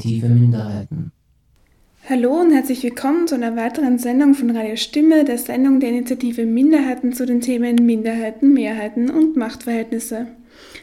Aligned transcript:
Initiative 0.00 0.28
Minderheiten. 0.28 1.12
Hallo 2.08 2.40
und 2.40 2.52
herzlich 2.52 2.82
willkommen 2.82 3.28
zu 3.28 3.34
einer 3.34 3.54
weiteren 3.56 3.98
Sendung 3.98 4.32
von 4.34 4.50
Radio 4.50 4.76
Stimme, 4.76 5.24
der 5.24 5.36
Sendung 5.36 5.78
der 5.78 5.90
Initiative 5.90 6.46
Minderheiten 6.46 7.12
zu 7.12 7.26
den 7.26 7.42
Themen 7.42 7.76
Minderheiten, 7.84 8.54
Mehrheiten 8.54 9.10
und 9.10 9.36
Machtverhältnisse. 9.36 10.28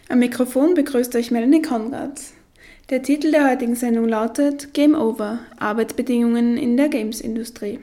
Am 0.08 0.20
Mikrofon 0.20 0.76
begrüßt 0.76 1.16
euch 1.16 1.32
Melanie 1.32 1.64
Konrad. 1.64 2.22
Der 2.92 3.02
Titel 3.02 3.32
der 3.32 3.50
heutigen 3.50 3.76
Sendung 3.76 4.08
lautet 4.08 4.76
Game 4.76 4.94
Over– 4.94 5.40
Arbeitsbedingungen 5.58 6.56
in 6.56 6.78
der 6.78 6.90
Games-Industrie. 6.90 7.80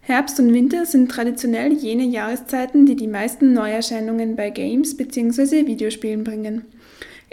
Herbst 0.00 0.40
und 0.40 0.52
Winter 0.52 0.86
sind 0.86 1.10
traditionell 1.10 1.72
jene 1.72 2.04
Jahreszeiten, 2.04 2.84
die 2.84 2.96
die 2.96 3.06
meisten 3.06 3.52
Neuerscheinungen 3.52 4.34
bei 4.34 4.50
Games 4.50 4.96
bzw. 4.96 5.66
Videospielen 5.66 6.24
bringen. 6.24 6.64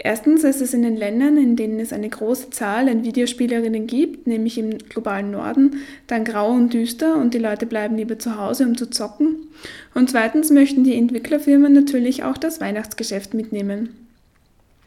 Erstens 0.04 0.42
ist 0.42 0.60
es 0.60 0.74
in 0.74 0.82
den 0.82 0.96
Ländern, 0.96 1.36
in 1.36 1.54
denen 1.54 1.78
es 1.78 1.92
eine 1.92 2.08
große 2.08 2.50
Zahl 2.50 2.88
an 2.88 3.04
Videospielerinnen 3.04 3.86
gibt, 3.86 4.26
nämlich 4.26 4.58
im 4.58 4.76
globalen 4.78 5.30
Norden, 5.30 5.76
dann 6.08 6.24
grau 6.24 6.50
und 6.50 6.74
düster 6.74 7.14
und 7.18 7.34
die 7.34 7.38
Leute 7.38 7.66
bleiben 7.66 7.96
lieber 7.96 8.18
zu 8.18 8.36
Hause, 8.36 8.64
um 8.64 8.76
zu 8.76 8.90
zocken. 8.90 9.36
Und 9.94 10.10
zweitens 10.10 10.50
möchten 10.50 10.82
die 10.82 10.96
Entwicklerfirmen 10.96 11.72
natürlich 11.72 12.24
auch 12.24 12.36
das 12.36 12.60
Weihnachtsgeschäft 12.60 13.32
mitnehmen. 13.32 13.90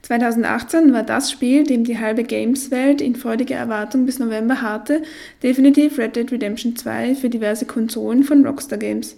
2018 0.02 0.92
war 0.92 1.04
das 1.04 1.32
Spiel, 1.32 1.64
dem 1.64 1.86
die 1.86 1.98
halbe 1.98 2.26
Games-Welt 2.26 3.00
in 3.00 3.16
freudiger 3.16 3.56
Erwartung 3.56 4.06
bis 4.06 4.20
November 4.20 4.62
harrte, 4.62 5.02
definitiv 5.42 5.98
Red 5.98 6.18
Dead 6.18 6.30
Redemption 6.30 6.76
2 6.76 7.16
für 7.16 7.30
diverse 7.30 7.66
Konsolen 7.66 8.26
von 8.26 8.46
Rockstar 8.46 8.78
Games. 8.78 9.16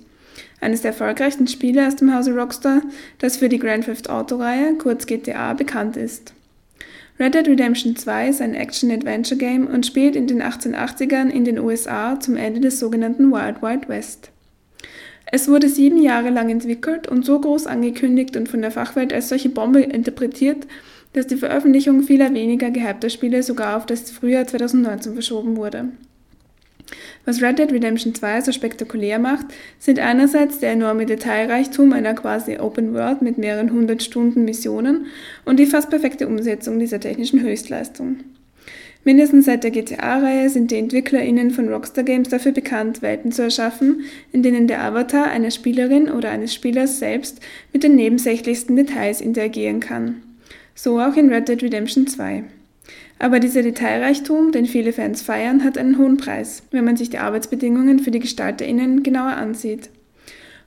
Eines 0.59 0.81
der 0.81 0.91
erfolgreichsten 0.91 1.47
Spiele 1.47 1.87
aus 1.87 1.95
dem 1.95 2.13
Hause 2.13 2.33
Rockstar, 2.33 2.81
das 3.19 3.37
für 3.37 3.49
die 3.49 3.59
Grand 3.59 3.85
Theft 3.85 4.09
Auto-Reihe, 4.09 4.75
kurz 4.75 5.05
GTA, 5.05 5.53
bekannt 5.53 5.97
ist. 5.97 6.33
Red 7.19 7.33
Dead 7.33 7.47
Redemption 7.47 7.95
2 7.95 8.29
ist 8.29 8.41
ein 8.41 8.53
Action-Adventure-Game 8.53 9.67
und 9.67 9.85
spielt 9.85 10.15
in 10.15 10.27
den 10.27 10.41
1880ern 10.41 11.29
in 11.29 11.45
den 11.45 11.59
USA 11.59 12.19
zum 12.19 12.35
Ende 12.35 12.59
des 12.59 12.79
sogenannten 12.79 13.31
Wild 13.31 13.61
Wild 13.61 13.89
West. 13.89 14.31
Es 15.29 15.47
wurde 15.47 15.67
sieben 15.67 16.01
Jahre 16.01 16.29
lang 16.29 16.49
entwickelt 16.49 17.07
und 17.07 17.25
so 17.25 17.39
groß 17.39 17.67
angekündigt 17.67 18.37
und 18.37 18.47
von 18.47 18.61
der 18.61 18.71
Fachwelt 18.71 19.11
als 19.11 19.29
solche 19.29 19.49
Bombe 19.49 19.81
interpretiert, 19.81 20.67
dass 21.13 21.27
die 21.27 21.35
Veröffentlichung 21.35 22.03
vieler 22.03 22.33
weniger 22.33 22.71
gehypter 22.71 23.09
Spiele 23.09 23.43
sogar 23.43 23.77
auf 23.77 23.85
das 23.85 24.11
Frühjahr 24.11 24.47
2019 24.47 25.13
verschoben 25.13 25.57
wurde. 25.57 25.89
Was 27.25 27.41
Red 27.41 27.59
Dead 27.59 27.71
Redemption 27.71 28.15
2 28.15 28.41
so 28.41 28.51
spektakulär 28.51 29.19
macht, 29.19 29.47
sind 29.79 29.99
einerseits 29.99 30.59
der 30.59 30.71
enorme 30.71 31.05
Detailreichtum 31.05 31.91
einer 31.93 32.13
quasi 32.13 32.57
Open 32.57 32.93
World 32.93 33.21
mit 33.21 33.37
mehreren 33.37 33.71
hundert 33.71 34.01
Stunden 34.01 34.45
Missionen 34.45 35.07
und 35.43 35.59
die 35.59 35.65
fast 35.65 35.89
perfekte 35.89 36.27
Umsetzung 36.27 36.79
dieser 36.79 36.99
technischen 36.99 37.41
Höchstleistung. 37.41 38.17
Mindestens 39.03 39.45
seit 39.45 39.63
der 39.63 39.71
GTA-Reihe 39.71 40.49
sind 40.49 40.69
die 40.69 40.75
EntwicklerInnen 40.75 41.51
von 41.51 41.69
Rockstar 41.69 42.03
Games 42.03 42.29
dafür 42.29 42.51
bekannt, 42.51 43.01
Welten 43.01 43.31
zu 43.31 43.43
erschaffen, 43.43 44.01
in 44.33 44.43
denen 44.43 44.67
der 44.67 44.83
Avatar 44.83 45.27
einer 45.27 45.51
Spielerin 45.51 46.11
oder 46.11 46.29
eines 46.29 46.53
Spielers 46.53 46.99
selbst 46.99 47.39
mit 47.71 47.83
den 47.83 47.95
nebensächlichsten 47.95 48.75
Details 48.75 49.21
interagieren 49.21 49.79
kann. 49.79 50.23
So 50.75 50.99
auch 50.99 51.15
in 51.15 51.29
Red 51.29 51.47
Dead 51.47 51.63
Redemption 51.63 52.07
2. 52.07 52.43
Aber 53.19 53.39
dieser 53.39 53.63
Detailreichtum, 53.63 54.51
den 54.51 54.65
viele 54.65 54.93
Fans 54.93 55.21
feiern, 55.21 55.63
hat 55.63 55.77
einen 55.77 55.97
hohen 55.97 56.17
Preis, 56.17 56.63
wenn 56.71 56.85
man 56.85 56.97
sich 56.97 57.09
die 57.09 57.17
Arbeitsbedingungen 57.17 57.99
für 57.99 58.11
die 58.11 58.19
GestalterInnen 58.19 59.03
genauer 59.03 59.35
ansieht. 59.37 59.89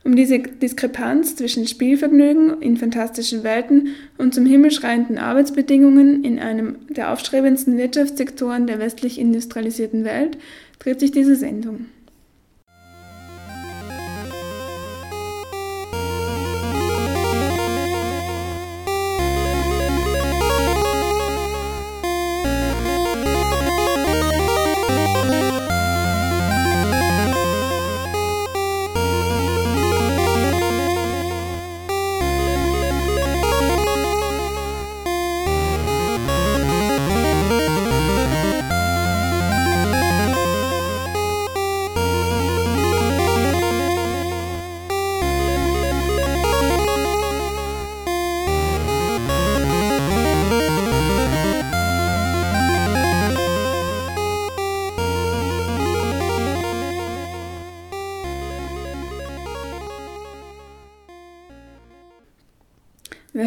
Um 0.03 0.17
diese 0.17 0.39
Diskrepanz 0.39 1.37
zwischen 1.37 1.67
Spielvergnügen 1.67 2.63
in 2.63 2.79
fantastischen 2.79 3.45
Welten 3.45 3.89
und 4.17 4.35
zum 4.35 4.47
himmelschreienden 4.47 5.19
Arbeitsbedingungen 5.19 6.25
in 6.25 6.39
einem 6.39 6.77
der 6.89 7.13
aufstrebendsten 7.13 7.77
Wirtschaftssektoren 7.77 8.67
der 8.67 8.79
westlich 8.79 9.19
industrialisierten 9.19 10.05
Welt 10.05 10.39
dreht 10.79 11.01
sich 11.01 11.13
diese 11.13 11.37
Sendung. 11.37 11.87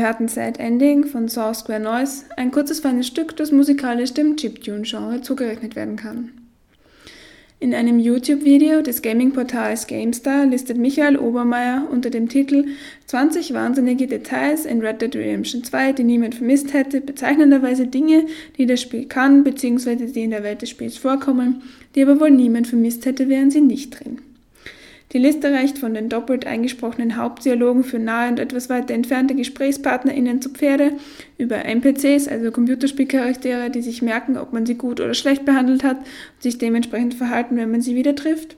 Hörten 0.04 0.28
Sad 0.28 0.60
Ending 0.60 1.06
von 1.06 1.30
Saw 1.30 1.54
Square 1.54 1.80
Noise, 1.80 2.26
ein 2.36 2.52
kurzes 2.52 2.82
feines 2.82 3.08
Stück, 3.08 3.38
das 3.38 3.54
musikalisch 3.54 4.14
dem 4.14 4.36
Chiptune-Genre 4.36 5.22
zugerechnet 5.22 5.78
werden 5.78 5.96
kann. 5.96 6.32
In 7.62 7.74
einem 7.74 7.98
YouTube-Video 8.00 8.82
des 8.82 9.02
Gaming-Portals 9.02 9.88
GameStar 9.88 10.46
listet 10.46 10.78
Michael 10.78 11.18
Obermeier 11.18 11.88
unter 11.90 12.10
dem 12.10 12.28
Titel 12.28 12.66
20 13.06 13.54
wahnsinnige 13.54 14.08
Details 14.08 14.66
in 14.66 14.82
Red 14.82 15.02
Dead 15.02 15.16
Redemption 15.16 15.64
2, 15.64 15.94
die 15.94 16.04
niemand 16.04 16.36
vermisst 16.36 16.74
hätte, 16.74 17.00
bezeichnenderweise 17.00 17.88
Dinge, 17.88 18.26
die 18.58 18.66
das 18.66 18.82
Spiel 18.82 19.06
kann, 19.06 19.46
bzw. 19.46 20.08
die 20.08 20.24
in 20.24 20.32
der 20.32 20.44
Welt 20.44 20.62
des 20.62 20.70
Spiels 20.70 20.98
vorkommen, 20.98 21.62
die 21.96 22.02
aber 22.02 22.20
wohl 22.20 22.32
niemand 22.32 22.68
vermisst 22.68 23.06
hätte, 23.06 23.30
wären 23.30 23.52
sie 23.52 23.62
nicht 23.62 23.98
drin. 23.98 24.20
Die 25.14 25.20
Liste 25.20 25.52
reicht 25.54 25.78
von 25.78 25.94
den 25.94 26.10
doppelt 26.10 26.48
eingesprochenen 26.48 27.18
Hauptdialogen 27.18 27.84
für 27.84 28.00
nahe 28.00 28.30
und 28.30 28.40
etwas 28.40 28.68
weiter 28.70 28.96
entfernte 28.96 29.36
GesprächspartnerInnen 29.36 30.42
zu 30.42 30.50
Pferde, 30.50 30.94
über 31.38 31.64
NPCs, 31.64 32.28
also 32.28 32.50
Computerspielcharaktere, 32.50 33.70
die 33.70 33.84
sich 33.84 34.02
merken, 34.02 34.38
ob 34.38 34.54
man 34.54 34.66
sie 34.66 34.74
gut 34.74 35.00
oder 35.00 35.14
schlecht 35.14 35.46
behandelt 35.46 35.84
hat 35.84 35.98
und 35.98 36.42
sich 36.42 36.58
dementsprechend 36.58 37.14
verhalten, 37.14 37.56
wenn 37.58 37.70
man 37.70 37.82
sie 37.82 37.96
wieder 37.96 38.16
trifft. 38.16 38.58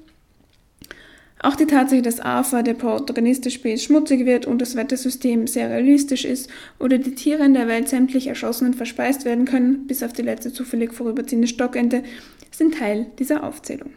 Auch 1.42 1.58
die 1.58 1.68
Tatsache, 1.68 2.02
dass 2.02 2.22
Arthur, 2.22 2.64
der 2.64 2.74
Protagonist 2.74 3.44
des 3.44 3.54
Spiels, 3.54 3.84
schmutzig 3.84 4.26
wird 4.26 4.46
und 4.46 4.62
das 4.62 4.78
Wettersystem 4.78 5.48
sehr 5.48 5.70
realistisch 5.70 6.24
ist 6.24 6.50
oder 6.80 6.98
die 6.98 7.16
Tiere 7.16 7.44
in 7.44 7.54
der 7.54 7.68
Welt 7.68 7.90
sämtlich 7.90 8.28
erschossen 8.28 8.68
und 8.68 8.76
verspeist 8.78 9.26
werden 9.26 9.44
können, 9.44 9.88
bis 9.88 10.02
auf 10.04 10.14
die 10.14 10.22
letzte 10.22 10.54
zufällig 10.54 10.94
vorüberziehende 10.94 11.50
Stockente, 11.50 12.04
sind 12.50 12.76
Teil 12.76 13.08
dieser 13.20 13.44
Aufzählung. 13.44 13.92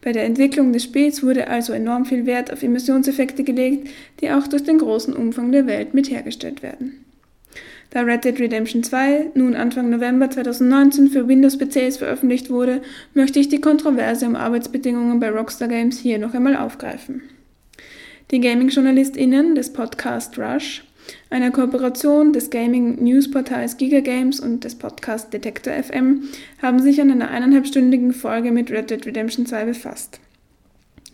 Bei 0.00 0.12
der 0.12 0.24
Entwicklung 0.24 0.72
des 0.72 0.84
Spiels 0.84 1.22
wurde 1.22 1.48
also 1.48 1.72
enorm 1.72 2.06
viel 2.06 2.24
Wert 2.24 2.52
auf 2.52 2.62
Immersionseffekte 2.62 3.42
gelegt, 3.42 3.88
die 4.20 4.30
auch 4.30 4.46
durch 4.46 4.62
den 4.62 4.78
großen 4.78 5.14
Umfang 5.14 5.50
der 5.50 5.66
Welt 5.66 5.92
mit 5.94 6.10
hergestellt 6.10 6.62
werden. 6.62 7.04
Da 7.90 8.02
Red 8.02 8.24
Dead 8.24 8.38
Redemption 8.38 8.82
2 8.82 9.30
nun 9.34 9.56
Anfang 9.56 9.88
November 9.88 10.30
2019 10.30 11.08
für 11.08 11.26
Windows-PCs 11.26 11.96
veröffentlicht 11.96 12.50
wurde, 12.50 12.82
möchte 13.14 13.40
ich 13.40 13.48
die 13.48 13.60
Kontroverse 13.60 14.26
um 14.26 14.36
Arbeitsbedingungen 14.36 15.20
bei 15.20 15.30
Rockstar 15.30 15.68
Games 15.68 15.98
hier 15.98 16.18
noch 16.18 16.34
einmal 16.34 16.56
aufgreifen. 16.56 17.22
Die 18.30 18.40
Gaming-JournalistInnen 18.40 19.54
des 19.54 19.72
Podcast 19.72 20.38
Rush 20.38 20.84
einer 21.30 21.50
Kooperation 21.50 22.32
des 22.32 22.50
Gaming-News-Portals 22.50 23.76
Gigagames 23.76 24.40
und 24.40 24.64
des 24.64 24.76
Podcasts 24.76 25.30
Detector 25.30 25.74
FM, 25.74 26.22
haben 26.62 26.80
sich 26.80 27.00
an 27.00 27.10
einer 27.10 27.30
eineinhalbstündigen 27.30 28.12
Folge 28.12 28.50
mit 28.50 28.70
Red 28.70 28.90
Dead 28.90 29.04
Redemption 29.04 29.44
2 29.44 29.66
befasst. 29.66 30.20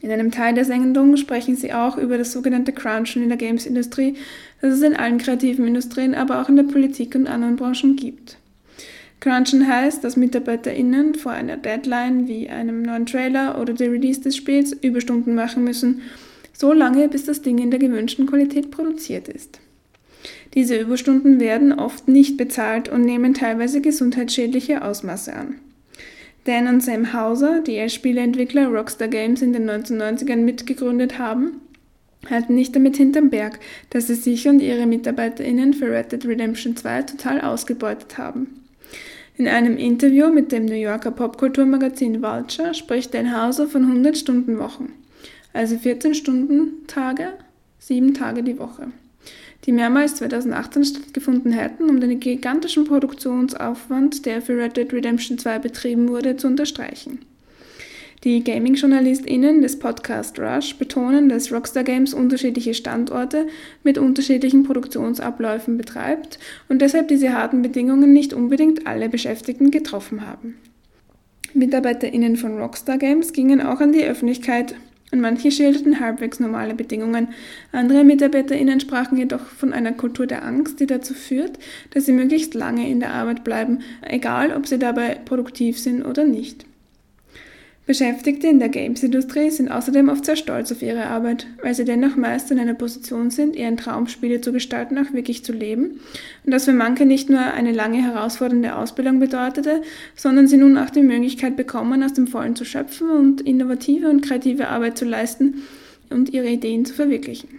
In 0.01 0.11
einem 0.11 0.31
Teil 0.31 0.55
der 0.55 0.67
Sendung 0.67 1.17
sprechen 1.17 1.57
sie 1.57 1.73
auch 1.73 1.97
über 1.97 2.19
das 2.19 2.33
sogenannte 2.33 2.73
Crunchen 2.73 3.23
in 3.23 3.31
der 3.31 3.39
Games-Industrie, 3.39 4.15
das 4.61 4.75
es 4.75 4.83
in 4.83 4.95
allen 4.95 5.19
kreativen 5.19 5.67
Industrien, 5.67 6.15
aber 6.15 6.43
auch 6.43 6.49
in 6.49 6.57
der 6.57 6.65
Politik 6.65 7.15
und 7.15 7.27
anderen 7.27 7.57
Branchen 7.57 7.97
gibt. 7.97 8.37
Crunchen 9.21 9.67
heißt, 9.67 10.05
dass 10.05 10.17
MitarbeiterInnen 10.17 11.15
vor 11.15 11.33
einer 11.33 11.57
Deadline 11.57 12.29
wie 12.29 12.51
einem 12.51 12.83
neuen 12.83 13.07
Trailer 13.07 13.59
oder 13.59 13.73
der 13.73 13.91
Release 13.91 14.21
des 14.21 14.37
Spiels 14.37 14.73
Überstunden 14.75 15.35
machen 15.35 15.65
müssen, 15.65 16.03
so 16.53 16.75
lange 16.75 17.09
bis 17.09 17.25
das 17.25 17.41
Ding 17.41 17.57
in 17.59 17.71
der 17.71 17.81
gewünschten 17.81 18.27
Qualität 18.27 18.71
produziert 18.71 19.29
ist. 19.29 19.59
Diese 20.55 20.79
Überstunden 20.79 21.41
werden 21.41 21.73
oft 21.73 22.07
nicht 22.07 22.37
bezahlt 22.37 22.89
und 22.89 23.03
nehmen 23.03 23.35
teilweise 23.35 23.81
gesundheitsschädliche 23.81 24.83
Ausmaße 24.83 25.35
an. 25.35 25.57
Dan 26.45 26.69
und 26.69 26.83
Sam 26.83 27.13
Hauser, 27.13 27.61
die 27.61 27.79
als 27.81 27.95
Spieleentwickler 27.95 28.69
Rockstar 28.69 29.09
Games 29.09 29.43
in 29.43 29.53
den 29.53 29.69
1990ern 29.69 30.37
mitgegründet 30.37 31.19
haben, 31.19 31.61
halten 32.31 32.55
nicht 32.55 32.77
damit 32.77 32.97
hinterm 32.97 33.31
Berg, 33.31 33.59
dass 33.91 34.07
sie 34.07 34.15
sich 34.15 34.47
und 34.47 34.61
ihre 34.61 34.87
MitarbeiterInnen 34.87 35.75
für 35.75 35.91
Red 35.91 36.13
Dead 36.13 36.25
Redemption 36.25 36.77
2 36.77 37.03
total 37.03 37.41
ausgebeutet 37.41 38.19
haben. 38.19 38.61
In 39.37 39.49
einem 39.49 39.77
Interview 39.77 40.33
mit 40.33 40.53
dem 40.53 40.67
New 40.67 40.75
Yorker 40.75 41.11
Popkulturmagazin 41.11 42.23
Vulture 42.23 42.73
spricht 42.75 43.15
Dan 43.15 43.37
Hauser 43.37 43.67
von 43.67 43.85
100-Stunden-Wochen, 43.85 44.93
also 45.53 45.77
14 45.77 46.15
Stunden 46.15 46.87
Tage, 46.87 47.33
sieben 47.79 48.15
Tage 48.15 48.45
die 48.45 48.59
Woche, 48.59 48.93
die 49.65 49.73
mehrmals 49.73 50.17
2018 50.17 50.85
stattgefunden 50.85 51.53
hätten, 51.53 51.89
um 51.89 52.01
den 52.01 52.21
gigantischen 52.21 52.85
Produktionsaufwand, 52.85 54.27
der 54.27 54.43
für 54.43 54.57
Red 54.57 54.77
Dead 54.77 54.93
Redemption 54.93 55.39
2 55.39 55.59
betrieben 55.59 56.09
wurde, 56.09 56.37
zu 56.37 56.47
unterstreichen. 56.47 57.21
Die 58.25 58.43
Gaming-JournalistInnen 58.43 59.61
des 59.61 59.79
Podcast 59.79 60.39
Rush 60.39 60.77
betonen, 60.77 61.29
dass 61.29 61.53
Rockstar 61.53 61.85
Games 61.85 62.15
unterschiedliche 62.15 62.73
Standorte 62.73 63.47
mit 63.83 63.99
unterschiedlichen 63.99 64.63
Produktionsabläufen 64.63 65.77
betreibt 65.77 66.39
und 66.71 66.81
deshalb 66.81 67.09
diese 67.09 67.35
harten 67.35 67.61
Bedingungen 67.61 68.15
nicht 68.15 68.33
unbedingt 68.33 68.87
alle 68.87 69.11
Beschäftigten 69.11 69.71
getroffen 69.71 70.27
haben. 70.27 70.57
MitarbeiterInnen 71.53 72.37
von 72.37 72.59
Rockstar 72.59 72.97
Games 72.97 73.35
gingen 73.35 73.61
auch 73.61 73.81
an 73.81 73.93
die 73.93 74.05
Öffentlichkeit 74.05 74.75
und 75.15 75.21
manche 75.21 75.53
schilderten 75.53 76.01
halbwegs 76.01 76.41
normale 76.41 76.75
Bedingungen. 76.75 77.29
Andere 77.71 78.03
MitarbeiterInnen 78.03 78.81
sprachen 78.81 79.17
jedoch 79.17 79.47
von 79.47 79.73
einer 79.73 79.93
Kultur 79.93 80.27
der 80.27 80.45
Angst, 80.45 80.81
die 80.81 80.87
dazu 80.87 81.15
führt, 81.15 81.57
dass 81.91 82.07
sie 82.07 82.13
möglichst 82.13 82.55
lange 82.55 82.91
in 82.91 82.99
der 82.99 83.15
Arbeit 83.15 83.45
bleiben, 83.45 83.79
egal 84.03 84.53
ob 84.53 84.67
sie 84.67 84.79
dabei 84.79 85.21
produktiv 85.25 85.79
sind 85.79 86.05
oder 86.05 86.25
nicht. 86.25 86.67
Beschäftigte 87.87 88.47
in 88.47 88.61
der 88.61 88.71
Games-Industrie 88.71 89.51
sind 89.51 89.71
außerdem 89.71 90.09
oft 90.09 90.25
sehr 90.25 90.37
stolz 90.37 90.73
auf 90.73 90.81
ihre 90.81 91.05
Arbeit, 91.05 91.47
weil 91.63 91.75
sie 91.75 91.85
dennoch 91.85 92.17
meist 92.17 92.51
in 92.51 92.59
einer 92.59 92.73
Position 92.73 93.31
sind, 93.31 93.57
ihren 93.57 93.77
Traumspiele 93.77 94.41
zu 94.41 94.53
gestalten, 94.53 94.97
auch 94.97 95.13
wirklich 95.13 95.45
zu 95.45 95.53
leben. 95.53 96.01
Und 96.47 96.55
das 96.55 96.65
für 96.65 96.73
manche 96.73 97.05
nicht 97.05 97.29
nur 97.29 97.41
eine 97.41 97.73
lange 97.73 98.03
herausfordernde 98.03 98.75
Ausbildung 98.75 99.21
bedeutete, 99.21 99.83
sondern 100.17 100.49
sie 100.49 100.57
nun 100.57 100.79
auch 100.79 100.89
die 100.89 101.03
Möglichkeit 101.03 101.57
bekommen, 101.57 102.03
aus 102.03 102.15
dem 102.15 102.27
Vollen 102.27 102.57
zu 102.57 102.65
schöpfen 102.65 103.11
und 103.11 103.43
innovative 103.43 104.09
und 104.09 104.23
kreative 104.23 104.69
Arbeit 104.69 104.97
zu 104.97 105.05
leisten 105.05 105.63
und 106.09 106.31
ihre 106.31 106.49
Ideen 106.49 106.87
zu 106.87 106.95
verwirklichen. 106.95 107.51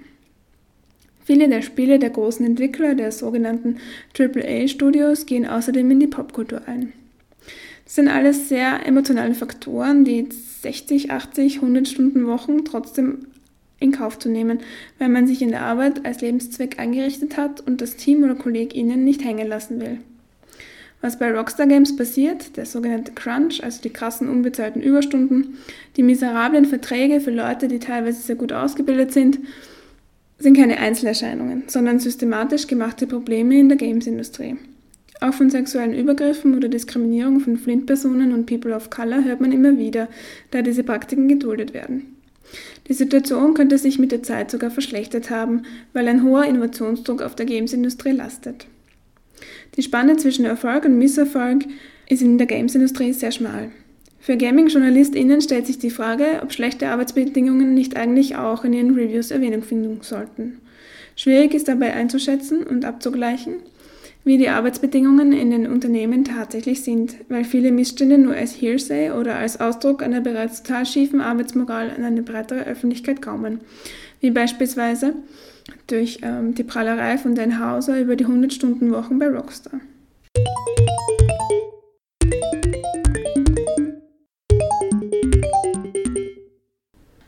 Viele 1.24 1.50
der 1.50 1.62
Spiele 1.62 2.00
der 2.00 2.10
großen 2.10 2.44
Entwickler 2.44 2.95
der 2.95 3.12
sogenannten 3.12 3.77
AAA-Studios 4.18 5.27
gehen 5.27 5.45
außerdem 5.45 5.92
in 5.92 6.00
die 6.00 6.07
Popkultur 6.07 6.62
ein. 6.68 6.94
Das 7.86 7.96
sind 7.96 8.08
alles 8.08 8.50
sehr 8.50 8.86
emotionale 8.86 9.36
Faktoren, 9.36 10.04
die 10.04 10.28
60, 10.62 11.12
80, 11.12 11.58
100 11.58 11.88
Stunden 11.88 12.28
Wochen 12.28 12.66
trotzdem 12.66 13.28
in 13.80 13.92
Kauf 13.92 14.18
zu 14.18 14.30
nehmen, 14.30 14.60
weil 15.00 15.10
man 15.10 15.28
sich 15.28 15.42
in 15.42 15.50
der 15.50 15.62
Arbeit 15.62 16.06
als 16.06 16.22
Lebenszweck 16.22 16.80
eingerichtet 16.80 17.38
hat 17.38 17.62
und 17.62 17.82
das 17.82 17.96
Team 17.96 18.24
oder 18.24 18.36
KollegInnen 18.36 19.04
nicht 19.04 19.24
hängen 19.24 19.48
lassen 19.48 19.80
will. 19.80 20.00
Was 21.02 21.20
bei 21.20 21.32
Rockstar 21.32 21.68
Games 21.68 21.96
passiert, 21.96 22.58
der 22.58 22.66
sogenannte 22.66 23.12
Crunch, 23.12 23.64
also 23.64 23.82
die 23.82 23.92
krassen 23.92 24.28
unbezahlten 24.28 24.82
Überstunden, 24.82 25.60
die 25.98 26.04
miserablen 26.04 26.66
Verträge 26.66 27.22
für 27.22 27.32
Leute, 27.32 27.68
die 27.68 27.78
teilweise 27.78 28.22
sehr 28.22 28.36
gut 28.36 28.52
ausgebildet 28.52 29.12
sind, 29.12 29.40
sind 30.40 30.58
keine 30.58 30.80
Einzelerscheinungen, 30.80 31.64
sondern 31.68 32.00
systematisch 32.00 32.66
gemachte 32.66 33.06
Probleme 33.06 33.60
in 33.60 33.70
der 33.70 33.78
Games-Industrie. 33.78 34.58
Auch 35.21 35.33
von 35.33 35.50
sexuellen 35.50 35.94
Übergriffen 35.94 36.56
oder 36.56 36.67
Diskriminierung 36.67 37.39
von 37.39 37.57
Flint-Personen 37.57 38.33
und 38.33 38.45
People 38.45 38.75
of 38.75 38.89
Color 38.89 39.23
hört 39.23 39.41
man 39.41 39.51
immer 39.51 39.77
wieder, 39.77 40.09
da 40.51 40.62
diese 40.62 40.83
Praktiken 40.83 41.27
geduldet 41.27 41.73
werden. 41.73 42.15
Die 42.88 42.94
Situation 42.94 43.53
könnte 43.53 43.77
sich 43.77 43.97
mit 43.97 44.12
der 44.12 44.23
Zeit 44.23 44.51
sogar 44.51 44.69
verschlechtert 44.69 45.29
haben, 45.29 45.63
weil 45.94 46.07
ein 46.07 46.23
hoher 46.23 46.45
Innovationsdruck 46.45 47.21
auf 47.21 47.35
der 47.35 47.45
Games-Industrie 47.45 48.12
lastet. 48.12 48.67
Die 49.75 49.81
Spanne 49.81 50.17
zwischen 50.17 50.45
Erfolg 50.45 50.85
und 50.85 50.97
Misserfolg 50.97 51.65
ist 52.07 52.21
in 52.21 52.38
der 52.38 52.47
Games-Industrie 52.47 53.13
sehr 53.13 53.31
schmal. 53.31 53.71
Für 54.19 54.38
Gaming-JournalistInnen 54.38 55.41
stellt 55.41 55.67
sich 55.67 55.79
die 55.79 55.89
Frage, 55.89 56.39
ob 56.41 56.51
schlechte 56.51 56.89
Arbeitsbedingungen 56.89 57.73
nicht 57.73 57.95
eigentlich 57.95 58.35
auch 58.35 58.63
in 58.63 58.73
ihren 58.73 58.95
Reviews 58.95 59.31
Erwähnung 59.31 59.62
finden 59.62 60.00
sollten. 60.01 60.59
Schwierig 61.15 61.53
ist 61.53 61.67
dabei 61.67 61.94
einzuschätzen 61.94 62.63
und 62.63 62.85
abzugleichen, 62.85 63.57
wie 64.25 64.39
die 64.39 64.50
Arbeitsbedingungen 64.50 65.31
in 65.31 65.51
den 65.51 65.68
Unternehmen 65.68 66.25
tatsächlich 66.25 66.83
sind, 66.83 67.16
weil 67.30 67.45
viele 67.45 67.72
Missstände 67.72 68.18
nur 68.18 68.33
als 68.33 68.60
Hearsay 68.60 69.12
oder 69.12 69.36
als 69.36 69.62
Ausdruck 69.62 70.01
einer 70.01 70.19
bereits 70.19 70.63
total 70.63 70.86
schiefen 70.88 71.22
Arbeitsmoral 71.22 71.92
an 71.92 72.04
eine 72.04 72.24
breitere 72.24 72.63
Öffentlichkeit 72.63 73.22
kommen, 73.22 73.62
wie 74.19 74.31
beispielsweise 74.31 75.13
durch 75.88 76.19
ähm, 76.24 76.56
die 76.56 76.63
Prahlerei 76.63 77.19
von 77.19 77.36
Dan 77.36 77.60
Hauser 77.60 78.01
über 78.01 78.16
die 78.16 78.25
100-Stunden-Wochen 78.25 79.19
bei 79.19 79.30
Rockstar. 79.30 79.80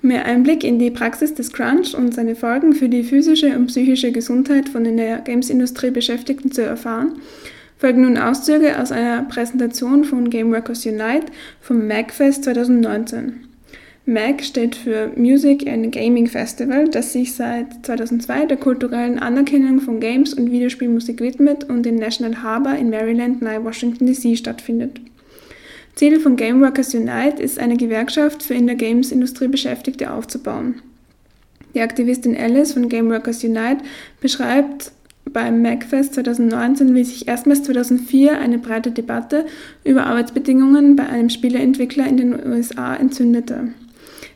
Mehr 0.08 0.24
Einblick 0.24 0.64
in 0.64 0.80
die 0.80 0.90
Praxis 0.90 1.34
des 1.34 1.52
Crunch 1.52 1.94
und 1.94 2.14
seine 2.14 2.38
Folgen 2.38 2.72
für 2.72 2.88
die 2.88 3.04
physische 3.04 3.54
und 3.58 3.68
psychische 3.68 4.14
Gesundheit 4.14 4.70
von 4.70 4.86
in 4.86 4.96
der 4.96 5.18
Games-Industrie 5.18 5.92
Beschäftigten 5.92 6.50
zu 6.50 6.62
erfahren, 6.64 7.20
folgen 7.78 8.04
nun 8.04 8.18
Auszüge 8.18 8.80
aus 8.80 8.94
einer 8.94 9.24
Präsentation 9.24 10.06
von 10.06 10.30
Game 10.30 10.54
Workers 10.54 10.86
Unite 10.86 11.26
vom 11.60 11.88
MAGFest 11.88 12.46
2019. 12.46 13.48
MAG 14.06 14.42
steht 14.44 14.78
für 14.78 15.12
Music 15.18 15.68
and 15.68 15.92
Gaming 15.92 16.28
Festival, 16.28 16.88
das 16.88 17.12
sich 17.12 17.34
seit 17.36 17.86
2002 17.86 18.46
der 18.46 18.56
kulturellen 18.56 19.20
Anerkennung 19.20 19.82
von 19.82 20.00
Games 20.00 20.34
und 20.34 20.50
Videospielmusik 20.50 21.20
widmet 21.20 21.66
und 21.66 21.86
in 21.86 21.96
National 21.96 22.42
Harbor 22.42 22.76
in 22.76 22.90
Maryland 22.90 23.42
nahe 23.42 23.62
Washington 23.62 24.08
DC 24.08 24.38
stattfindet. 24.38 25.02
Ziel 25.98 26.20
von 26.20 26.36
Gameworkers 26.36 26.94
Unite 26.94 27.42
ist, 27.42 27.58
eine 27.58 27.76
Gewerkschaft 27.76 28.44
für 28.44 28.54
in 28.54 28.68
der 28.68 28.76
Games-Industrie 28.76 29.48
Beschäftigte 29.48 30.14
aufzubauen. 30.14 30.84
Die 31.74 31.82
Aktivistin 31.82 32.38
Alice 32.38 32.74
von 32.74 32.88
Gameworkers 32.88 33.44
Unite 33.44 33.84
beschreibt 34.22 34.92
beim 35.26 35.64
MacFest 35.64 36.14
2019, 36.14 36.94
wie 36.94 37.04
sich 37.04 37.28
erstmals 37.28 37.64
2004 37.64 38.40
eine 38.40 38.60
breite 38.60 38.92
Debatte 38.92 39.48
über 39.84 40.06
Arbeitsbedingungen 40.06 40.96
bei 40.96 41.08
einem 41.08 41.32
Spieleentwickler 41.32 42.06
in 42.06 42.18
den 42.18 42.48
USA 42.48 42.96
entzündete. 42.96 43.70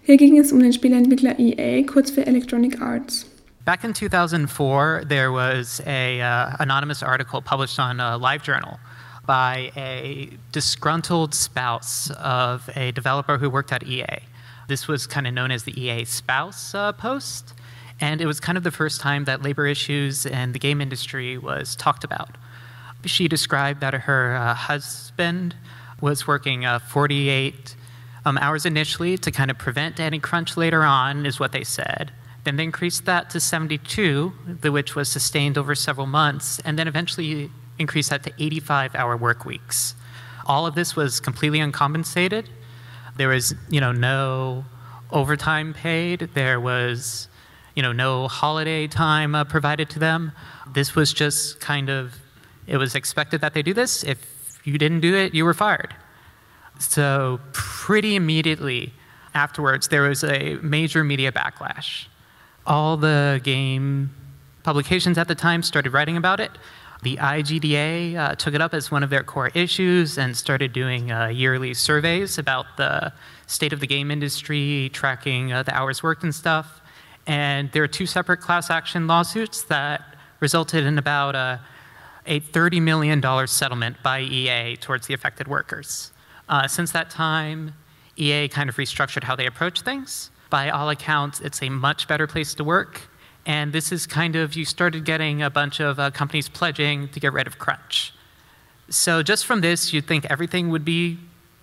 Hier 0.01 0.18
ging 0.18 0.39
es 0.39 0.51
um 0.51 0.60
den 0.60 0.74
Spieleentwickler 0.74 1.38
EA, 1.38 1.84
kurz 1.84 2.10
für 2.10 2.25
Electronic 2.25 2.82
Arts. 2.82 3.27
Back 3.65 3.84
in 3.84 3.94
2004, 3.94 5.03
there 5.08 5.32
was 5.32 5.80
a 5.86 6.22
uh, 6.22 6.56
anonymous 6.58 7.03
article 7.03 7.39
published 7.39 7.77
on 7.77 8.00
a 8.00 8.18
LiveJournal 8.18 8.80
by 9.32 9.72
a 9.78 10.30
disgruntled 10.52 11.34
spouse 11.34 12.12
of 12.20 12.70
a 12.76 12.92
developer 12.92 13.38
who 13.38 13.50
worked 13.50 13.72
at 13.72 13.82
EA. 13.82 14.20
This 14.68 14.90
was 14.90 15.08
kind 15.08 15.26
of 15.26 15.34
known 15.34 15.52
as 15.52 15.64
the 15.64 15.72
EA 15.82 16.04
spouse 16.04 16.76
uh, 16.76 16.92
post, 16.92 17.54
and 18.02 18.20
it 18.20 18.26
was 18.26 18.42
kind 18.42 18.58
of 18.58 18.66
the 18.66 18.72
first 18.72 19.00
time 19.00 19.24
that 19.24 19.42
labor 19.42 19.66
issues 19.66 20.26
in 20.26 20.52
the 20.52 20.60
game 20.60 20.82
industry 20.82 21.38
was 21.38 21.78
talked 21.78 22.04
about. 22.04 22.38
She 23.06 23.30
described 23.30 23.80
that 23.80 23.94
her 23.94 24.36
uh, 24.36 24.54
husband 24.54 25.56
was 26.02 26.28
working 26.28 26.66
uh, 26.66 26.80
48 26.80 27.78
um, 28.26 28.38
hours 28.38 28.66
initially 28.66 29.18
to 29.20 29.32
kind 29.32 29.50
of 29.50 29.58
prevent 29.58 29.98
any 30.02 30.20
crunch 30.20 30.58
later 30.58 30.84
on, 30.84 31.26
is 31.26 31.40
what 31.40 31.54
they 31.54 31.64
said. 31.64 32.12
Then 32.44 32.58
they 32.58 32.66
increased 32.66 33.06
that 33.06 33.30
to 33.30 33.40
72, 33.40 34.34
the, 34.60 34.74
which 34.74 34.94
was 34.94 35.08
sustained 35.08 35.58
over 35.58 35.74
several 35.74 36.06
months, 36.06 36.60
and 36.66 36.78
then 36.78 36.90
eventually 36.90 37.50
increase 37.82 38.10
that 38.10 38.24
to 38.24 38.32
85 38.40 38.96
hour 38.96 39.18
work 39.18 39.46
weeks. 39.46 39.96
All 40.46 40.66
of 40.66 40.76
this 40.76 40.96
was 40.96 41.20
completely 41.20 41.60
uncompensated. 41.60 42.50
There 43.18 43.30
was, 43.30 43.54
you 43.70 43.82
know, 43.82 43.92
no 43.92 44.66
overtime 45.12 45.74
paid. 45.74 46.30
There 46.34 46.60
was, 46.60 47.28
you 47.76 47.84
know, 47.84 47.92
no 47.92 48.28
holiday 48.28 48.88
time 48.88 49.36
uh, 49.36 49.44
provided 49.44 49.90
to 49.92 50.00
them. 50.00 50.32
This 50.74 50.96
was 50.96 51.14
just 51.14 51.60
kind 51.60 51.90
of, 51.90 52.16
it 52.68 52.78
was 52.78 52.96
expected 52.96 53.42
that 53.42 53.54
they 53.54 53.62
do 53.62 53.74
this. 53.74 54.04
If 54.04 54.60
you 54.64 54.78
didn't 54.78 55.02
do 55.02 55.16
it, 55.16 55.34
you 55.34 55.44
were 55.44 55.54
fired. 55.54 55.94
So, 56.80 57.40
pretty 57.52 58.16
immediately 58.16 58.94
afterwards, 59.34 59.90
there 59.90 60.04
was 60.04 60.24
a 60.24 60.56
major 60.62 61.04
media 61.04 61.32
backlash. 61.32 62.08
All 62.66 62.98
the 62.98 63.40
game 63.44 64.12
publications 64.64 65.18
at 65.18 65.28
the 65.28 65.36
time 65.36 65.64
started 65.64 65.92
writing 65.94 66.18
about 66.18 66.40
it. 66.40 66.52
The 67.03 67.17
IGDA 67.17 68.15
uh, 68.15 68.36
took 68.36 68.53
it 68.53 68.62
up 68.62 68.75
as 68.75 68.91
one 68.91 69.01
of 69.01 69.10
their 69.10 69.24
core 69.24 69.50
issues 69.55 70.20
and 70.20 70.38
started 70.38 70.72
doing 70.72 71.12
uh, 71.12 71.27
yearly 71.27 71.74
surveys 71.74 72.38
about 72.38 72.77
the 72.77 73.12
state 73.48 73.74
of 73.74 73.79
the 73.79 73.88
game 73.88 74.12
industry, 74.12 74.91
tracking 74.93 75.51
uh, 75.51 75.63
the 75.63 75.74
hours 75.75 76.03
worked 76.03 76.24
and 76.24 76.34
stuff. 76.34 76.79
And 77.25 77.72
there 77.72 77.84
are 77.84 77.88
two 77.88 78.05
separate 78.05 78.38
class 78.38 78.70
action 78.70 79.08
lawsuits 79.08 79.63
that 79.63 80.15
resulted 80.41 80.86
in 80.86 81.00
about 81.00 81.36
a, 81.36 81.62
a 82.27 82.39
$30 82.39 82.81
million 82.81 83.48
settlement 83.48 83.98
by 84.03 84.22
EA 84.22 84.75
towards 84.75 85.08
the 85.08 85.15
affected 85.15 85.48
workers. 85.48 86.12
Uh, 86.50 86.67
since 86.67 86.91
that 86.91 87.10
time, 87.10 87.74
EA 88.15 88.48
kind 88.48 88.70
of 88.70 88.75
restructured 88.75 89.24
how 89.24 89.36
they 89.36 89.48
approach 89.48 89.81
things. 89.81 90.29
By 90.51 90.70
all 90.70 90.89
accounts, 90.89 91.39
it's 91.39 91.63
a 91.63 91.70
much 91.70 92.08
better 92.08 92.27
place 92.27 92.53
to 92.55 92.63
work. 92.63 93.01
And 93.45 93.74
this 93.74 93.91
is 93.91 94.05
kind 94.05 94.36
of, 94.36 94.55
you 94.55 94.65
started 94.65 95.03
getting 95.03 95.41
a 95.41 95.50
bunch 95.50 95.79
of 95.79 96.00
uh, 96.00 96.12
companies 96.12 96.48
pledging 96.48 97.10
to 97.10 97.19
get 97.19 97.33
rid 97.33 97.48
of 97.48 97.57
crunch. 97.57 98.13
So 98.89 99.24
just 99.24 99.45
from 99.45 99.62
this, 99.62 99.93
you'd 99.93 100.05
think 100.05 100.25
everything 100.29 100.69
would 100.69 100.86
be, 100.86 101.17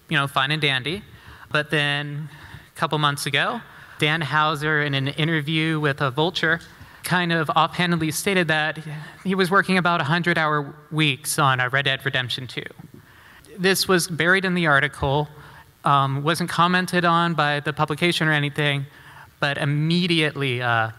you 0.09 0.17
know, 0.17 0.27
fine 0.27 0.51
and 0.51 0.61
dandy. 0.61 1.03
But 1.51 1.71
then 1.71 2.29
a 2.75 2.79
couple 2.79 2.99
months 2.99 3.27
ago, 3.27 3.61
Dan 3.99 4.21
Houser, 4.21 4.83
in 4.83 4.95
an 4.95 5.09
interview 5.09 5.79
with 5.79 6.01
a 6.01 6.11
Vulture, 6.11 6.61
kind 7.05 7.33
of 7.33 7.51
offhandedly 7.51 8.11
stated 8.11 8.49
that 8.49 8.79
he 9.25 9.35
was 9.35 9.51
working 9.51 9.79
about 9.79 10.01
100 10.01 10.37
hour 10.37 10.75
weeks 10.91 11.39
on 11.39 11.61
a 11.61 11.69
Red 11.69 11.87
Dead 11.87 12.05
Redemption 12.05 12.47
2. 12.47 12.63
This 13.59 13.89
was 13.89 14.09
buried 14.09 14.45
in 14.45 14.55
the 14.55 14.67
article, 14.67 15.29
um, 15.85 16.23
wasn't 16.23 16.51
commented 16.51 17.05
on 17.05 17.35
by 17.35 17.61
the 17.61 17.73
publication 17.73 18.29
or 18.29 18.33
anything, 18.33 18.87
but 19.41 19.59
immediately 19.59 20.61
uh, 20.61 20.91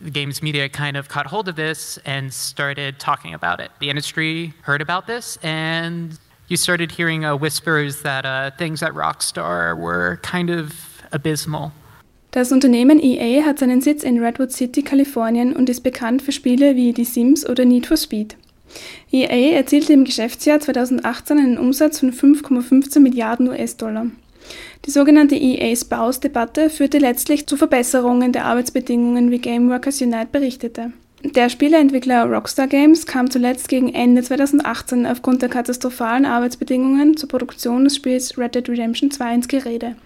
the 0.00 0.10
games 0.10 0.42
media 0.42 0.68
kind 0.68 0.96
of 0.96 1.08
caught 1.08 1.26
hold 1.26 1.48
of 1.48 1.56
this 1.56 1.98
and 2.04 2.32
started 2.32 2.98
talking 2.98 3.34
about 3.34 3.60
it. 3.60 3.70
The 3.80 3.90
industry 3.90 4.54
heard 4.62 4.80
about 4.80 5.06
this, 5.06 5.38
and 5.42 6.18
you 6.48 6.56
started 6.56 6.92
hearing 6.92 7.24
uh, 7.24 7.36
whispers 7.36 8.02
that 8.02 8.24
uh, 8.24 8.50
things 8.56 8.82
at 8.82 8.92
Rockstar 8.92 9.76
were 9.76 10.18
kind 10.22 10.50
of 10.50 11.02
abysmal. 11.12 11.72
Das 12.30 12.52
Unternehmen 12.52 13.00
EA 13.00 13.42
hat 13.42 13.58
seinen 13.58 13.80
Sitz 13.80 14.04
in 14.04 14.22
Redwood 14.22 14.52
City, 14.52 14.82
Kalifornien 14.82 15.56
und 15.56 15.70
ist 15.70 15.80
bekannt 15.80 16.20
für 16.20 16.32
Spiele 16.32 16.76
wie 16.76 16.92
Die 16.92 17.04
Sims 17.04 17.48
oder 17.48 17.64
Need 17.64 17.86
for 17.86 17.96
Speed. 17.96 18.36
EA 19.10 19.56
erzielte 19.56 19.94
im 19.94 20.04
Geschäftsjahr 20.04 20.60
2018 20.60 21.38
einen 21.38 21.58
Umsatz 21.58 22.00
von 22.00 22.12
5,15 22.12 23.00
Milliarden 23.00 23.48
US-Dollar. 23.48 24.06
Die 24.84 24.90
sogenannte 24.90 25.36
EA 25.36 25.74
Spouse-Debatte 25.74 26.70
führte 26.70 26.98
letztlich 26.98 27.46
zu 27.46 27.56
Verbesserungen 27.56 28.32
der 28.32 28.46
Arbeitsbedingungen, 28.46 29.30
wie 29.30 29.38
Gameworkers 29.38 30.00
Unite 30.00 30.28
berichtete. 30.32 30.92
Der 31.24 31.48
Spieleentwickler 31.48 32.26
Rockstar 32.26 32.68
Games 32.68 33.04
kam 33.04 33.28
zuletzt 33.28 33.68
gegen 33.68 33.92
Ende 33.92 34.22
2018 34.22 35.04
aufgrund 35.04 35.42
der 35.42 35.48
katastrophalen 35.48 36.24
Arbeitsbedingungen 36.24 37.16
zur 37.16 37.28
Produktion 37.28 37.82
des 37.82 37.96
Spiels 37.96 38.38
Red 38.38 38.54
Dead 38.54 38.68
Redemption 38.68 39.10
2 39.10 39.34
ins 39.34 39.48
Gerede. 39.48 39.96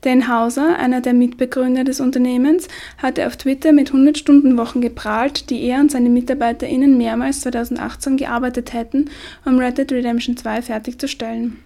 Dan 0.00 0.26
Hauser, 0.26 0.78
einer 0.78 1.02
der 1.02 1.12
Mitbegründer 1.12 1.84
des 1.84 2.00
Unternehmens, 2.00 2.68
hatte 2.96 3.26
auf 3.26 3.36
Twitter 3.36 3.72
mit 3.72 3.92
100-Stunden-Wochen 3.92 4.80
geprahlt, 4.80 5.50
die 5.50 5.62
er 5.64 5.80
und 5.80 5.90
seine 5.90 6.08
MitarbeiterInnen 6.08 6.96
mehrmals 6.96 7.42
2018 7.42 8.16
gearbeitet 8.16 8.72
hätten, 8.72 9.10
um 9.44 9.58
Red 9.58 9.76
Dead 9.76 9.92
Redemption 9.92 10.34
2 10.34 10.62
fertigzustellen. 10.62 11.58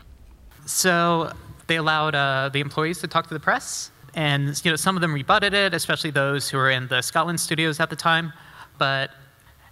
So, 0.67 1.29
they 1.69 1.77
allowed 1.77 2.15
uh, 2.15 2.51
the 2.53 2.61
employees 2.61 2.99
to 3.01 3.07
talk 3.07 3.29
to 3.29 3.35
the 3.35 3.41
press, 3.41 3.91
and 4.15 4.61
you 4.65 4.73
know, 4.73 4.77
some 4.77 4.97
of 4.97 5.01
them 5.01 5.15
rebutted 5.15 5.55
it, 5.55 5.73
especially 5.73 6.11
those 6.11 6.49
who 6.49 6.59
were 6.59 6.71
in 6.71 6.89
the 6.89 7.01
Scotland 7.03 7.39
studios 7.41 7.79
at 7.79 7.91
the 7.91 7.97
time. 7.97 8.33
but 8.79 9.11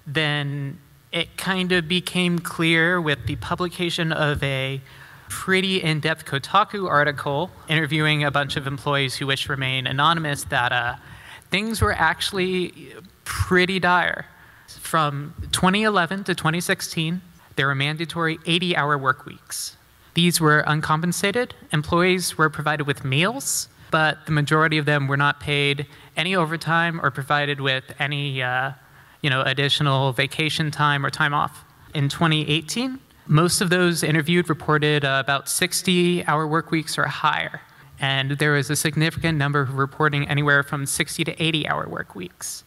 then 0.06 0.78
it 1.12 1.36
kind 1.36 1.72
of 1.72 1.88
became 1.88 2.38
clear 2.38 3.00
with 3.00 3.26
the 3.26 3.36
publication 3.36 4.12
of 4.12 4.42
a 4.42 4.80
pretty 5.28 5.82
in 5.82 6.00
depth 6.00 6.24
Kotaku 6.24 6.88
article 6.88 7.50
interviewing 7.68 8.22
a 8.22 8.30
bunch 8.30 8.56
of 8.56 8.66
employees 8.66 9.16
who 9.16 9.26
wish 9.26 9.44
to 9.44 9.52
remain 9.52 9.86
anonymous 9.86 10.44
that 10.44 10.72
uh, 10.72 10.96
things 11.50 11.80
were 11.80 11.92
actually 11.92 12.92
pretty 13.24 13.78
dire. 13.80 14.26
From 14.68 15.34
2011 15.52 16.24
to 16.24 16.34
2016, 16.34 17.20
there 17.56 17.66
were 17.66 17.74
mandatory 17.74 18.38
80 18.46 18.76
hour 18.76 18.98
work 18.98 19.26
weeks. 19.26 19.75
These 20.16 20.40
were 20.40 20.60
uncompensated. 20.60 21.54
Employees 21.72 22.38
were 22.38 22.48
provided 22.48 22.86
with 22.86 23.04
meals, 23.04 23.68
but 23.90 24.24
the 24.24 24.32
majority 24.32 24.78
of 24.78 24.86
them 24.86 25.08
were 25.08 25.18
not 25.18 25.40
paid 25.40 25.86
any 26.16 26.34
overtime 26.34 26.98
or 27.02 27.10
provided 27.10 27.60
with 27.60 27.84
any 27.98 28.42
uh, 28.42 28.72
you 29.20 29.28
know, 29.28 29.42
additional 29.42 30.14
vacation 30.14 30.70
time 30.70 31.04
or 31.04 31.10
time 31.10 31.34
off. 31.34 31.66
In 31.92 32.08
2018, 32.08 32.98
most 33.26 33.60
of 33.60 33.68
those 33.68 34.02
interviewed 34.02 34.48
reported 34.48 35.04
uh, 35.04 35.20
about 35.22 35.50
60 35.50 36.24
hour 36.24 36.46
work 36.46 36.70
weeks 36.70 36.96
or 36.96 37.04
higher. 37.04 37.60
And 38.00 38.38
there 38.38 38.52
was 38.52 38.70
a 38.70 38.76
significant 38.76 39.36
number 39.36 39.64
reporting 39.64 40.26
anywhere 40.28 40.62
from 40.62 40.86
60 40.86 41.24
to 41.24 41.42
80 41.42 41.68
hour 41.68 41.86
work 41.90 42.14
weeks. 42.14 42.64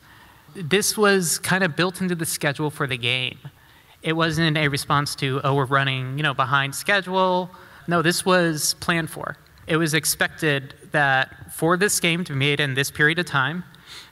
This 0.55 0.95
was 0.95 1.39
kind 1.39 1.63
of 1.63 1.75
built 1.75 1.99
into 1.99 2.13
the 2.13 2.27
schedule 2.27 2.69
for 2.69 2.85
the 2.85 2.97
game. 2.97 3.39
It 4.01 4.13
wasn't 4.13 4.57
a 4.57 4.67
response 4.67 5.15
to, 5.15 5.41
oh, 5.43 5.55
we're 5.55 5.65
running, 5.65 6.17
you 6.17 6.23
know, 6.23 6.33
behind 6.33 6.75
schedule. 6.75 7.49
No, 7.87 8.01
this 8.01 8.25
was 8.25 8.75
planned 8.75 9.09
for. 9.09 9.35
It 9.67 9.77
was 9.77 9.93
expected 9.93 10.73
that 10.91 11.53
for 11.53 11.77
this 11.77 11.99
game 11.99 12.23
to 12.23 12.33
be 12.33 12.39
made 12.39 12.59
in 12.59 12.73
this 12.73 12.89
period 12.89 13.19
of 13.19 13.25
time, 13.25 13.63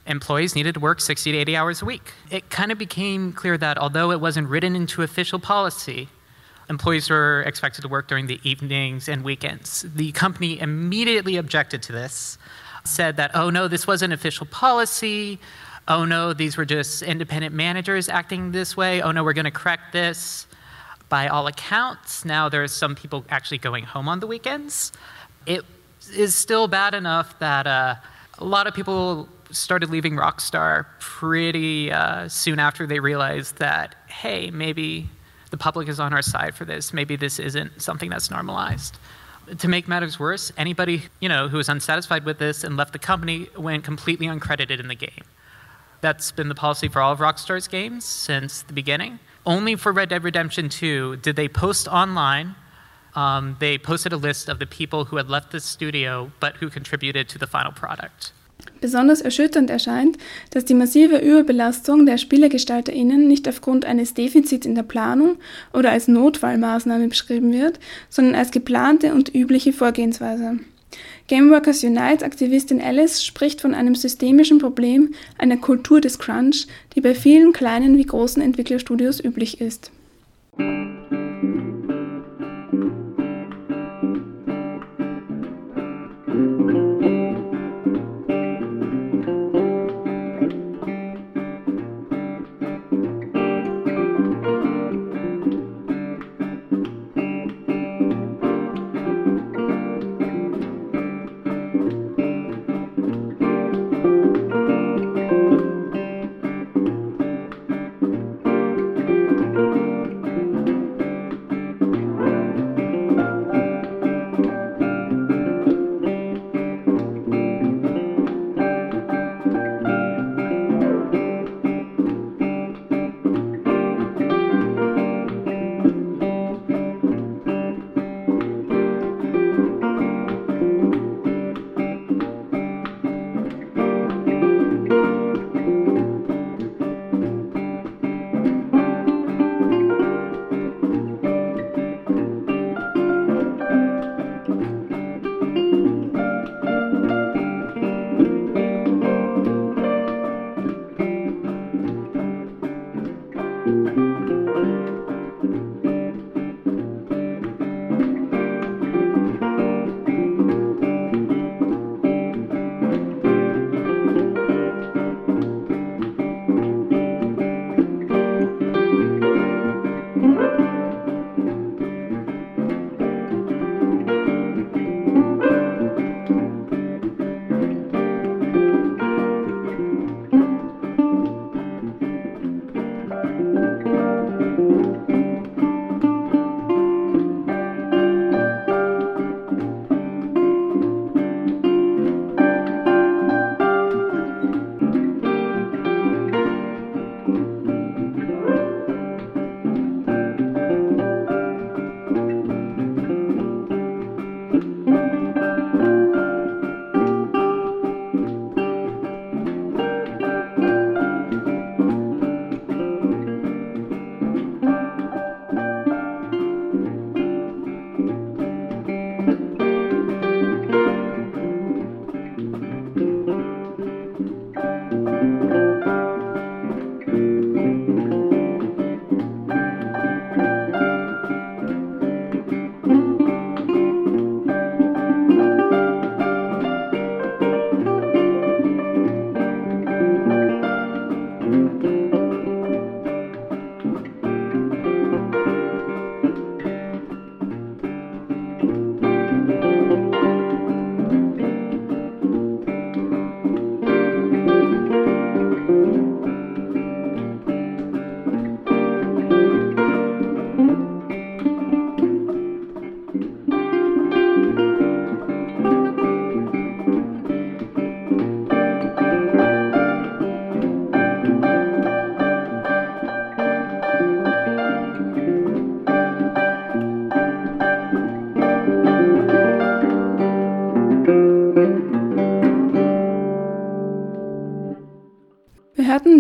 employees 0.06 0.56
needed 0.56 0.74
to 0.76 0.80
work 0.80 1.02
60 1.02 1.32
to 1.32 1.38
80 1.38 1.56
hours 1.56 1.82
a 1.82 1.86
week. 1.86 2.14
It 2.30 2.50
kind 2.50 2.72
of 2.72 2.78
became 2.78 3.34
clear 3.34 3.58
that 3.58 3.78
although 3.78 4.12
it 4.12 4.20
wasn't 4.20 4.50
written 4.50 4.76
into 4.76 5.02
official 5.04 5.40
policy, 5.40 6.10
employees 6.70 7.10
were 7.10 7.44
expected 7.44 7.82
to 7.82 7.88
work 7.88 8.08
during 8.08 8.28
the 8.28 8.40
evenings 8.44 9.08
and 9.08 9.24
weekends. 9.24 9.86
The 9.96 10.12
company 10.12 10.60
immediately 10.60 11.38
objected 11.38 11.82
to 11.84 11.92
this, 11.92 12.38
said 12.88 13.18
that, 13.18 13.32
oh 13.36 13.50
no, 13.50 13.68
this 13.68 13.86
wasn't 13.86 14.14
official 14.14 14.46
policy. 14.46 15.40
Oh 15.88 16.04
no, 16.04 16.34
these 16.34 16.58
were 16.58 16.66
just 16.66 17.02
independent 17.02 17.56
managers 17.56 18.10
acting 18.10 18.52
this 18.52 18.76
way. 18.76 19.02
Oh 19.02 19.12
no, 19.12 19.24
we're 19.24 19.34
going 19.34 19.46
to 19.46 19.52
correct 19.52 19.94
this. 19.94 20.48
By 21.08 21.30
all 21.30 21.48
accounts, 21.48 22.26
now 22.26 22.50
there's 22.50 22.74
some 22.74 22.94
people 22.94 23.24
actually 23.30 23.60
going 23.60 23.86
home 23.86 24.10
on 24.10 24.20
the 24.20 24.28
weekends. 24.28 24.92
It 25.46 25.64
is 26.14 26.36
still 26.36 26.68
bad 26.68 26.94
enough 26.94 27.40
that 27.40 27.66
uh, 27.66 27.96
a 28.40 28.46
lot 28.46 28.68
of 28.68 28.74
people 28.74 29.30
started 29.50 29.90
leaving 29.90 30.18
Rockstar 30.18 30.88
pretty 31.00 31.90
uh, 31.92 32.28
soon 32.28 32.60
after 32.60 32.86
they 32.86 33.00
realized 33.00 33.58
that, 33.60 33.96
hey, 34.08 34.52
maybe 34.52 35.10
the 35.52 35.58
public 35.58 35.88
is 35.88 36.02
on 36.02 36.12
our 36.12 36.22
side 36.22 36.56
for 36.56 36.66
this. 36.66 36.92
Maybe 36.92 37.16
this 37.16 37.40
isn't 37.40 37.82
something 37.82 38.10
that's 38.10 38.30
normalized. 38.30 38.98
To 39.60 39.68
make 39.70 39.88
matters 39.88 40.20
worse, 40.20 40.52
anybody 40.58 41.04
you 41.22 41.30
know 41.30 41.48
who 41.48 41.56
was 41.56 41.70
unsatisfied 41.70 42.26
with 42.26 42.38
this 42.38 42.66
and 42.66 42.76
left 42.76 42.92
the 42.92 43.00
company 43.00 43.48
went 43.58 43.86
completely 43.86 44.28
uncredited 44.28 44.82
in 44.82 44.90
the 44.90 44.96
game. 44.96 45.24
That's 46.02 46.32
been 46.32 46.50
the 46.50 46.56
policy 46.56 46.88
for 46.88 47.02
all 47.02 47.14
of 47.14 47.20
Rockstar's 47.20 47.68
games 47.68 48.06
since 48.06 48.62
the 48.62 48.74
beginning. 48.74 49.20
Only 49.46 49.76
for 49.76 49.92
Red 49.92 50.10
Dead 50.10 50.24
Redemption 50.24 50.70
2 50.70 51.18
did 51.18 51.36
they 51.36 51.48
post 51.48 51.88
online. 51.88 52.56
Um, 53.16 53.56
they 53.60 53.78
posted 53.78 54.14
a 54.14 54.18
list 54.18 54.48
of 54.50 54.60
the 54.60 54.68
people 54.68 55.06
who 55.06 55.18
had 55.18 55.30
left 55.30 55.52
the 55.52 55.60
studio 55.60 56.32
but 56.40 56.58
who 56.58 56.70
contributed 56.70 57.28
to 57.30 57.40
the 57.40 57.48
final 57.48 57.72
product. 57.72 58.34
Besonders 58.82 59.22
erschütternd 59.22 59.70
erscheint, 59.70 60.18
dass 60.52 60.66
die 60.66 60.74
massive 60.74 61.18
Überbelastung 61.18 62.06
der 62.06 62.18
SpielergestalterInnen 62.18 63.28
nicht 63.28 63.48
aufgrund 63.48 63.86
eines 63.86 64.14
Defizits 64.14 64.66
in 64.66 64.76
der 64.76 64.84
Planung 64.84 65.38
oder 65.74 65.92
als 65.92 66.08
Notfallmaßnahme 66.08 67.08
beschrieben 67.08 67.54
wird, 67.54 67.80
sondern 68.10 68.36
als 68.36 68.52
geplante 68.52 69.14
und 69.14 69.34
übliche 69.34 69.74
Vorgehensweise. 69.74 70.60
Game 71.28 71.52
Workers 71.52 71.84
Unite 71.84 72.24
Aktivistin 72.24 72.82
Alice 72.82 73.26
spricht 73.26 73.60
von 73.60 73.74
einem 73.74 73.96
systemischen 73.96 74.60
Problem, 74.60 75.14
einer 75.38 75.58
Kultur 75.58 76.00
des 76.00 76.20
Crunch, 76.20 76.68
die 76.96 77.02
bei 77.02 77.14
vielen 77.14 77.52
kleinen 77.52 77.98
wie 77.98 78.06
großen 78.06 78.42
Entwicklerstudios 78.42 79.22
üblich 79.22 79.60
ist. 79.60 79.92
Musik 80.58 80.98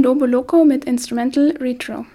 Lobo 0.07 0.25
Loco 0.25 0.63
mit 0.63 0.85
Instrumental 0.85 1.53
Retro. 1.59 2.05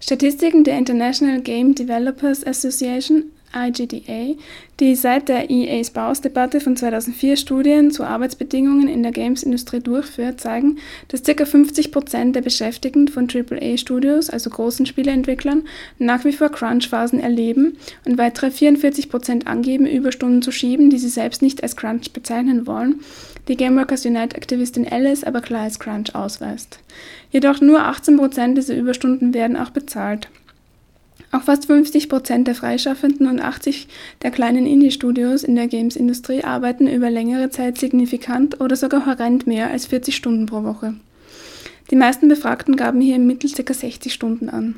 Statistiken 0.00 0.64
der 0.64 0.78
International 0.78 1.42
Game 1.42 1.74
Developers 1.74 2.42
Association 2.46 3.24
IGDA, 3.54 4.34
die 4.80 4.94
seit 4.94 5.28
der 5.28 5.50
EA 5.50 5.84
Spouse-Debatte 5.84 6.60
von 6.60 6.76
2004 6.76 7.36
Studien 7.36 7.90
zu 7.90 8.02
Arbeitsbedingungen 8.02 8.88
in 8.88 9.02
der 9.02 9.12
Games-Industrie 9.12 9.80
durchführt, 9.80 10.40
zeigen, 10.40 10.78
dass 11.08 11.22
ca. 11.22 11.44
50 11.44 11.92
Prozent 11.92 12.34
der 12.34 12.42
Beschäftigten 12.42 13.08
von 13.08 13.28
AAA-Studios, 13.28 14.30
also 14.30 14.48
großen 14.48 14.86
Spieleentwicklern, 14.86 15.64
nach 15.98 16.24
wie 16.24 16.32
vor 16.32 16.48
Crunch-Phasen 16.48 17.20
erleben 17.20 17.76
und 18.06 18.16
weitere 18.16 18.50
44 18.50 19.10
Prozent 19.10 19.46
angeben, 19.46 19.86
Überstunden 19.86 20.40
zu 20.40 20.50
schieben, 20.50 20.88
die 20.88 20.98
sie 20.98 21.08
selbst 21.08 21.42
nicht 21.42 21.62
als 21.62 21.76
Crunch 21.76 22.12
bezeichnen 22.12 22.66
wollen, 22.66 23.00
die 23.48 23.56
Gameworkers 23.56 24.04
Unite-Aktivistin 24.04 24.86
Alice 24.86 25.24
aber 25.24 25.40
klar 25.40 25.62
als 25.62 25.78
Crunch 25.78 26.14
ausweist. 26.14 26.80
Jedoch 27.30 27.60
nur 27.60 27.80
18 27.82 28.16
Prozent 28.16 28.58
dieser 28.58 28.76
Überstunden 28.76 29.34
werden 29.34 29.56
auch 29.56 29.70
bezahlt. 29.70 30.28
Auch 31.30 31.42
fast 31.42 31.66
50 31.66 32.08
Prozent 32.08 32.46
der 32.46 32.54
Freischaffenden 32.54 33.26
und 33.26 33.40
80 33.40 33.88
der 34.22 34.30
kleinen 34.30 34.66
Indie-Studios 34.66 35.44
in 35.44 35.56
der 35.56 35.66
Games-Industrie 35.66 36.44
arbeiten 36.44 36.86
über 36.86 37.10
längere 37.10 37.50
Zeit 37.50 37.76
signifikant 37.76 38.60
oder 38.60 38.76
sogar 38.76 39.04
horrend 39.04 39.46
mehr 39.46 39.70
als 39.70 39.86
40 39.86 40.16
Stunden 40.16 40.46
pro 40.46 40.62
Woche. 40.62 40.94
Die 41.90 41.96
meisten 41.96 42.28
Befragten 42.28 42.76
gaben 42.76 43.00
hier 43.00 43.16
im 43.16 43.26
Mittel 43.26 43.50
ca. 43.50 43.74
60 43.74 44.12
Stunden 44.12 44.48
an. 44.48 44.76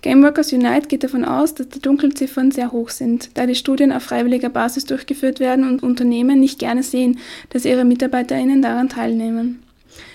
Gameworkers 0.00 0.52
Unite 0.52 0.86
geht 0.86 1.02
davon 1.02 1.24
aus, 1.24 1.54
dass 1.54 1.70
die 1.70 1.80
Dunkelziffern 1.80 2.52
sehr 2.52 2.70
hoch 2.70 2.90
sind, 2.90 3.30
da 3.34 3.46
die 3.46 3.56
Studien 3.56 3.92
auf 3.92 4.04
freiwilliger 4.04 4.48
Basis 4.48 4.84
durchgeführt 4.84 5.40
werden 5.40 5.68
und 5.68 5.82
Unternehmen 5.82 6.38
nicht 6.38 6.60
gerne 6.60 6.84
sehen, 6.84 7.18
dass 7.50 7.64
ihre 7.64 7.84
MitarbeiterInnen 7.84 8.62
daran 8.62 8.88
teilnehmen. 8.88 9.60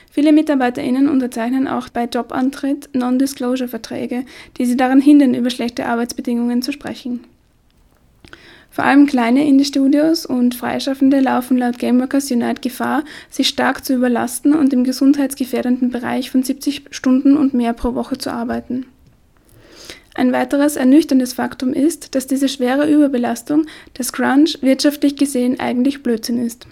Viele 0.10 0.32
MitarbeiterInnen 0.32 1.10
unterzeichnen 1.10 1.67
auch 1.67 1.89
bei 1.89 2.06
Jobantritt 2.06 2.88
Non-Disclosure-Verträge, 2.93 4.26
die 4.58 4.65
sie 4.65 4.78
daran 4.78 5.02
hindern, 5.02 5.34
über 5.34 5.50
schlechte 5.50 5.86
Arbeitsbedingungen 5.86 6.62
zu 6.62 6.72
sprechen. 6.72 7.22
Vor 8.69 8.86
allem 8.86 9.06
kleine 9.06 9.46
Indie-Studios 9.46 10.26
und 10.26 10.56
Freischaffende 10.56 11.19
laufen 11.19 11.58
laut 11.58 11.78
Gameworkers 11.78 12.32
Unite 12.32 12.62
Gefahr, 12.62 13.04
sich 13.30 13.50
stark 13.50 13.84
zu 13.84 13.96
überlasten 13.96 14.54
und 14.54 14.72
im 14.72 14.84
gesundheitsgefährdenden 14.84 15.91
Bereich 15.91 16.32
von 16.32 16.41
70 16.41 16.86
Stunden 16.91 17.36
und 17.36 17.54
mehr 17.54 17.74
pro 17.74 17.93
Woche 17.96 18.17
zu 18.17 18.32
arbeiten. 18.32 18.86
Ein 20.15 20.32
weiteres 20.32 20.76
ernüchterndes 20.76 21.34
Faktum 21.34 21.73
ist, 21.73 22.15
dass 22.15 22.28
diese 22.28 22.47
schwere 22.47 22.88
Überbelastung, 22.88 23.65
das 23.95 24.13
Crunch, 24.13 24.58
wirtschaftlich 24.62 25.15
gesehen 25.15 25.60
eigentlich 25.60 26.04
Blödsinn 26.04 26.45
ist. 26.45 26.67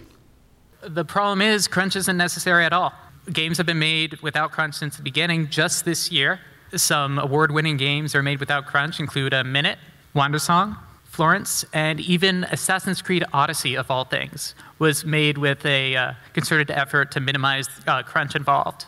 The 0.84 1.04
problem 1.04 1.41
is 1.41 1.69
crunch 1.69 1.95
isn't 1.95 2.17
necessary 2.17 2.65
at 2.65 2.73
all. 2.73 2.91
games 3.32 3.58
have 3.58 3.65
been 3.65 3.80
made 3.80 4.21
without 4.21 4.51
crunch 4.51 4.75
since 4.75 4.97
the 4.97 5.04
beginning. 5.04 5.47
Just 5.49 5.86
this 5.86 6.12
year, 6.12 6.39
some 6.75 7.19
award-winning 7.19 7.77
games 7.77 8.15
are 8.15 8.23
made 8.23 8.39
without 8.39 8.65
crunch, 8.65 8.99
include 8.99 9.34
a 9.34 9.43
Minute, 9.43 9.77
Wandersong, 10.15 10.77
Florence, 11.06 11.65
and 11.73 11.99
even 11.99 12.45
Assassin's 12.45 13.01
Creed 13.01 13.23
Odyssey, 13.34 13.75
of 13.75 13.91
all 13.91 14.06
things, 14.06 14.56
was 14.80 15.06
made 15.06 15.38
with 15.38 15.65
a 15.65 15.95
uh, 15.95 16.13
concerted 16.34 16.71
effort 16.71 17.12
to 17.12 17.19
minimize 17.19 17.67
uh, 17.88 18.01
crunch 18.04 18.36
involved. 18.36 18.86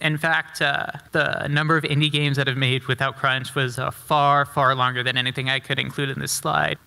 In 0.00 0.16
fact, 0.16 0.62
uh, 0.62 0.86
the 1.12 1.46
number 1.48 1.76
of 1.76 1.84
indie 1.84 2.10
games 2.10 2.36
that 2.36 2.48
I've 2.48 2.56
made 2.56 2.84
without 2.86 3.16
crunch 3.16 3.54
was 3.54 3.78
uh, 3.78 3.90
far, 3.90 4.46
far 4.46 4.74
longer 4.74 5.02
than 5.02 5.16
anything 5.16 5.50
I 5.50 5.60
could 5.60 5.78
include 5.78 6.08
in 6.08 6.18
this 6.18 6.32
slide. 6.32 6.78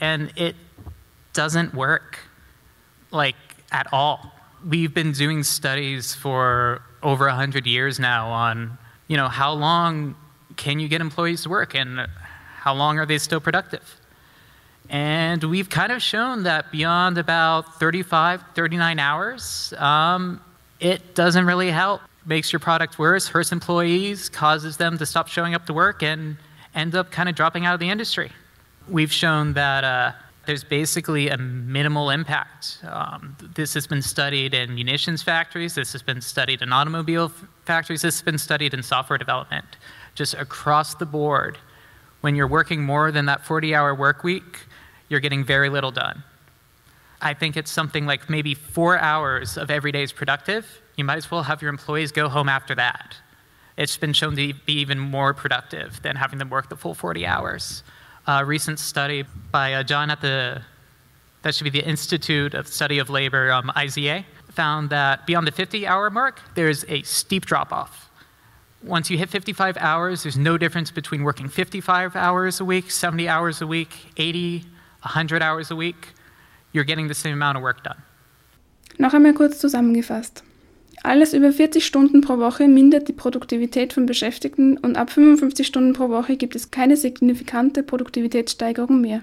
And 0.00 0.32
it 0.36 0.56
doesn't 1.32 1.74
work, 1.74 2.18
like, 3.12 3.36
at 3.70 3.86
all 3.92 4.32
we've 4.66 4.92
been 4.92 5.12
doing 5.12 5.42
studies 5.42 6.14
for 6.14 6.82
over 7.02 7.26
100 7.26 7.66
years 7.66 7.98
now 7.98 8.28
on, 8.28 8.78
you 9.08 9.16
know, 9.16 9.28
how 9.28 9.52
long 9.52 10.14
can 10.56 10.78
you 10.78 10.88
get 10.88 11.00
employees 11.00 11.42
to 11.44 11.48
work 11.48 11.74
and 11.74 12.06
how 12.56 12.74
long 12.74 12.98
are 12.98 13.06
they 13.06 13.18
still 13.18 13.40
productive? 13.40 13.98
And 14.88 15.42
we've 15.44 15.70
kind 15.70 15.92
of 15.92 16.02
shown 16.02 16.42
that 16.42 16.70
beyond 16.72 17.16
about 17.16 17.78
35, 17.78 18.42
39 18.54 18.98
hours, 18.98 19.72
um, 19.78 20.40
it 20.80 21.14
doesn't 21.14 21.46
really 21.46 21.70
help. 21.70 22.00
Makes 22.26 22.52
your 22.52 22.60
product 22.60 22.98
worse, 22.98 23.28
hurts 23.28 23.52
employees, 23.52 24.28
causes 24.28 24.76
them 24.76 24.98
to 24.98 25.06
stop 25.06 25.28
showing 25.28 25.54
up 25.54 25.66
to 25.66 25.72
work, 25.72 26.02
and 26.02 26.36
end 26.74 26.94
up 26.94 27.10
kind 27.10 27.28
of 27.28 27.34
dropping 27.34 27.66
out 27.66 27.74
of 27.74 27.80
the 27.80 27.88
industry. 27.88 28.30
We've 28.88 29.12
shown 29.12 29.54
that 29.54 29.84
uh, 29.84 30.12
there's 30.46 30.64
basically 30.64 31.28
a 31.28 31.36
minimal 31.38 32.10
impact. 32.10 32.78
Um, 32.88 33.36
this 33.54 33.74
has 33.74 33.86
been 33.86 34.02
studied 34.02 34.54
in 34.54 34.74
munitions 34.74 35.22
factories, 35.22 35.74
this 35.74 35.92
has 35.92 36.02
been 36.02 36.20
studied 36.20 36.62
in 36.62 36.72
automobile 36.72 37.30
factories, 37.64 38.02
this 38.02 38.16
has 38.16 38.22
been 38.22 38.38
studied 38.38 38.74
in 38.74 38.82
software 38.82 39.18
development. 39.18 39.66
Just 40.14 40.34
across 40.34 40.94
the 40.94 41.06
board, 41.06 41.58
when 42.20 42.34
you're 42.34 42.48
working 42.48 42.82
more 42.82 43.12
than 43.12 43.26
that 43.26 43.44
40 43.44 43.74
hour 43.74 43.94
work 43.94 44.24
week, 44.24 44.60
you're 45.08 45.20
getting 45.20 45.44
very 45.44 45.68
little 45.68 45.90
done. 45.90 46.22
I 47.20 47.34
think 47.34 47.56
it's 47.56 47.70
something 47.70 48.06
like 48.06 48.30
maybe 48.30 48.54
four 48.54 48.98
hours 48.98 49.56
of 49.56 49.70
every 49.70 49.92
day 49.92 50.02
is 50.02 50.12
productive. 50.12 50.80
You 51.00 51.04
might 51.04 51.16
as 51.16 51.30
well 51.30 51.44
have 51.44 51.62
your 51.62 51.70
employees 51.70 52.12
go 52.12 52.28
home 52.28 52.46
after 52.46 52.74
that. 52.74 53.16
It's 53.78 53.96
been 53.96 54.12
shown 54.12 54.36
to 54.36 54.52
be 54.66 54.74
even 54.74 54.98
more 54.98 55.32
productive 55.32 56.02
than 56.02 56.14
having 56.14 56.38
them 56.38 56.50
work 56.50 56.68
the 56.68 56.76
full 56.76 56.92
40 56.92 57.24
hours 57.24 57.82
a 58.26 58.44
recent 58.44 58.78
study 58.78 59.24
by 59.50 59.72
uh, 59.72 59.82
John 59.82 60.10
at 60.10 60.20
the, 60.20 60.60
that 61.40 61.54
should 61.54 61.64
be 61.64 61.70
the 61.70 61.82
Institute 61.82 62.52
of 62.52 62.68
Study 62.68 62.98
of 62.98 63.08
Labor, 63.08 63.50
um, 63.50 63.72
IZA, 63.74 64.26
found 64.50 64.90
that 64.90 65.26
beyond 65.26 65.46
the 65.46 65.52
50 65.52 65.86
hour 65.86 66.10
mark, 66.10 66.42
there's 66.54 66.84
a 66.86 67.00
steep 67.00 67.46
drop 67.46 67.72
off. 67.72 68.10
Once 68.82 69.08
you 69.08 69.16
hit 69.16 69.30
55 69.30 69.78
hours, 69.78 70.22
there's 70.22 70.36
no 70.36 70.58
difference 70.58 70.90
between 70.90 71.22
working 71.22 71.48
55 71.48 72.14
hours 72.14 72.60
a 72.60 72.64
week, 72.66 72.90
70 72.90 73.26
hours 73.26 73.62
a 73.62 73.66
week, 73.66 73.96
80, 74.18 74.58
100 75.00 75.42
hours 75.42 75.70
a 75.70 75.76
week. 75.76 76.08
You're 76.72 76.84
getting 76.84 77.08
the 77.08 77.14
same 77.14 77.32
amount 77.32 77.56
of 77.56 77.62
work 77.62 77.82
done. 77.84 78.02
Noch 78.98 79.14
einmal 79.14 79.32
kurz 79.32 79.58
zusammengefasst. 79.58 80.42
Alles 81.02 81.32
über 81.32 81.50
40 81.50 81.86
Stunden 81.86 82.20
pro 82.20 82.38
Woche 82.38 82.68
mindert 82.68 83.08
die 83.08 83.14
Produktivität 83.14 83.94
von 83.94 84.04
Beschäftigten 84.04 84.76
und 84.76 84.96
ab 84.96 85.10
55 85.10 85.66
Stunden 85.66 85.94
pro 85.94 86.10
Woche 86.10 86.36
gibt 86.36 86.54
es 86.54 86.70
keine 86.70 86.96
signifikante 86.96 87.82
Produktivitätssteigerung 87.82 89.00
mehr. 89.00 89.22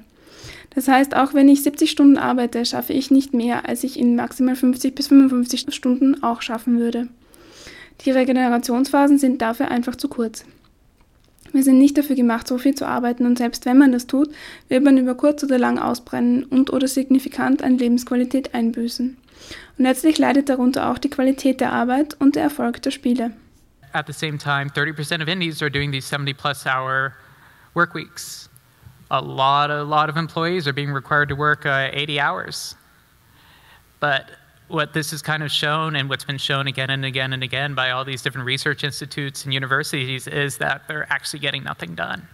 Das 0.74 0.88
heißt, 0.88 1.16
auch 1.16 1.34
wenn 1.34 1.50
ich 1.50 1.64
70 1.64 1.92
Stunden 1.92 2.18
arbeite, 2.18 2.66
schaffe 2.66 2.94
ich 2.94 3.12
nicht 3.12 3.34
mehr, 3.34 3.68
als 3.70 3.84
ich 3.84 4.00
in 4.00 4.16
maximal 4.16 4.56
50 4.56 4.96
bis 4.96 5.08
55 5.08 5.74
Stunden 5.74 6.24
auch 6.24 6.42
schaffen 6.42 6.80
würde. 6.80 7.10
Die 8.06 8.12
Regenerationsphasen 8.12 9.20
sind 9.20 9.42
dafür 9.42 9.70
einfach 9.70 9.96
zu 9.96 10.08
kurz. 10.08 10.46
Wir 11.54 11.64
sind 11.64 11.78
nicht 11.78 11.98
dafür 11.98 12.16
gemacht, 12.16 12.48
so 12.48 12.58
viel 12.58 12.76
zu 12.76 12.86
arbeiten 12.86 13.26
und 13.26 13.38
selbst 13.38 13.66
wenn 13.66 13.78
man 13.78 13.92
das 13.92 14.08
tut, 14.08 14.30
wird 14.68 14.84
man 14.84 14.98
über 14.98 15.16
kurz 15.16 15.44
oder 15.44 15.58
lang 15.58 15.80
ausbrennen 15.80 16.44
und 16.44 16.74
oder 16.74 16.88
signifikant 16.88 17.64
an 17.64 17.78
Lebensqualität 17.78 18.54
einbüßen. 18.54 19.18
Und 19.78 19.86
letztlich 19.86 20.18
leidet 20.18 20.50
darunter 20.50 20.90
auch 20.90 20.98
die 20.98 21.10
Qualität 21.10 21.62
der 21.62 21.72
Arbeit 21.72 22.16
und 22.20 22.36
der 22.36 22.44
Erfolg 22.44 22.82
der 22.82 22.92
Spiele. 22.92 23.32
At 23.94 24.08
the 24.08 24.14
same 24.14 24.38
time, 24.38 24.70
30% 24.70 25.22
of 25.22 25.28
indies 25.28 25.62
are 25.62 25.70
doing 25.70 25.92
these 25.92 26.06
70 26.06 26.34
plus 26.34 26.66
hour 26.66 27.14
work 27.74 27.94
weeks. 27.94 28.50
A 29.10 29.22
lot, 29.22 29.72
a 29.72 29.84
lot 29.84 30.10
of 30.10 30.18
employees 30.18 30.68
are 30.68 30.74
being 30.74 30.92
required 30.92 31.30
to 31.30 31.36
work 31.36 31.66
uh, 31.66 31.90
80 31.94 32.20
hours. 32.20 32.76
But 34.00 34.30
what 34.68 34.94
this 34.94 35.12
has 35.12 35.22
kind 35.22 35.44
of 35.44 35.52
shown, 35.52 35.96
and 35.96 36.10
what's 36.10 36.26
been 36.26 36.38
shown 36.38 36.68
again 36.68 36.90
and 36.90 37.06
again 37.06 37.32
and 37.34 37.42
again 37.42 37.74
by 37.74 37.92
all 37.92 38.04
these 38.04 38.22
different 38.22 38.46
research 38.46 38.84
institutes 38.84 39.46
and 39.46 39.54
universities, 39.54 40.28
is 40.28 40.58
that 40.58 40.88
they're 40.88 41.08
actually 41.12 41.40
getting 41.40 41.64
nothing 41.64 41.96
done. 41.96 42.28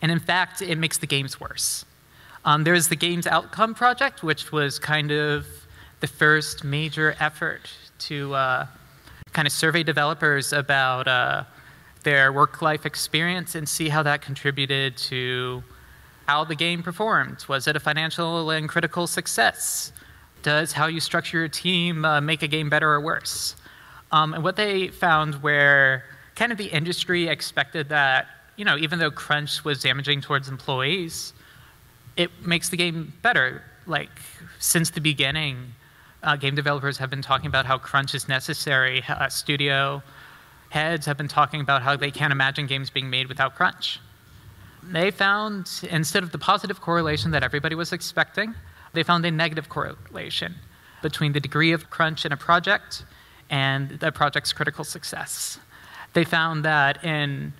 And 0.00 0.12
in 0.12 0.20
fact, 0.20 0.62
it 0.62 0.76
makes 0.78 0.98
the 0.98 1.06
games 1.06 1.40
worse. 1.40 1.84
Um, 2.46 2.62
there's 2.62 2.86
the 2.86 2.94
Games 2.94 3.26
Outcome 3.26 3.74
Project, 3.74 4.22
which 4.22 4.52
was 4.52 4.78
kind 4.78 5.10
of 5.10 5.46
the 5.98 6.06
first 6.06 6.62
major 6.62 7.16
effort 7.18 7.68
to 7.98 8.32
uh, 8.34 8.66
kind 9.32 9.46
of 9.48 9.52
survey 9.52 9.82
developers 9.82 10.52
about 10.52 11.08
uh, 11.08 11.42
their 12.04 12.32
work 12.32 12.62
life 12.62 12.86
experience 12.86 13.56
and 13.56 13.68
see 13.68 13.88
how 13.88 14.04
that 14.04 14.22
contributed 14.22 14.96
to 14.96 15.64
how 16.28 16.44
the 16.44 16.54
game 16.54 16.84
performed. 16.84 17.44
Was 17.48 17.66
it 17.66 17.74
a 17.74 17.80
financial 17.80 18.48
and 18.50 18.68
critical 18.68 19.08
success? 19.08 19.92
Does 20.44 20.70
how 20.70 20.86
you 20.86 21.00
structure 21.00 21.38
your 21.38 21.48
team 21.48 22.04
uh, 22.04 22.20
make 22.20 22.44
a 22.44 22.48
game 22.48 22.70
better 22.70 22.88
or 22.88 23.00
worse? 23.00 23.56
Um, 24.12 24.34
and 24.34 24.44
what 24.44 24.54
they 24.54 24.86
found 24.86 25.42
where 25.42 26.04
kind 26.36 26.52
of 26.52 26.58
the 26.58 26.66
industry 26.66 27.26
expected 27.26 27.88
that, 27.88 28.28
you 28.54 28.64
know, 28.64 28.76
even 28.76 29.00
though 29.00 29.10
crunch 29.10 29.64
was 29.64 29.82
damaging 29.82 30.20
towards 30.20 30.48
employees, 30.48 31.32
it 32.16 32.46
makes 32.46 32.68
the 32.68 32.76
game 32.76 33.12
better. 33.22 33.62
Like, 33.86 34.10
since 34.58 34.90
the 34.90 35.00
beginning, 35.00 35.74
uh, 36.22 36.36
game 36.36 36.54
developers 36.54 36.98
have 36.98 37.10
been 37.10 37.22
talking 37.22 37.46
about 37.46 37.66
how 37.66 37.78
crunch 37.78 38.14
is 38.14 38.28
necessary. 38.28 39.04
Uh, 39.08 39.28
studio 39.28 40.02
heads 40.70 41.06
have 41.06 41.16
been 41.16 41.28
talking 41.28 41.60
about 41.60 41.82
how 41.82 41.96
they 41.96 42.10
can't 42.10 42.32
imagine 42.32 42.66
games 42.66 42.90
being 42.90 43.08
made 43.08 43.28
without 43.28 43.54
crunch. 43.54 44.00
They 44.82 45.10
found, 45.10 45.70
instead 45.90 46.22
of 46.22 46.32
the 46.32 46.38
positive 46.38 46.80
correlation 46.80 47.30
that 47.32 47.42
everybody 47.42 47.74
was 47.74 47.92
expecting, 47.92 48.54
they 48.92 49.02
found 49.02 49.24
a 49.24 49.30
negative 49.30 49.68
correlation 49.68 50.54
between 51.02 51.32
the 51.32 51.40
degree 51.40 51.72
of 51.72 51.90
crunch 51.90 52.24
in 52.24 52.32
a 52.32 52.36
project 52.36 53.04
and 53.50 53.90
the 53.90 54.10
project's 54.10 54.52
critical 54.52 54.84
success. 54.84 55.58
They 56.14 56.24
found 56.24 56.64
that 56.64 57.04
in 57.04 57.52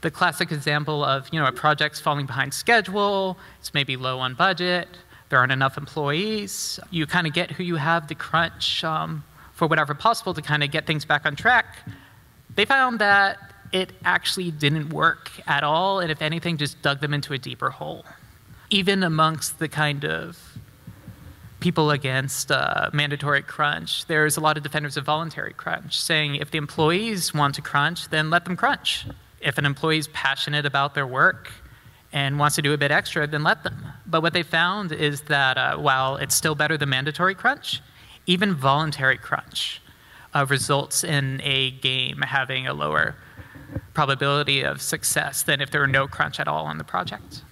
the 0.00 0.10
classic 0.10 0.52
example 0.52 1.04
of 1.04 1.28
you 1.32 1.40
know 1.40 1.46
a 1.46 1.52
project's 1.52 2.00
falling 2.00 2.26
behind 2.26 2.54
schedule, 2.54 3.38
it's 3.58 3.74
maybe 3.74 3.96
low 3.96 4.18
on 4.18 4.34
budget, 4.34 4.88
there 5.28 5.38
aren't 5.38 5.52
enough 5.52 5.76
employees, 5.76 6.80
you 6.90 7.06
kind 7.06 7.26
of 7.26 7.32
get 7.32 7.50
who 7.50 7.64
you 7.64 7.76
have 7.76 8.06
to 8.06 8.14
crunch 8.14 8.84
um, 8.84 9.24
for 9.52 9.66
whatever 9.66 9.94
possible 9.94 10.34
to 10.34 10.42
kind 10.42 10.62
of 10.62 10.70
get 10.70 10.86
things 10.86 11.04
back 11.04 11.26
on 11.26 11.36
track. 11.36 11.78
They 12.54 12.64
found 12.64 12.98
that 13.00 13.38
it 13.72 13.92
actually 14.04 14.50
didn't 14.50 14.90
work 14.90 15.30
at 15.46 15.62
all, 15.62 16.00
and 16.00 16.10
if 16.10 16.22
anything, 16.22 16.56
just 16.56 16.80
dug 16.82 17.00
them 17.00 17.12
into 17.12 17.32
a 17.32 17.38
deeper 17.38 17.70
hole. 17.70 18.04
Even 18.70 19.02
amongst 19.02 19.58
the 19.58 19.68
kind 19.68 20.04
of 20.04 20.58
people 21.60 21.90
against 21.90 22.50
uh, 22.50 22.88
mandatory 22.92 23.42
crunch, 23.42 24.06
there's 24.06 24.36
a 24.36 24.40
lot 24.40 24.56
of 24.56 24.62
defenders 24.62 24.96
of 24.96 25.04
voluntary 25.04 25.52
crunch, 25.52 26.00
saying 26.00 26.36
if 26.36 26.50
the 26.50 26.58
employees 26.58 27.34
want 27.34 27.54
to 27.56 27.62
crunch, 27.62 28.08
then 28.08 28.30
let 28.30 28.44
them 28.44 28.56
crunch. 28.56 29.06
If 29.40 29.58
an 29.58 29.64
employee 29.64 29.98
is 29.98 30.08
passionate 30.08 30.66
about 30.66 30.94
their 30.94 31.06
work 31.06 31.50
and 32.12 32.38
wants 32.38 32.56
to 32.56 32.62
do 32.62 32.72
a 32.72 32.78
bit 32.78 32.90
extra, 32.90 33.26
then 33.26 33.42
let 33.42 33.64
them. 33.64 33.86
But 34.06 34.22
what 34.22 34.32
they 34.32 34.42
found 34.42 34.92
is 34.92 35.22
that 35.22 35.58
uh, 35.58 35.76
while 35.76 36.16
it's 36.16 36.34
still 36.34 36.54
better 36.54 36.76
than 36.76 36.88
mandatory 36.88 37.34
crunch, 37.34 37.82
even 38.26 38.54
voluntary 38.54 39.18
crunch 39.18 39.80
uh, 40.34 40.46
results 40.48 41.04
in 41.04 41.40
a 41.42 41.70
game 41.70 42.22
having 42.22 42.66
a 42.66 42.74
lower 42.74 43.14
probability 43.94 44.62
of 44.62 44.80
success 44.80 45.42
than 45.42 45.60
if 45.60 45.70
there 45.70 45.80
were 45.80 45.86
no 45.86 46.06
crunch 46.06 46.40
at 46.40 46.48
all 46.48 46.66
on 46.66 46.78
the 46.78 46.84
project. 46.84 47.42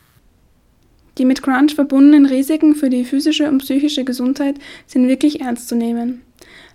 Die 1.18 1.24
mit 1.24 1.42
Crunch 1.42 1.74
verbundenen 1.74 2.26
Risiken 2.26 2.74
für 2.74 2.90
die 2.90 3.04
physische 3.04 3.48
und 3.48 3.58
psychische 3.58 4.04
Gesundheit 4.04 4.56
sind 4.86 5.08
wirklich 5.08 5.40
ernst 5.40 5.68
zu 5.68 5.74
nehmen. 5.74 6.25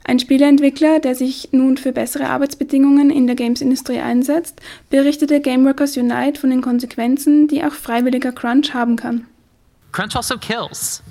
Ein 0.04 0.20
Spieleentwickler, 0.20 1.00
der 1.00 1.16
sich 1.16 1.50
nun 1.52 1.78
für 1.78 1.92
bessere 1.92 2.28
Arbeitsbedingungen 2.30 3.10
in 3.12 3.28
der 3.28 3.36
Games-Industrie 3.36 4.00
einsetzt, 4.00 4.60
berichtete 4.90 5.42
Gameworkers 5.42 5.96
Unite 5.98 6.40
von 6.40 6.50
den 6.50 6.62
Konsequenzen, 6.62 7.48
die 7.48 7.64
auch 7.64 7.74
freiwilliger 7.74 8.32
Crunch 8.32 8.74
haben 8.74 8.96
kann. 8.96 9.28
Crunch 9.92 10.16
also 10.16 10.38
kills. 10.38 11.04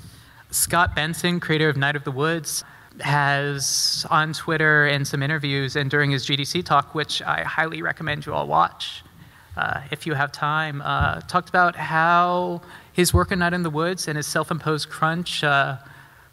Scott 0.51 0.93
Benson, 0.95 1.39
creator 1.39 1.69
of 1.69 1.77
Night 1.77 1.95
of 1.95 2.03
the 2.03 2.13
Woods, 2.13 2.65
has 2.99 4.05
on 4.09 4.33
Twitter 4.33 4.85
and 4.87 5.07
some 5.07 5.23
interviews 5.23 5.75
and 5.75 5.89
during 5.89 6.11
his 6.11 6.25
GDC 6.25 6.65
talk, 6.65 6.93
which 6.93 7.21
I 7.21 7.43
highly 7.43 7.81
recommend 7.81 8.25
you 8.25 8.33
all 8.33 8.47
watch 8.47 9.03
uh, 9.57 9.81
if 9.91 10.05
you 10.05 10.13
have 10.13 10.31
time, 10.31 10.81
uh, 10.81 11.21
talked 11.21 11.49
about 11.49 11.75
how 11.75 12.61
his 12.93 13.13
work 13.13 13.31
in 13.31 13.39
Night 13.39 13.53
in 13.53 13.63
the 13.63 13.69
Woods 13.69 14.07
and 14.07 14.17
his 14.17 14.27
self 14.27 14.51
imposed 14.51 14.89
crunch 14.89 15.43
uh, 15.43 15.77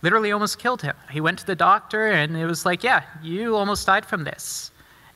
literally 0.02 0.32
almost 0.32 0.58
killed 0.58 0.82
him. 0.82 0.96
He 1.10 1.20
went 1.20 1.38
to 1.40 1.46
the 1.46 1.56
doctor 1.56 2.06
and 2.06 2.36
it 2.36 2.46
was 2.46 2.64
like, 2.64 2.84
yeah, 2.84 3.02
you 3.22 3.56
almost 3.56 3.86
died 3.86 4.06
from 4.06 4.24
this. 4.24 4.70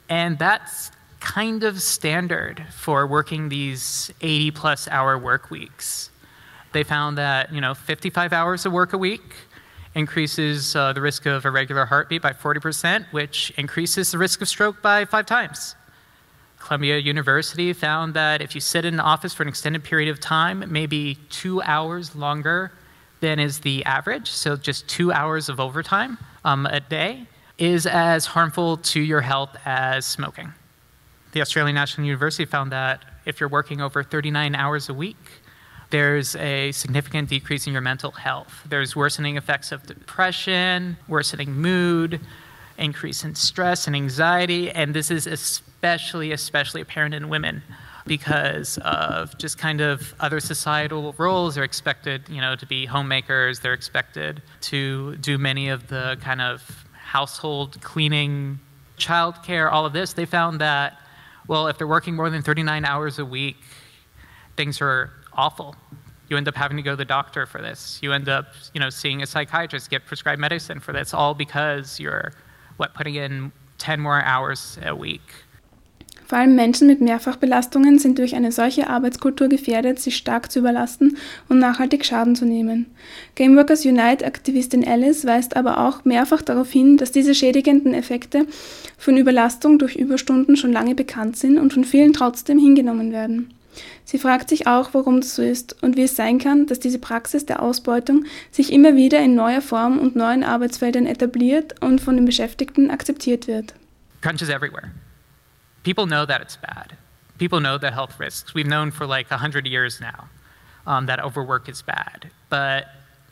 And 0.08 0.38
that's 0.38 0.90
kind 1.20 1.62
of 1.62 1.80
standard 1.80 2.64
for 2.72 3.06
working 3.06 3.48
these 3.48 4.12
80 4.20 4.50
plus 4.50 4.88
hour 4.88 5.16
work 5.16 5.50
weeks. 5.50 6.10
They 6.72 6.82
found 6.82 7.16
that, 7.18 7.52
you 7.52 7.60
know, 7.60 7.74
55 7.74 8.32
hours 8.32 8.66
of 8.66 8.72
work 8.72 8.92
a 8.92 8.98
week 8.98 9.34
increases 9.94 10.74
uh, 10.74 10.92
the 10.92 11.00
risk 11.00 11.26
of 11.26 11.44
irregular 11.44 11.84
heartbeat 11.84 12.22
by 12.22 12.32
40%, 12.32 13.06
which 13.12 13.52
increases 13.56 14.10
the 14.10 14.18
risk 14.18 14.40
of 14.40 14.48
stroke 14.48 14.82
by 14.82 15.04
five 15.04 15.26
times. 15.26 15.76
Columbia 16.58 16.98
University 16.98 17.72
found 17.72 18.14
that 18.14 18.40
if 18.40 18.54
you 18.54 18.60
sit 18.60 18.84
in 18.84 18.94
an 18.94 19.00
office 19.00 19.34
for 19.34 19.42
an 19.42 19.48
extended 19.48 19.84
period 19.84 20.08
of 20.08 20.18
time, 20.18 20.64
maybe 20.68 21.16
two 21.28 21.60
hours 21.62 22.14
longer 22.16 22.72
than 23.22 23.38
is 23.38 23.60
the 23.60 23.84
average, 23.84 24.28
so 24.28 24.56
just 24.56 24.86
two 24.88 25.12
hours 25.12 25.48
of 25.48 25.60
overtime 25.60 26.18
um, 26.44 26.66
a 26.66 26.80
day, 26.80 27.24
is 27.56 27.86
as 27.86 28.26
harmful 28.26 28.76
to 28.78 29.00
your 29.00 29.20
health 29.20 29.56
as 29.64 30.04
smoking. 30.04 30.52
The 31.30 31.40
Australian 31.40 31.76
National 31.76 32.04
University 32.04 32.44
found 32.44 32.72
that 32.72 33.04
if 33.24 33.38
you're 33.38 33.48
working 33.48 33.80
over 33.80 34.02
39 34.02 34.56
hours 34.56 34.88
a 34.88 34.94
week, 34.94 35.16
there's 35.90 36.34
a 36.36 36.72
significant 36.72 37.28
decrease 37.28 37.66
in 37.66 37.72
your 37.72 37.82
mental 37.82 38.10
health. 38.10 38.52
There's 38.68 38.96
worsening 38.96 39.36
effects 39.36 39.70
of 39.70 39.86
depression, 39.86 40.96
worsening 41.06 41.52
mood, 41.52 42.20
increase 42.76 43.22
in 43.22 43.36
stress 43.36 43.86
and 43.86 43.94
anxiety, 43.94 44.68
and 44.68 44.94
this 44.94 45.12
is 45.12 45.28
especially, 45.28 46.32
especially 46.32 46.80
apparent 46.80 47.14
in 47.14 47.28
women 47.28 47.62
because 48.06 48.78
of 48.78 49.36
just 49.38 49.58
kind 49.58 49.80
of 49.80 50.14
other 50.20 50.40
societal 50.40 51.14
roles. 51.18 51.54
They're 51.54 51.64
expected, 51.64 52.28
you 52.28 52.40
know, 52.40 52.56
to 52.56 52.66
be 52.66 52.86
homemakers. 52.86 53.60
They're 53.60 53.74
expected 53.74 54.42
to 54.62 55.16
do 55.16 55.38
many 55.38 55.68
of 55.68 55.88
the 55.88 56.16
kind 56.20 56.40
of 56.40 56.86
household 56.92 57.80
cleaning, 57.82 58.58
childcare, 58.98 59.70
all 59.70 59.86
of 59.86 59.92
this. 59.92 60.12
They 60.12 60.26
found 60.26 60.60
that, 60.60 60.98
well, 61.46 61.68
if 61.68 61.78
they're 61.78 61.86
working 61.86 62.16
more 62.16 62.30
than 62.30 62.42
39 62.42 62.84
hours 62.84 63.18
a 63.18 63.24
week, 63.24 63.56
things 64.56 64.80
are 64.80 65.10
awful. 65.32 65.76
You 66.28 66.36
end 66.36 66.48
up 66.48 66.54
having 66.54 66.78
to 66.78 66.82
go 66.82 66.92
to 66.92 66.96
the 66.96 67.04
doctor 67.04 67.46
for 67.46 67.60
this. 67.60 67.98
You 68.02 68.12
end 68.12 68.28
up, 68.28 68.54
you 68.72 68.80
know, 68.80 68.90
seeing 68.90 69.22
a 69.22 69.26
psychiatrist, 69.26 69.90
get 69.90 70.06
prescribed 70.06 70.40
medicine 70.40 70.80
for 70.80 70.92
this, 70.92 71.12
all 71.12 71.34
because 71.34 72.00
you're, 72.00 72.32
what, 72.78 72.94
putting 72.94 73.16
in 73.16 73.52
10 73.78 74.00
more 74.00 74.22
hours 74.22 74.78
a 74.82 74.94
week. 74.94 75.34
Vor 76.32 76.38
allem 76.38 76.54
Menschen 76.54 76.86
mit 76.86 77.02
Mehrfachbelastungen 77.02 77.98
sind 77.98 78.18
durch 78.18 78.34
eine 78.34 78.52
solche 78.52 78.88
Arbeitskultur 78.88 79.48
gefährdet, 79.48 80.00
sich 80.00 80.16
stark 80.16 80.50
zu 80.50 80.60
überlasten 80.60 81.18
und 81.50 81.58
nachhaltig 81.58 82.06
Schaden 82.06 82.34
zu 82.34 82.46
nehmen. 82.46 82.86
Gameworkers 83.34 83.84
Unite-Aktivistin 83.84 84.82
Alice 84.82 85.26
weist 85.26 85.56
aber 85.56 85.86
auch 85.86 86.06
mehrfach 86.06 86.40
darauf 86.40 86.72
hin, 86.72 86.96
dass 86.96 87.12
diese 87.12 87.34
schädigenden 87.34 87.92
Effekte 87.92 88.46
von 88.96 89.18
Überlastung 89.18 89.78
durch 89.78 89.96
Überstunden 89.96 90.56
schon 90.56 90.72
lange 90.72 90.94
bekannt 90.94 91.36
sind 91.36 91.58
und 91.58 91.74
von 91.74 91.84
vielen 91.84 92.14
trotzdem 92.14 92.58
hingenommen 92.58 93.12
werden. 93.12 93.52
Sie 94.06 94.16
fragt 94.16 94.48
sich 94.48 94.66
auch, 94.66 94.94
warum 94.94 95.20
das 95.20 95.34
so 95.34 95.42
ist 95.42 95.82
und 95.82 95.98
wie 95.98 96.04
es 96.04 96.16
sein 96.16 96.38
kann, 96.38 96.64
dass 96.64 96.80
diese 96.80 96.98
Praxis 96.98 97.44
der 97.44 97.60
Ausbeutung 97.60 98.24
sich 98.50 98.72
immer 98.72 98.96
wieder 98.96 99.20
in 99.20 99.34
neuer 99.34 99.60
Form 99.60 99.98
und 99.98 100.16
neuen 100.16 100.44
Arbeitsfeldern 100.44 101.04
etabliert 101.04 101.74
und 101.82 102.00
von 102.00 102.16
den 102.16 102.24
Beschäftigten 102.24 102.90
akzeptiert 102.90 103.48
wird. 103.48 103.74
Crunch 104.22 104.40
is 104.40 104.48
everywhere. 104.48 104.92
People 105.82 106.06
know 106.06 106.24
that 106.24 106.40
it's 106.40 106.56
bad. 106.56 106.96
People 107.38 107.60
know 107.60 107.78
the 107.78 107.90
health 107.90 108.18
risks. 108.20 108.54
We've 108.54 108.66
known 108.66 108.90
for 108.90 109.06
like 109.06 109.30
100 109.30 109.66
years 109.66 110.00
now 110.00 110.28
um, 110.86 111.06
that 111.06 111.20
overwork 111.20 111.68
is 111.68 111.82
bad, 111.82 112.30
but 112.48 112.86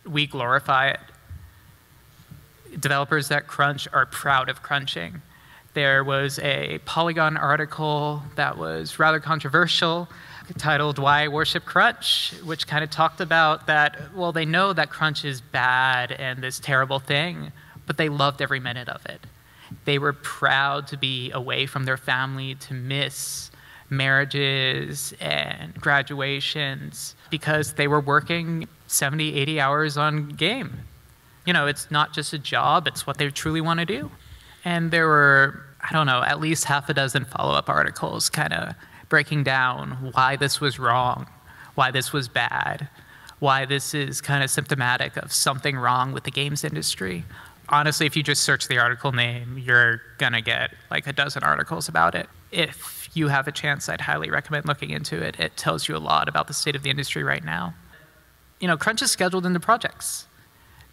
we 0.05 0.27
glorify 0.27 0.91
it. 0.91 1.01
Developers 2.79 3.29
that 3.29 3.47
crunch 3.47 3.89
are 3.93 4.07
proud 4.07 4.49
of 4.49 4.63
crunching. 4.63 5.23
There 5.75 6.03
was 6.03 6.39
a 6.41 6.81
Polygon 6.85 7.37
article 7.37 8.23
that 8.37 8.59
was 8.59 8.99
rather 8.99 9.21
controversial 9.21 10.09
titled 10.59 10.99
Why 10.99 11.29
Worship 11.29 11.65
Crunch, 11.65 12.35
which 12.45 12.67
kind 12.67 12.83
of 12.83 12.91
talked 12.91 13.21
about 13.21 13.67
that, 13.67 14.15
well, 14.15 14.33
they 14.33 14.45
know 14.45 14.73
that 14.73 14.91
crunch 14.91 15.25
is 15.25 15.41
bad 15.41 16.13
and 16.13 16.43
this 16.43 16.59
terrible 16.59 16.99
thing, 16.99 17.53
but 17.87 17.97
they 17.97 18.09
loved 18.09 18.43
every 18.43 18.61
minute 18.61 18.89
of 18.89 19.05
it. 19.07 19.21
They 19.85 19.99
were 19.99 20.13
proud 20.13 20.87
to 20.89 20.97
be 20.97 21.31
away 21.33 21.67
from 21.67 21.85
their 21.85 21.97
family, 21.97 22.55
to 22.57 22.75
miss 22.75 23.51
marriages 23.91 25.13
and 25.21 25.75
graduations 25.75 27.17
because 27.29 27.75
they 27.75 27.89
were 27.89 28.01
working 28.01 28.69
70, 28.87 29.35
80 29.35 29.61
hours 29.61 29.97
on 29.97 30.29
game. 30.29 30.81
You 31.45 31.53
know, 31.53 31.67
it's 31.67 31.91
not 31.91 32.13
just 32.13 32.33
a 32.33 32.39
job, 32.39 32.87
it's 32.87 33.07
what 33.07 33.19
they 33.19 33.29
truly 33.31 33.61
want 33.61 33.81
to 33.81 33.87
do. 33.87 34.11
And 34.65 34.91
there 34.91 35.07
were, 35.07 35.63
I 35.81 35.93
don't 35.93 36.07
know, 36.07 36.23
at 36.23 36.41
least 36.41 36.65
half 36.65 36.89
a 36.89 36.95
dozen 36.95 37.25
follow 37.25 37.55
up 37.55 37.69
articles 37.69 38.29
kind 38.29 38.53
of 38.53 38.75
breaking 39.09 39.43
down 39.43 40.13
why 40.13 40.37
this 40.37 40.61
was 40.61 40.79
wrong, 40.79 41.27
why 41.75 41.91
this 41.91 42.13
was 42.13 42.29
bad, 42.29 42.89
why 43.41 43.65
this 43.65 43.95
is 43.95 44.21
kind 44.21 44.45
of 44.45 44.51
symptomatic 44.51 45.17
of 45.17 45.33
something 45.33 45.77
wrong 45.77 46.13
with 46.13 46.25
the 46.25 46.31
games 46.31 46.63
industry. 46.63 47.25
Honestly, 47.71 48.05
if 48.05 48.17
you 48.17 48.23
just 48.23 48.43
search 48.43 48.69
the 48.69 48.79
article 48.79 49.13
name, 49.13 49.57
you're 49.57 50.03
going 50.19 50.33
to 50.33 50.41
get 50.41 50.75
like 50.91 51.07
a 51.07 51.13
dozen 51.13 51.43
articles 51.43 51.89
about 51.89 52.15
it. 52.15 52.29
If 52.51 53.09
you 53.15 53.29
have 53.29 53.47
a 53.47 53.53
chance, 53.53 53.89
I'd 53.89 54.01
highly 54.01 54.29
recommend 54.29 54.67
looking 54.67 54.91
into 54.91 55.23
it. 55.23 55.39
It 55.39 55.57
tells 55.57 55.89
you 55.89 55.97
a 55.97 55.99
lot 55.99 56.29
about 56.29 56.49
the 56.49 56.55
state 56.55 56.75
of 56.75 56.83
the 56.83 56.91
industry 56.91 57.23
right 57.23 57.45
now. 57.45 57.75
You 58.59 58.69
know, 58.69 58.77
crunch 58.77 59.03
is 59.03 59.11
scheduled 59.11 59.47
into 59.47 59.61
projects 59.61 60.27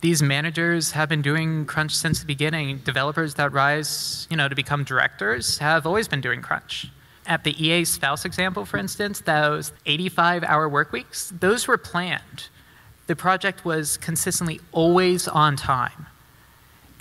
these 0.01 0.21
managers 0.21 0.91
have 0.91 1.09
been 1.09 1.21
doing 1.21 1.65
crunch 1.65 1.95
since 1.95 2.19
the 2.19 2.25
beginning. 2.25 2.79
Developers 2.79 3.33
that 3.35 3.51
rise, 3.51 4.27
you 4.29 4.37
know, 4.37 4.47
to 4.47 4.55
become 4.55 4.83
directors 4.83 5.57
have 5.57 5.85
always 5.85 6.07
been 6.07 6.21
doing 6.21 6.41
crunch. 6.41 6.87
At 7.25 7.43
the 7.43 7.61
EA 7.61 7.83
spouse 7.83 8.23
example, 8.23 8.63
for 8.65 8.77
instance, 8.77 9.21
those 9.21 9.73
85-hour 9.85 10.69
work 10.69 10.91
weeks, 10.91 11.33
those 11.39 11.67
were 11.67 11.77
planned. 11.77 12.47
The 13.07 13.15
project 13.15 13.65
was 13.65 13.97
consistently 13.97 14.61
always 14.71 15.27
on 15.27 15.55
time. 15.55 16.07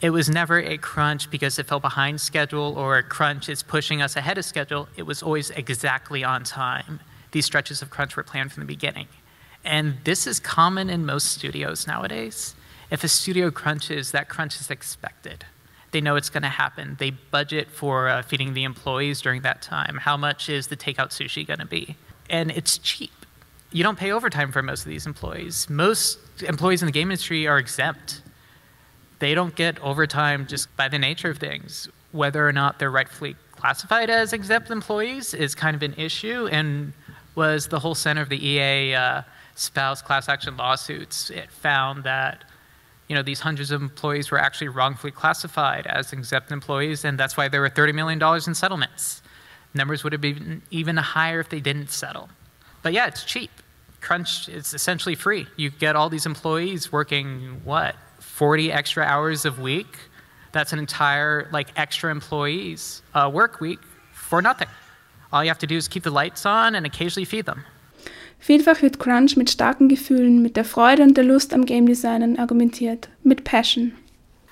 It 0.03 0.11
was 0.11 0.29
never 0.29 0.59
a 0.59 0.77
crunch 0.77 1.31
because 1.31 1.59
it 1.59 1.67
fell 1.67 1.81
behind 1.81 2.21
schedule 2.21 2.75
or 2.77 2.99
a 2.99 3.03
crunch 3.03 3.49
is 3.49 3.63
pushing 3.63 4.03
us 4.03 4.15
ahead 4.17 4.37
of 4.39 4.45
schedule. 4.45 4.89
It 4.97 5.05
was 5.05 5.23
always 5.23 5.51
exactly 5.51 6.23
on 6.23 6.45
time. 6.45 7.01
These 7.33 7.47
stretches 7.47 7.83
of 7.83 7.91
crunch 7.91 8.17
were 8.17 8.23
planned 8.23 8.53
from 8.53 8.63
the 8.63 8.67
beginning. 8.67 9.09
And 9.65 9.97
this 10.05 10.27
is 10.27 10.39
common 10.39 10.91
in 10.91 11.07
most 11.07 11.33
studios 11.33 11.87
nowadays 11.87 12.55
if 12.91 13.03
a 13.03 13.09
studio 13.09 13.51
crunches, 13.51 14.13
that 14.13 14.29
crunch 14.29 14.61
is 14.61 14.71
expected. 14.71 15.45
They 15.91 16.01
know 16.01 16.17
it's 16.17 16.31
going 16.31 16.43
to 16.43 16.49
happen. 16.49 16.97
They 16.99 17.11
budget 17.11 17.71
for 17.71 18.09
uh, 18.09 18.23
feeding 18.23 18.55
the 18.55 18.65
employees 18.65 19.21
during 19.21 19.43
that 19.43 19.63
time. 19.63 19.99
How 19.99 20.17
much 20.17 20.49
is 20.49 20.69
the 20.69 20.77
takeout 20.77 21.11
sushi 21.11 21.47
going 21.47 21.61
to 21.61 21.67
be? 21.67 21.97
And 22.29 22.51
it's 22.51 22.79
cheap. 22.79 23.13
You 23.73 23.83
don't 23.83 23.99
pay 23.99 24.13
overtime 24.13 24.53
for 24.53 24.63
most 24.63 24.85
of 24.85 24.89
these 24.89 25.07
employees. 25.07 25.69
Most 25.69 26.19
employees 26.43 26.83
in 26.83 26.87
the 26.87 26.93
game 26.93 27.11
industry 27.11 27.47
are 27.47 27.59
exempt. 27.59 28.23
They 29.19 29.35
don't 29.35 29.55
get 29.55 29.81
overtime 29.81 30.47
just 30.47 30.75
by 30.77 30.89
the 30.89 30.99
nature 30.99 31.31
of 31.31 31.39
things. 31.39 31.89
Whether 32.13 32.47
or 32.47 32.53
not 32.53 32.79
they're 32.79 32.91
rightfully 32.91 33.37
classified 33.53 34.11
as 34.11 34.33
exempt 34.33 34.71
employees 34.71 35.35
is 35.35 35.55
kind 35.55 35.75
of 35.75 35.83
an 35.83 35.95
issue 35.95 36.47
and 36.49 36.93
was 37.35 37.69
the 37.69 37.79
whole 37.79 37.95
center 37.95 38.23
of 38.23 38.29
the 38.29 38.47
EA 38.47 38.95
uh, 38.95 39.23
spouse 39.55 40.03
class 40.03 40.29
action 40.29 40.57
lawsuits. 40.57 41.31
It 41.31 41.51
found 41.51 42.05
that 42.05 42.45
you 43.09 43.15
know, 43.15 43.23
these 43.23 43.41
hundreds 43.41 43.71
of 43.71 43.81
employees 43.83 44.31
were 44.31 44.39
actually 44.39 44.69
wrongfully 44.69 45.13
classified 45.13 45.87
as 45.87 46.13
exempt 46.13 46.51
employees, 46.51 47.05
and 47.05 47.19
that's 47.19 47.37
why 47.37 47.49
there 47.49 47.61
were 47.61 47.71
$30 47.71 47.95
million 47.95 48.21
in 48.47 48.55
settlements. 48.55 49.23
Numbers 49.75 50.03
would 50.03 50.13
have 50.13 50.21
been 50.21 50.63
even 50.71 50.97
higher 50.97 51.39
if 51.39 51.49
they 51.49 51.61
didn't 51.61 51.91
settle. 51.91 52.29
But 52.83 52.93
yeah, 52.93 53.07
it's 53.07 53.25
cheap. 53.25 53.51
Crunch 54.01 54.49
is 54.49 54.75
essentially 54.75 55.15
free. 55.15 55.47
You 55.57 55.71
get 55.71 55.95
all 55.97 56.09
these 56.09 56.27
employees 56.27 56.91
working, 56.91 57.61
what, 57.65 57.95
40 58.37 58.71
extra 58.71 59.03
hours 59.03 59.47
a 59.47 59.51
week? 59.53 59.97
That's 60.53 60.75
an 60.75 60.79
entire, 60.79 61.49
like, 61.53 61.69
extra 61.75 62.11
employees 62.11 63.01
uh, 63.15 63.31
work 63.33 63.61
week 63.63 63.79
for 64.13 64.43
nothing. 64.43 64.69
All 65.33 65.43
you 65.43 65.49
have 65.49 65.59
to 65.61 65.67
do 65.67 65.77
is 65.77 65.89
keep 65.89 66.03
the 66.03 66.11
lights 66.11 66.45
on 66.45 66.75
and 66.75 66.85
occasionally 66.85 67.25
feed 67.25 67.47
them. 67.47 67.65
Vielfach 68.39 68.83
wird 68.83 68.99
Crunch 68.99 69.39
mit 69.39 69.49
starken 69.49 69.89
Gefühlen, 69.89 70.43
mit 70.43 70.55
der 70.55 70.65
Freude 70.65 71.03
und 71.03 71.15
der 71.17 71.25
Lust 71.25 71.55
am 71.55 71.65
Game 71.65 71.87
Designen 71.87 72.39
argumentiert, 72.39 73.09
mit 73.25 73.45
Passion. 73.45 73.93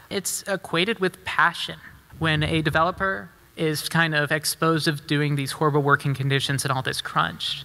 It's 0.09 0.43
equated 0.49 1.01
with 1.01 1.23
passion. 1.27 1.77
When 2.19 2.43
a 2.43 2.63
developer 2.63 3.29
is 3.57 3.91
kind 3.91 4.15
of 4.15 4.33
exposed 4.33 4.89
of 4.89 5.07
doing 5.07 5.37
these 5.37 5.53
horrible 5.53 5.83
working 5.83 6.15
conditions 6.15 6.65
and 6.65 6.73
all 6.73 6.83
this 6.83 7.03
crunch, 7.03 7.65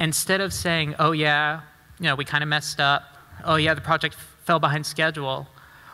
instead 0.00 0.40
of 0.40 0.52
saying, 0.52 0.96
"Oh 0.98 1.12
yeah, 1.12 1.60
you 2.00 2.06
know, 2.06 2.16
we 2.16 2.24
kind 2.24 2.42
of 2.42 2.48
messed 2.48 2.80
up. 2.80 3.02
Oh 3.44 3.56
yeah, 3.56 3.74
the 3.74 3.80
project 3.80 4.16
fell 4.44 4.58
behind 4.58 4.84
schedule," 4.84 5.46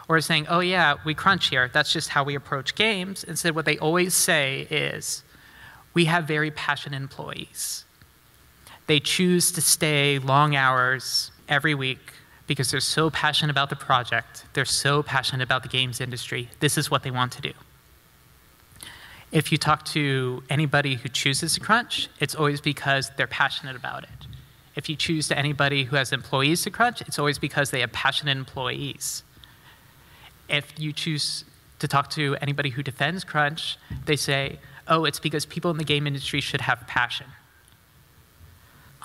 or 0.08 0.20
saying, 0.20 0.46
"Oh 0.48 0.60
yeah, 0.60 0.94
we 1.04 1.14
crunch 1.14 1.48
here. 1.48 1.68
That's 1.72 1.92
just 1.92 2.10
how 2.10 2.24
we 2.24 2.34
approach 2.34 2.74
games." 2.74 3.24
Instead, 3.24 3.54
what 3.54 3.64
they 3.64 3.78
always 3.78 4.14
say 4.14 4.66
is, 4.70 5.22
"We 5.94 6.04
have 6.06 6.24
very 6.24 6.50
passionate 6.50 6.96
employees." 6.96 7.84
They 8.86 9.00
choose 9.00 9.50
to 9.52 9.60
stay 9.60 10.18
long 10.18 10.54
hours 10.54 11.32
every 11.48 11.74
week 11.74 12.12
because 12.46 12.70
they're 12.70 12.80
so 12.80 13.10
passionate 13.10 13.50
about 13.50 13.70
the 13.70 13.76
project. 13.76 14.44
They're 14.52 14.64
so 14.64 15.02
passionate 15.02 15.42
about 15.42 15.62
the 15.62 15.68
games 15.68 16.00
industry. 16.00 16.50
This 16.60 16.78
is 16.78 16.90
what 16.90 17.02
they 17.02 17.10
want 17.10 17.32
to 17.32 17.42
do. 17.42 17.52
If 19.32 19.50
you 19.50 19.58
talk 19.58 19.84
to 19.86 20.44
anybody 20.48 20.94
who 20.94 21.08
chooses 21.08 21.54
to 21.54 21.60
crunch, 21.60 22.08
it's 22.20 22.34
always 22.34 22.60
because 22.60 23.10
they're 23.16 23.26
passionate 23.26 23.74
about 23.74 24.04
it. 24.04 24.26
If 24.76 24.88
you 24.88 24.94
choose 24.94 25.26
to 25.28 25.38
anybody 25.38 25.84
who 25.84 25.96
has 25.96 26.12
employees 26.12 26.62
to 26.62 26.70
crunch, 26.70 27.00
it's 27.02 27.18
always 27.18 27.38
because 27.38 27.70
they 27.70 27.80
have 27.80 27.92
passionate 27.92 28.36
employees. 28.36 29.24
If 30.48 30.78
you 30.78 30.92
choose 30.92 31.44
to 31.78 31.88
talk 31.88 32.10
to 32.10 32.36
anybody 32.40 32.70
who 32.70 32.82
defends 32.82 33.24
crunch, 33.24 33.78
they 34.06 34.16
say, 34.16 34.58
oh, 34.88 35.04
it's 35.04 35.20
because 35.20 35.44
people 35.44 35.70
in 35.70 35.76
the 35.76 35.84
game 35.84 36.06
industry 36.06 36.40
should 36.40 36.60
have 36.62 36.86
passion 36.86 37.26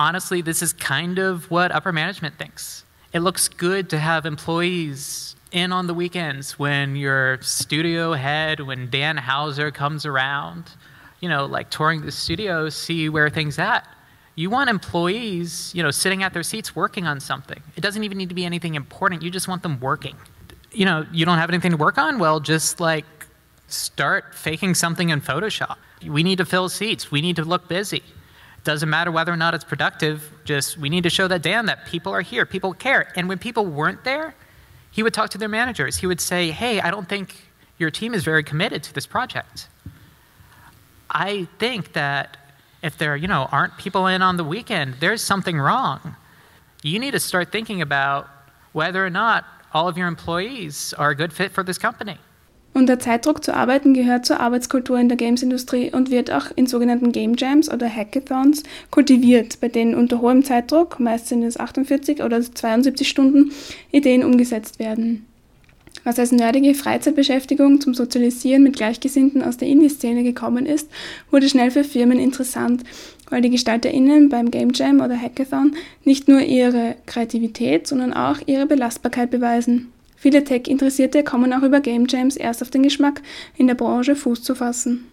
honestly, 0.01 0.41
this 0.41 0.63
is 0.63 0.73
kind 0.73 1.19
of 1.19 1.49
what 1.51 1.71
upper 1.71 1.91
management 1.91 2.37
thinks. 2.37 2.83
It 3.13 3.19
looks 3.19 3.47
good 3.47 3.89
to 3.91 3.99
have 3.99 4.25
employees 4.25 5.35
in 5.51 5.71
on 5.71 5.85
the 5.85 5.93
weekends 5.93 6.57
when 6.57 6.95
your 6.95 7.39
studio 7.41 8.13
head, 8.13 8.61
when 8.61 8.89
Dan 8.89 9.17
Houser 9.17 9.69
comes 9.69 10.05
around, 10.05 10.71
you 11.19 11.29
know, 11.29 11.45
like 11.45 11.69
touring 11.69 12.01
the 12.01 12.11
studio, 12.11 12.69
see 12.69 13.09
where 13.09 13.29
things 13.29 13.59
at. 13.59 13.87
You 14.33 14.49
want 14.49 14.71
employees, 14.71 15.71
you 15.75 15.83
know, 15.83 15.91
sitting 15.91 16.23
at 16.23 16.33
their 16.33 16.41
seats 16.41 16.75
working 16.75 17.05
on 17.05 17.19
something. 17.19 17.61
It 17.75 17.81
doesn't 17.81 18.03
even 18.03 18.17
need 18.17 18.29
to 18.29 18.35
be 18.35 18.45
anything 18.45 18.73
important. 18.73 19.21
You 19.21 19.29
just 19.29 19.47
want 19.47 19.61
them 19.61 19.79
working. 19.79 20.15
You 20.71 20.85
know, 20.85 21.05
you 21.11 21.25
don't 21.25 21.37
have 21.37 21.49
anything 21.49 21.71
to 21.71 21.77
work 21.77 21.97
on? 21.97 22.19
Well, 22.19 22.39
just 22.39 22.79
like 22.79 23.05
start 23.67 24.35
faking 24.35 24.75
something 24.75 25.09
in 25.09 25.21
Photoshop. 25.21 25.77
We 26.05 26.23
need 26.23 26.37
to 26.37 26.45
fill 26.45 26.69
seats. 26.69 27.11
We 27.11 27.21
need 27.21 27.35
to 27.37 27.43
look 27.43 27.67
busy. 27.67 28.03
Doesn't 28.63 28.89
matter 28.89 29.11
whether 29.11 29.31
or 29.31 29.37
not 29.37 29.53
it's 29.53 29.63
productive, 29.63 30.31
just 30.45 30.77
we 30.77 30.89
need 30.89 31.03
to 31.03 31.09
show 31.09 31.27
that 31.27 31.41
Dan 31.41 31.65
that 31.65 31.85
people 31.87 32.13
are 32.13 32.21
here, 32.21 32.45
people 32.45 32.73
care. 32.73 33.11
And 33.15 33.27
when 33.27 33.39
people 33.39 33.65
weren't 33.65 34.03
there, 34.03 34.35
he 34.91 35.01
would 35.01 35.13
talk 35.13 35.31
to 35.31 35.37
their 35.37 35.49
managers. 35.49 35.97
He 35.97 36.07
would 36.07 36.21
say, 36.21 36.51
Hey, 36.51 36.79
I 36.79 36.91
don't 36.91 37.09
think 37.09 37.47
your 37.77 37.89
team 37.89 38.13
is 38.13 38.23
very 38.23 38.43
committed 38.43 38.83
to 38.83 38.93
this 38.93 39.07
project. 39.07 39.67
I 41.09 41.47
think 41.57 41.93
that 41.93 42.37
if 42.83 42.97
there 42.97 43.15
you 43.15 43.27
know, 43.27 43.47
aren't 43.51 43.77
people 43.77 44.07
in 44.07 44.21
on 44.21 44.37
the 44.37 44.43
weekend, 44.43 44.95
there's 44.99 45.21
something 45.21 45.57
wrong. 45.57 46.15
You 46.83 46.99
need 46.99 47.11
to 47.11 47.19
start 47.19 47.51
thinking 47.51 47.81
about 47.81 48.27
whether 48.73 49.03
or 49.03 49.09
not 49.09 49.45
all 49.73 49.87
of 49.87 49.97
your 49.97 50.07
employees 50.07 50.93
are 50.97 51.11
a 51.11 51.15
good 51.15 51.33
fit 51.33 51.51
for 51.51 51.63
this 51.65 51.79
company. 51.79 52.17
Und 52.73 52.87
der 52.87 52.99
Zeitdruck 52.99 53.43
zu 53.43 53.53
arbeiten 53.53 53.93
gehört 53.93 54.25
zur 54.25 54.39
Arbeitskultur 54.39 54.97
in 54.97 55.09
der 55.09 55.17
Games-Industrie 55.17 55.91
und 55.91 56.09
wird 56.09 56.31
auch 56.31 56.45
in 56.55 56.67
sogenannten 56.67 57.11
Game 57.11 57.35
Jams 57.37 57.69
oder 57.69 57.93
Hackathons 57.93 58.63
kultiviert, 58.91 59.59
bei 59.59 59.67
denen 59.67 59.93
unter 59.93 60.21
hohem 60.21 60.45
Zeitdruck, 60.45 60.99
meist 60.99 61.27
sind 61.27 61.43
es 61.43 61.59
48 61.59 62.23
oder 62.23 62.41
72 62.41 63.09
Stunden, 63.09 63.51
Ideen 63.91 64.23
umgesetzt 64.23 64.79
werden. 64.79 65.25
Was 66.03 66.17
als 66.17 66.31
nerdige 66.31 66.73
Freizeitbeschäftigung 66.73 67.81
zum 67.81 67.93
Sozialisieren 67.93 68.63
mit 68.63 68.77
Gleichgesinnten 68.77 69.43
aus 69.43 69.57
der 69.57 69.67
Indie-Szene 69.67 70.23
gekommen 70.23 70.65
ist, 70.65 70.89
wurde 71.29 71.47
schnell 71.47 71.69
für 71.69 71.83
Firmen 71.83 72.19
interessant, 72.19 72.83
weil 73.31 73.41
die 73.41 73.49
GestalterInnen 73.49 74.29
beim 74.29 74.51
Game 74.51 74.71
Jam 74.73 75.01
oder 75.01 75.19
Hackathon 75.19 75.75
nicht 76.03 76.27
nur 76.27 76.41
ihre 76.41 76.97
Kreativität, 77.07 77.87
sondern 77.87 78.13
auch 78.13 78.37
ihre 78.45 78.67
Belastbarkeit 78.67 79.31
beweisen. 79.31 79.91
Viele 80.15 80.43
Tech-Interessierte 80.43 81.23
kommen 81.23 81.51
auch 81.51 81.63
über 81.63 81.79
Game 81.79 82.05
Jams 82.07 82.37
erst 82.37 82.61
auf 82.61 82.69
den 82.69 82.83
Geschmack, 82.83 83.23
in 83.57 83.65
der 83.65 83.73
Branche 83.73 84.15
Fuß 84.15 84.43
zu 84.43 84.53
fassen. 84.53 85.07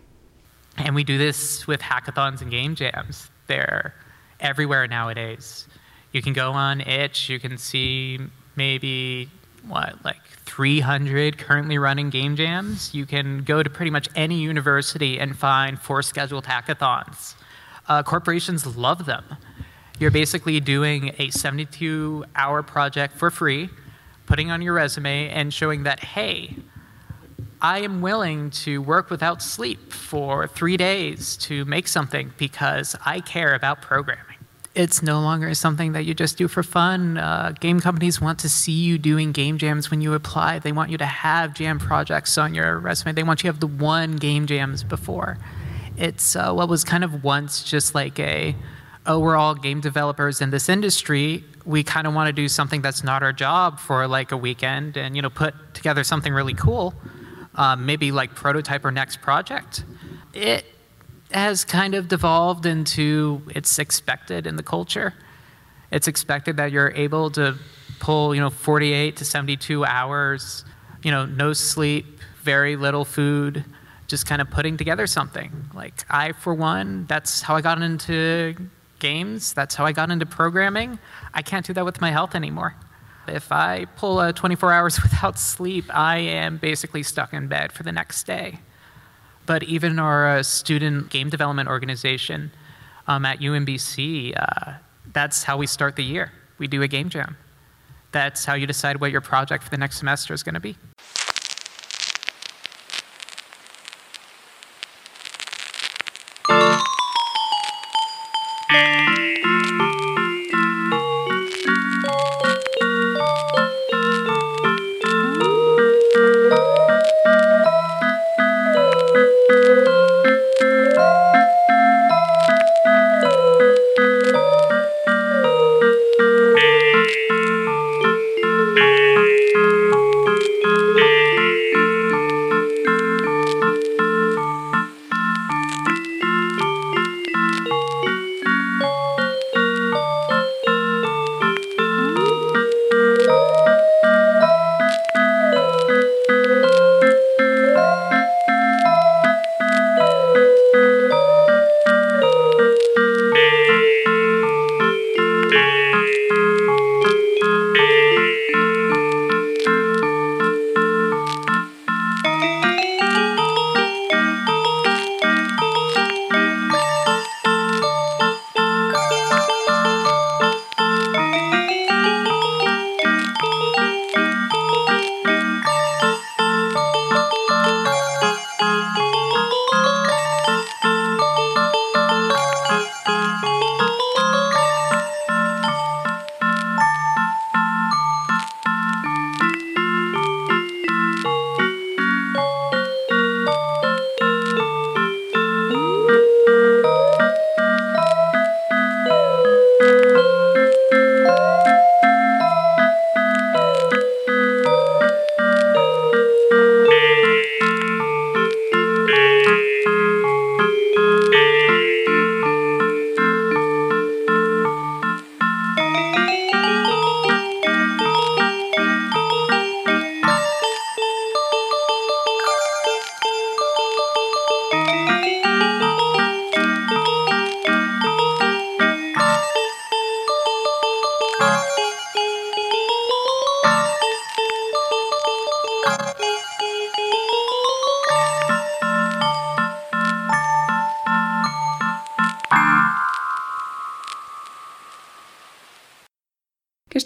And 0.76 0.94
we 0.94 1.02
do 1.02 1.16
this 1.16 1.66
with 1.66 1.80
hackathons 1.80 2.42
and 2.42 2.50
game 2.50 2.74
jams. 2.74 3.30
They're 3.48 3.92
everywhere 4.38 4.86
nowadays. 4.86 5.66
You 6.12 6.20
can 6.20 6.34
go 6.34 6.52
on 6.52 6.80
itch, 6.80 7.30
you 7.30 7.38
can 7.38 7.56
see 7.56 8.18
maybe 8.54 9.28
what, 9.66 10.04
like 10.04 10.20
300 10.44 11.38
currently 11.38 11.78
running 11.78 12.10
game 12.10 12.36
jams. 12.36 12.94
You 12.94 13.06
can 13.06 13.44
go 13.44 13.62
to 13.62 13.70
pretty 13.70 13.90
much 13.90 14.08
any 14.14 14.40
university 14.40 15.18
and 15.18 15.36
find 15.36 15.80
four 15.80 16.02
scheduled 16.02 16.44
hackathons. 16.44 17.34
Uh, 17.88 18.02
corporations 18.02 18.76
love 18.76 19.06
them. 19.06 19.24
You're 19.98 20.10
basically 20.10 20.60
doing 20.60 21.14
a 21.18 21.30
72 21.30 22.24
hour 22.36 22.62
project 22.62 23.16
for 23.16 23.30
free 23.30 23.70
putting 24.26 24.50
on 24.50 24.60
your 24.60 24.74
resume 24.74 25.28
and 25.30 25.52
showing 25.52 25.84
that, 25.84 26.00
hey, 26.00 26.54
I 27.60 27.80
am 27.80 28.02
willing 28.02 28.50
to 28.50 28.80
work 28.80 29.10
without 29.10 29.42
sleep 29.42 29.92
for 29.92 30.46
three 30.46 30.76
days 30.76 31.36
to 31.38 31.64
make 31.64 31.88
something 31.88 32.32
because 32.36 32.94
I 33.04 33.20
care 33.20 33.54
about 33.54 33.82
programming. 33.82 34.24
It's 34.74 35.02
no 35.02 35.20
longer 35.20 35.54
something 35.54 35.92
that 35.92 36.04
you 36.04 36.14
just 36.14 36.38
do 36.38 36.46
for 36.46 36.62
fun. 36.62 37.18
Uh, 37.18 37.52
game 37.58 37.80
companies 37.80 38.20
want 38.20 38.38
to 38.40 38.48
see 38.48 38.70
you 38.70 38.96
doing 38.96 39.32
game 39.32 39.58
jams 39.58 39.90
when 39.90 40.00
you 40.00 40.14
apply. 40.14 40.60
They 40.60 40.70
want 40.70 40.90
you 40.90 40.98
to 40.98 41.06
have 41.06 41.54
jam 41.54 41.80
projects 41.80 42.38
on 42.38 42.54
your 42.54 42.78
resume. 42.78 43.14
They 43.14 43.24
want 43.24 43.40
you 43.40 43.48
to 43.48 43.54
have 43.54 43.60
the 43.60 43.66
one 43.66 44.16
game 44.16 44.46
jams 44.46 44.84
before. 44.84 45.38
It's 45.98 46.36
uh, 46.36 46.52
what 46.52 46.68
was 46.68 46.84
kind 46.84 47.04
of 47.04 47.24
once 47.24 47.62
just 47.62 47.94
like 47.94 48.18
a, 48.18 48.54
oh, 49.04 49.18
we're 49.18 49.36
all 49.36 49.54
game 49.54 49.80
developers 49.80 50.40
in 50.40 50.50
this 50.50 50.68
industry. 50.68 51.44
We 51.64 51.82
kind 51.82 52.06
of 52.06 52.14
want 52.14 52.28
to 52.28 52.32
do 52.32 52.48
something 52.48 52.82
that's 52.82 53.02
not 53.02 53.22
our 53.22 53.32
job 53.32 53.80
for 53.80 54.06
like 54.06 54.32
a 54.32 54.36
weekend 54.36 54.96
and 54.96 55.16
you 55.16 55.22
know 55.22 55.30
put 55.30 55.54
together 55.74 56.04
something 56.04 56.32
really 56.32 56.54
cool 56.54 56.94
um, 57.58 57.84
maybe 57.84 58.12
like 58.12 58.34
prototype 58.34 58.84
our 58.84 58.92
next 58.92 59.20
project. 59.20 59.84
It 60.32 60.64
has 61.32 61.64
kind 61.64 61.94
of 61.94 62.08
devolved 62.08 62.64
into 62.64 63.42
it's 63.54 63.78
expected 63.78 64.46
in 64.46 64.56
the 64.56 64.62
culture. 64.62 65.12
It's 65.90 66.08
expected 66.08 66.56
that 66.56 66.70
you're 66.70 66.92
able 66.92 67.30
to 67.32 67.56
pull 67.98 68.32
you 68.34 68.40
know 68.40 68.48
48 68.48 69.16
to 69.16 69.24
72 69.24 69.84
hours 69.84 70.64
you 71.02 71.10
know 71.10 71.26
no 71.26 71.52
sleep 71.52 72.20
very 72.42 72.76
little 72.76 73.04
food 73.04 73.64
just 74.08 74.26
kind 74.26 74.42
of 74.42 74.50
putting 74.50 74.76
together 74.76 75.06
something 75.06 75.52
like 75.74 76.04
i 76.10 76.32
for 76.32 76.54
one 76.54 77.06
that's 77.06 77.42
how 77.42 77.54
i 77.54 77.60
got 77.60 77.80
into 77.80 78.56
games. 78.98 79.52
That's 79.52 79.74
how 79.74 79.86
I 79.86 79.92
got 79.92 80.10
into 80.10 80.26
programming. 80.26 80.98
I 81.34 81.42
can't 81.42 81.66
do 81.66 81.72
that 81.74 81.84
with 81.84 82.00
my 82.00 82.10
health 82.10 82.34
anymore. 82.34 82.74
If 83.26 83.52
I 83.52 83.84
pull 83.96 84.18
uh, 84.18 84.32
24 84.32 84.72
hours 84.72 85.02
without 85.02 85.38
sleep, 85.38 85.84
I 85.94 86.18
am 86.18 86.58
basically 86.58 87.02
stuck 87.02 87.32
in 87.32 87.48
bed 87.48 87.72
for 87.72 87.82
the 87.82 87.92
next 87.92 88.24
day. 88.26 88.60
But 89.46 89.62
even 89.62 89.98
our 89.98 90.38
uh, 90.38 90.42
student 90.42 91.10
game 91.10 91.30
development 91.30 91.68
organization 91.68 92.50
um, 93.06 93.24
at 93.24 93.40
UMBC, 93.40 94.34
uh, 94.36 94.74
that's 95.12 95.42
how 95.44 95.56
we 95.56 95.66
start 95.66 95.96
the 95.96 96.04
year. 96.04 96.32
We 96.58 96.66
do 96.66 96.82
a 96.82 96.88
game 96.88 97.08
jam. 97.08 97.36
That's 98.12 98.44
how 98.44 98.54
you 98.54 98.66
decide 98.66 99.00
what 99.00 99.10
your 99.10 99.20
project 99.20 99.64
for 99.64 99.70
the 99.70 99.78
next 99.78 99.98
semester 99.98 100.34
is 100.34 100.42
going 100.42 100.54
to 100.54 100.60
be. 100.60 100.76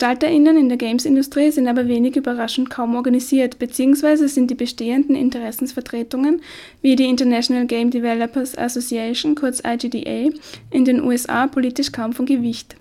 GestalterInnen 0.03 0.57
in 0.57 0.69
der 0.69 0.79
Games-Industrie 0.79 1.53
sind 1.53 1.69
aber 1.69 1.87
wenig 1.87 2.17
überraschend 2.17 2.71
kaum 2.71 2.97
organisiert, 2.97 3.61
beziehungsweise 3.61 4.27
sind 4.27 4.51
die 4.51 4.57
bestehenden 4.57 5.15
Interessensvertretungen 5.15 6.43
wie 6.81 6.97
die 6.97 7.05
International 7.05 7.67
Game 7.67 7.93
Developers 7.93 8.59
Association, 8.59 9.37
kurz 9.37 9.63
IGDA, 9.65 10.37
in 10.73 10.85
den 10.85 11.05
USA 11.05 11.47
politisch 11.47 11.93
kaum 11.93 12.15
von 12.15 12.27
Gewicht. 12.27 12.75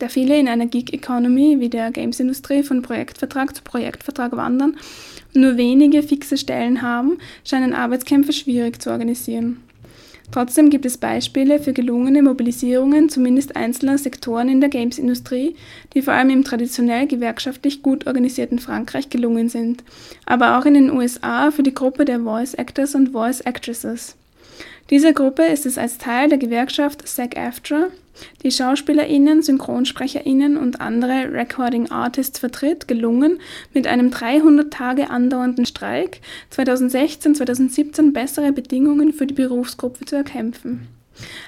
Da 0.00 0.08
viele 0.08 0.36
in 0.36 0.48
einer 0.48 0.66
Gig-Economy 0.66 1.60
wie 1.60 1.68
der 1.68 1.92
Games-Industrie 1.92 2.64
von 2.64 2.82
Projektvertrag 2.82 3.54
zu 3.54 3.62
Projektvertrag 3.62 4.32
wandern 4.36 4.76
und 5.32 5.40
nur 5.40 5.56
wenige 5.56 6.02
fixe 6.02 6.36
Stellen 6.36 6.82
haben, 6.82 7.18
scheinen 7.44 7.72
Arbeitskämpfe 7.72 8.32
schwierig 8.32 8.82
zu 8.82 8.90
organisieren. 8.90 9.60
Trotzdem 10.32 10.70
gibt 10.70 10.84
es 10.84 10.98
Beispiele 10.98 11.60
für 11.60 11.72
gelungene 11.72 12.22
Mobilisierungen 12.22 13.08
zumindest 13.08 13.56
einzelner 13.56 13.96
Sektoren 13.96 14.48
in 14.48 14.60
der 14.60 14.68
Games-Industrie, 14.68 15.54
die 15.94 16.02
vor 16.02 16.14
allem 16.14 16.30
im 16.30 16.44
traditionell 16.44 17.06
gewerkschaftlich 17.06 17.82
gut 17.82 18.06
organisierten 18.06 18.58
Frankreich 18.58 19.08
gelungen 19.08 19.48
sind, 19.48 19.84
aber 20.26 20.58
auch 20.58 20.66
in 20.66 20.74
den 20.74 20.90
USA 20.90 21.50
für 21.50 21.62
die 21.62 21.74
Gruppe 21.74 22.04
der 22.04 22.20
Voice 22.20 22.54
Actors 22.54 22.94
und 22.94 23.12
Voice 23.12 23.42
Actresses. 23.42 24.16
Dieser 24.90 25.12
Gruppe 25.12 25.42
ist 25.42 25.66
es 25.66 25.78
als 25.78 25.98
Teil 25.98 26.28
der 26.28 26.38
Gewerkschaft 26.38 27.06
SAG-AFTRA, 27.06 27.88
die 28.42 28.50
SchauspielerInnen, 28.50 29.42
SynchronsprecherInnen 29.42 30.56
und 30.56 30.80
andere 30.80 31.32
Recording 31.32 31.90
Artists 31.90 32.38
vertritt, 32.38 32.88
gelungen, 32.88 33.38
mit 33.74 33.86
einem 33.86 34.10
300 34.10 34.72
Tage 34.72 35.10
andauernden 35.10 35.66
Streik 35.66 36.20
2016-2017 36.54 38.12
bessere 38.12 38.52
Bedingungen 38.52 39.12
für 39.12 39.26
die 39.26 39.34
Berufsgruppe 39.34 40.04
zu 40.04 40.16
erkämpfen. 40.16 40.88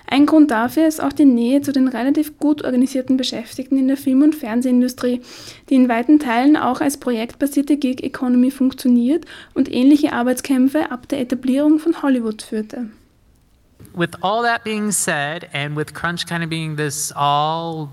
Ein 0.07 0.27
Grund 0.27 0.51
dafür 0.51 0.87
ist 0.87 1.03
auch 1.03 1.12
die 1.12 1.25
Nähe 1.25 1.61
zu 1.61 1.73
den 1.73 1.89
relativ 1.89 2.39
gut 2.39 2.64
organisierten 2.64 3.16
Beschäftigten 3.16 3.79
in 3.79 3.89
der 3.89 3.97
Film- 3.97 4.23
und 4.23 4.35
Fernsehindustrie, 4.35 5.21
die 5.69 5.75
in 5.75 5.89
weiten 5.89 6.19
Teilen 6.19 6.57
auch 6.57 6.81
als 6.81 6.97
projektbasierte 6.97 7.77
Gig 7.77 8.03
Economy 8.03 8.51
funktioniert 8.51 9.27
und 9.55 9.73
ähnliche 9.73 10.12
Arbeitskämpfe 10.12 10.91
ab 10.91 11.09
der 11.09 11.21
Etablierung 11.21 11.79
von 11.79 12.03
Hollywood 12.03 12.43
führte. 12.43 12.89
With 13.99 14.14
all 14.22 14.42
that 14.42 14.62
being 14.62 14.92
said, 14.92 15.51
and 15.53 15.74
with 15.74 15.92
crunch 15.92 16.26
kind 16.28 16.44
of 16.44 16.49
being 16.49 16.76
this 16.76 17.12
all 17.16 17.92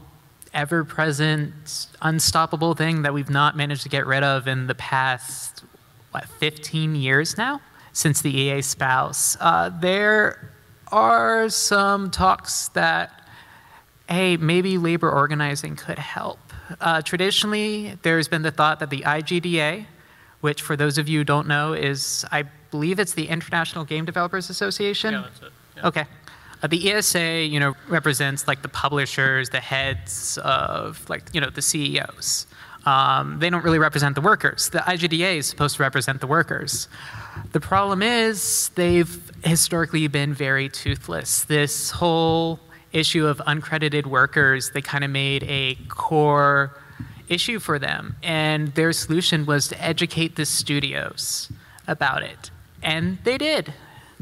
ever 0.53 0.83
present, 0.85 1.87
unstoppable 2.03 2.75
thing 2.75 3.01
that 3.01 3.13
we've 3.13 3.29
not 3.29 3.57
managed 3.57 3.81
to 3.83 3.89
get 3.89 4.05
rid 4.05 4.23
of 4.23 4.47
in 4.47 4.67
the 4.67 4.75
past, 4.75 5.63
what, 6.11 6.25
15 6.25 6.95
years 6.95 7.37
now? 7.39 7.59
Since 7.91 8.21
the 8.21 8.29
EA 8.29 8.61
spouse, 8.61 9.35
uh, 9.39 9.71
there 9.81 10.51
are 10.91 11.49
some 11.49 12.11
talks 12.11 12.67
that, 12.69 13.27
hey, 14.07 14.37
maybe 14.37 14.77
labor 14.77 15.09
organizing 15.09 15.75
could 15.75 15.97
help. 15.97 16.39
Uh, 16.79 17.01
traditionally, 17.01 17.97
there's 18.03 18.27
been 18.27 18.43
the 18.43 18.51
thought 18.51 18.79
that 18.79 18.91
the 18.91 19.01
IGDA, 19.01 19.85
which 20.41 20.61
for 20.61 20.75
those 20.75 20.97
of 20.99 21.09
you 21.09 21.19
who 21.19 21.23
don't 21.23 21.47
know 21.47 21.73
is, 21.73 22.25
I 22.31 22.43
believe 22.69 22.99
it's 22.99 23.13
the 23.13 23.27
International 23.27 23.85
Game 23.85 24.05
Developers 24.05 24.49
Association. 24.51 25.13
Yeah, 25.13 25.27
it. 25.77 25.83
Okay. 25.83 26.05
Uh, 26.63 26.67
the 26.67 26.91
ESA, 26.91 27.45
you 27.45 27.59
know, 27.59 27.75
represents 27.87 28.47
like 28.47 28.61
the 28.61 28.69
publishers, 28.69 29.49
the 29.49 29.59
heads 29.59 30.37
of 30.43 31.07
like, 31.09 31.23
you 31.33 31.41
know, 31.41 31.49
the 31.49 31.61
CEOs. 31.61 32.47
Um, 32.85 33.39
they 33.39 33.49
don't 33.49 33.63
really 33.63 33.79
represent 33.79 34.15
the 34.15 34.21
workers. 34.21 34.69
The 34.69 34.79
IGDA 34.79 35.37
is 35.37 35.47
supposed 35.47 35.77
to 35.77 35.83
represent 35.83 36.21
the 36.21 36.27
workers. 36.27 36.87
The 37.51 37.59
problem 37.59 38.03
is 38.03 38.69
they've 38.75 39.31
historically 39.43 40.07
been 40.07 40.33
very 40.33 40.69
toothless. 40.69 41.45
This 41.45 41.91
whole 41.91 42.59
issue 42.93 43.25
of 43.25 43.39
uncredited 43.39 44.05
workers, 44.05 44.71
they 44.71 44.81
kind 44.81 45.03
of 45.03 45.09
made 45.09 45.43
a 45.43 45.75
core 45.89 46.77
issue 47.27 47.59
for 47.59 47.79
them. 47.79 48.15
And 48.21 48.73
their 48.75 48.93
solution 48.93 49.45
was 49.45 49.67
to 49.69 49.83
educate 49.83 50.35
the 50.35 50.45
studios 50.45 51.51
about 51.87 52.23
it. 52.23 52.51
And 52.83 53.17
they 53.23 53.37
did. 53.37 53.73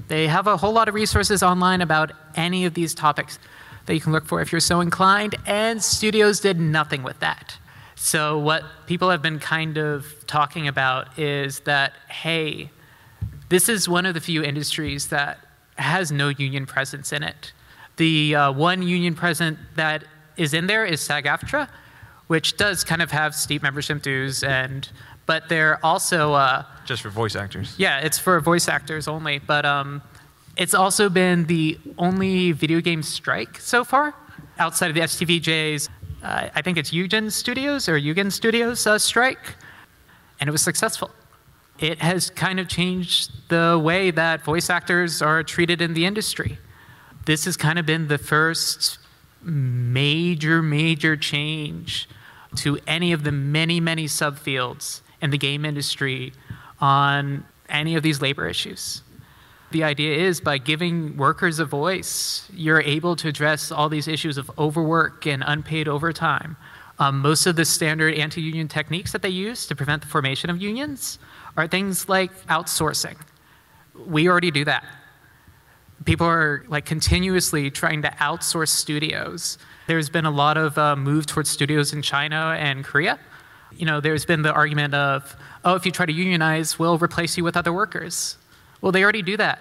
They 0.07 0.27
have 0.27 0.47
a 0.47 0.57
whole 0.57 0.73
lot 0.73 0.87
of 0.87 0.95
resources 0.95 1.43
online 1.43 1.81
about 1.81 2.11
any 2.35 2.65
of 2.65 2.73
these 2.73 2.93
topics 2.93 3.39
that 3.85 3.93
you 3.93 4.01
can 4.01 4.11
look 4.11 4.25
for 4.25 4.41
if 4.41 4.51
you're 4.51 4.61
so 4.61 4.81
inclined, 4.81 5.35
and 5.45 5.83
studios 5.83 6.39
did 6.39 6.59
nothing 6.59 7.03
with 7.03 7.19
that. 7.19 7.57
So, 7.95 8.37
what 8.37 8.63
people 8.87 9.09
have 9.09 9.21
been 9.21 9.39
kind 9.39 9.77
of 9.77 10.05
talking 10.27 10.67
about 10.67 11.17
is 11.19 11.59
that, 11.61 11.93
hey, 12.09 12.71
this 13.49 13.69
is 13.69 13.87
one 13.87 14.05
of 14.05 14.13
the 14.13 14.21
few 14.21 14.43
industries 14.43 15.07
that 15.07 15.39
has 15.77 16.11
no 16.11 16.29
union 16.29 16.65
presence 16.65 17.11
in 17.13 17.23
it. 17.23 17.51
The 17.97 18.35
uh, 18.35 18.51
one 18.51 18.81
union 18.81 19.15
present 19.15 19.57
that 19.75 20.05
is 20.37 20.53
in 20.53 20.67
there 20.67 20.85
is 20.85 21.01
SAG 21.01 21.25
AFTRA, 21.25 21.69
which 22.27 22.57
does 22.57 22.83
kind 22.83 23.01
of 23.01 23.11
have 23.11 23.35
steep 23.35 23.61
membership 23.61 24.01
dues 24.01 24.43
and 24.43 24.89
but 25.33 25.49
they're 25.49 25.83
also 25.83 26.33
uh, 26.33 26.63
Just 26.85 27.01
for 27.01 27.09
voice 27.09 27.35
actors. 27.35 27.73
yeah, 27.79 27.97
it's 28.01 28.19
for 28.19 28.39
voice 28.39 28.67
actors 28.67 29.07
only. 29.07 29.39
But 29.39 29.65
um, 29.65 30.03
it's 30.57 30.75
also 30.75 31.09
been 31.09 31.45
the 31.47 31.79
only 31.97 32.51
video 32.51 32.79
game 32.81 33.01
strike 33.01 33.59
so 33.59 33.83
far 33.83 34.13
outside 34.59 34.89
of 34.91 34.93
the 34.93 35.01
STVJ's. 35.01 35.89
Uh, 36.21 36.49
I 36.53 36.61
think 36.61 36.77
it's 36.77 36.93
Eugen 36.93 37.31
Studios 37.31 37.89
or 37.89 37.97
Eugen 37.97 38.29
Studios 38.29 38.85
uh, 38.85 38.99
strike, 38.99 39.55
and 40.39 40.47
it 40.47 40.51
was 40.51 40.61
successful. 40.61 41.09
It 41.79 41.97
has 41.97 42.29
kind 42.29 42.59
of 42.59 42.67
changed 42.67 43.31
the 43.49 43.81
way 43.83 44.11
that 44.11 44.43
voice 44.43 44.69
actors 44.69 45.19
are 45.23 45.41
treated 45.41 45.81
in 45.81 45.95
the 45.95 46.05
industry. 46.05 46.59
This 47.25 47.45
has 47.45 47.57
kind 47.57 47.79
of 47.79 47.87
been 47.87 48.07
the 48.07 48.19
first 48.19 48.99
major, 49.41 50.61
major 50.61 51.17
change 51.17 52.07
to 52.57 52.77
any 52.85 53.11
of 53.11 53.23
the 53.23 53.31
many, 53.31 53.79
many 53.79 54.05
subfields 54.05 55.01
in 55.23 55.31
the 55.31 55.37
game 55.37 55.63
industry 55.65 56.33
on 56.81 57.45
any 57.69 57.95
of 57.95 58.03
these 58.03 58.21
labor 58.21 58.45
issues. 58.45 59.01
The 59.71 59.83
idea 59.83 60.17
is 60.17 60.41
by 60.41 60.59
giving 60.59 61.17
workers 61.17 61.57
a 61.59 61.65
voice, 61.65 62.47
you're 62.53 62.81
able 62.81 63.15
to 63.15 63.29
address 63.29 63.71
all 63.71 63.89
these 63.89 64.07
issues 64.07 64.37
of 64.37 64.51
overwork 64.59 65.25
and 65.25 65.41
unpaid 65.47 65.87
overtime. 65.87 66.57
Um, 66.99 67.19
most 67.21 67.47
of 67.47 67.55
the 67.55 67.65
standard 67.65 68.13
anti 68.15 68.41
union 68.41 68.67
techniques 68.67 69.13
that 69.13 69.23
they 69.23 69.29
use 69.29 69.65
to 69.67 69.75
prevent 69.75 70.03
the 70.03 70.09
formation 70.09 70.49
of 70.51 70.61
unions 70.61 71.17
are 71.57 71.67
things 71.67 72.07
like 72.07 72.31
outsourcing. 72.47 73.15
We 74.05 74.27
already 74.27 74.51
do 74.51 74.65
that. 74.65 74.85
People 76.05 76.27
are 76.27 76.65
like 76.67 76.85
continuously 76.85 77.71
trying 77.71 78.01
to 78.01 78.09
outsource 78.09 78.69
studios. 78.69 79.57
There's 79.87 80.09
been 80.09 80.25
a 80.25 80.31
lot 80.31 80.57
of 80.57 80.77
uh, 80.77 80.95
move 80.97 81.25
towards 81.25 81.49
studios 81.49 81.93
in 81.93 82.01
China 82.01 82.55
and 82.59 82.83
Korea 82.83 83.17
you 83.77 83.85
know, 83.85 83.99
there's 83.99 84.25
been 84.25 84.41
the 84.41 84.53
argument 84.53 84.93
of, 84.93 85.35
oh, 85.63 85.75
if 85.75 85.85
you 85.85 85.91
try 85.91 86.05
to 86.05 86.13
unionize, 86.13 86.77
we'll 86.77 86.97
replace 86.97 87.37
you 87.37 87.43
with 87.43 87.57
other 87.57 87.73
workers. 87.73 88.37
Well, 88.81 88.91
they 88.91 89.03
already 89.03 89.21
do 89.21 89.37
that. 89.37 89.59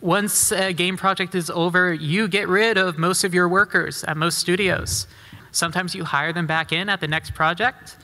Once 0.00 0.52
a 0.52 0.72
game 0.72 0.96
project 0.96 1.34
is 1.34 1.48
over, 1.50 1.94
you 1.94 2.28
get 2.28 2.46
rid 2.46 2.76
of 2.76 2.98
most 2.98 3.24
of 3.24 3.32
your 3.32 3.48
workers 3.48 4.04
at 4.04 4.16
most 4.16 4.38
studios. 4.38 5.06
Sometimes 5.50 5.94
you 5.94 6.04
hire 6.04 6.32
them 6.32 6.46
back 6.46 6.72
in 6.72 6.88
at 6.88 7.00
the 7.00 7.08
next 7.08 7.32
project. 7.32 7.96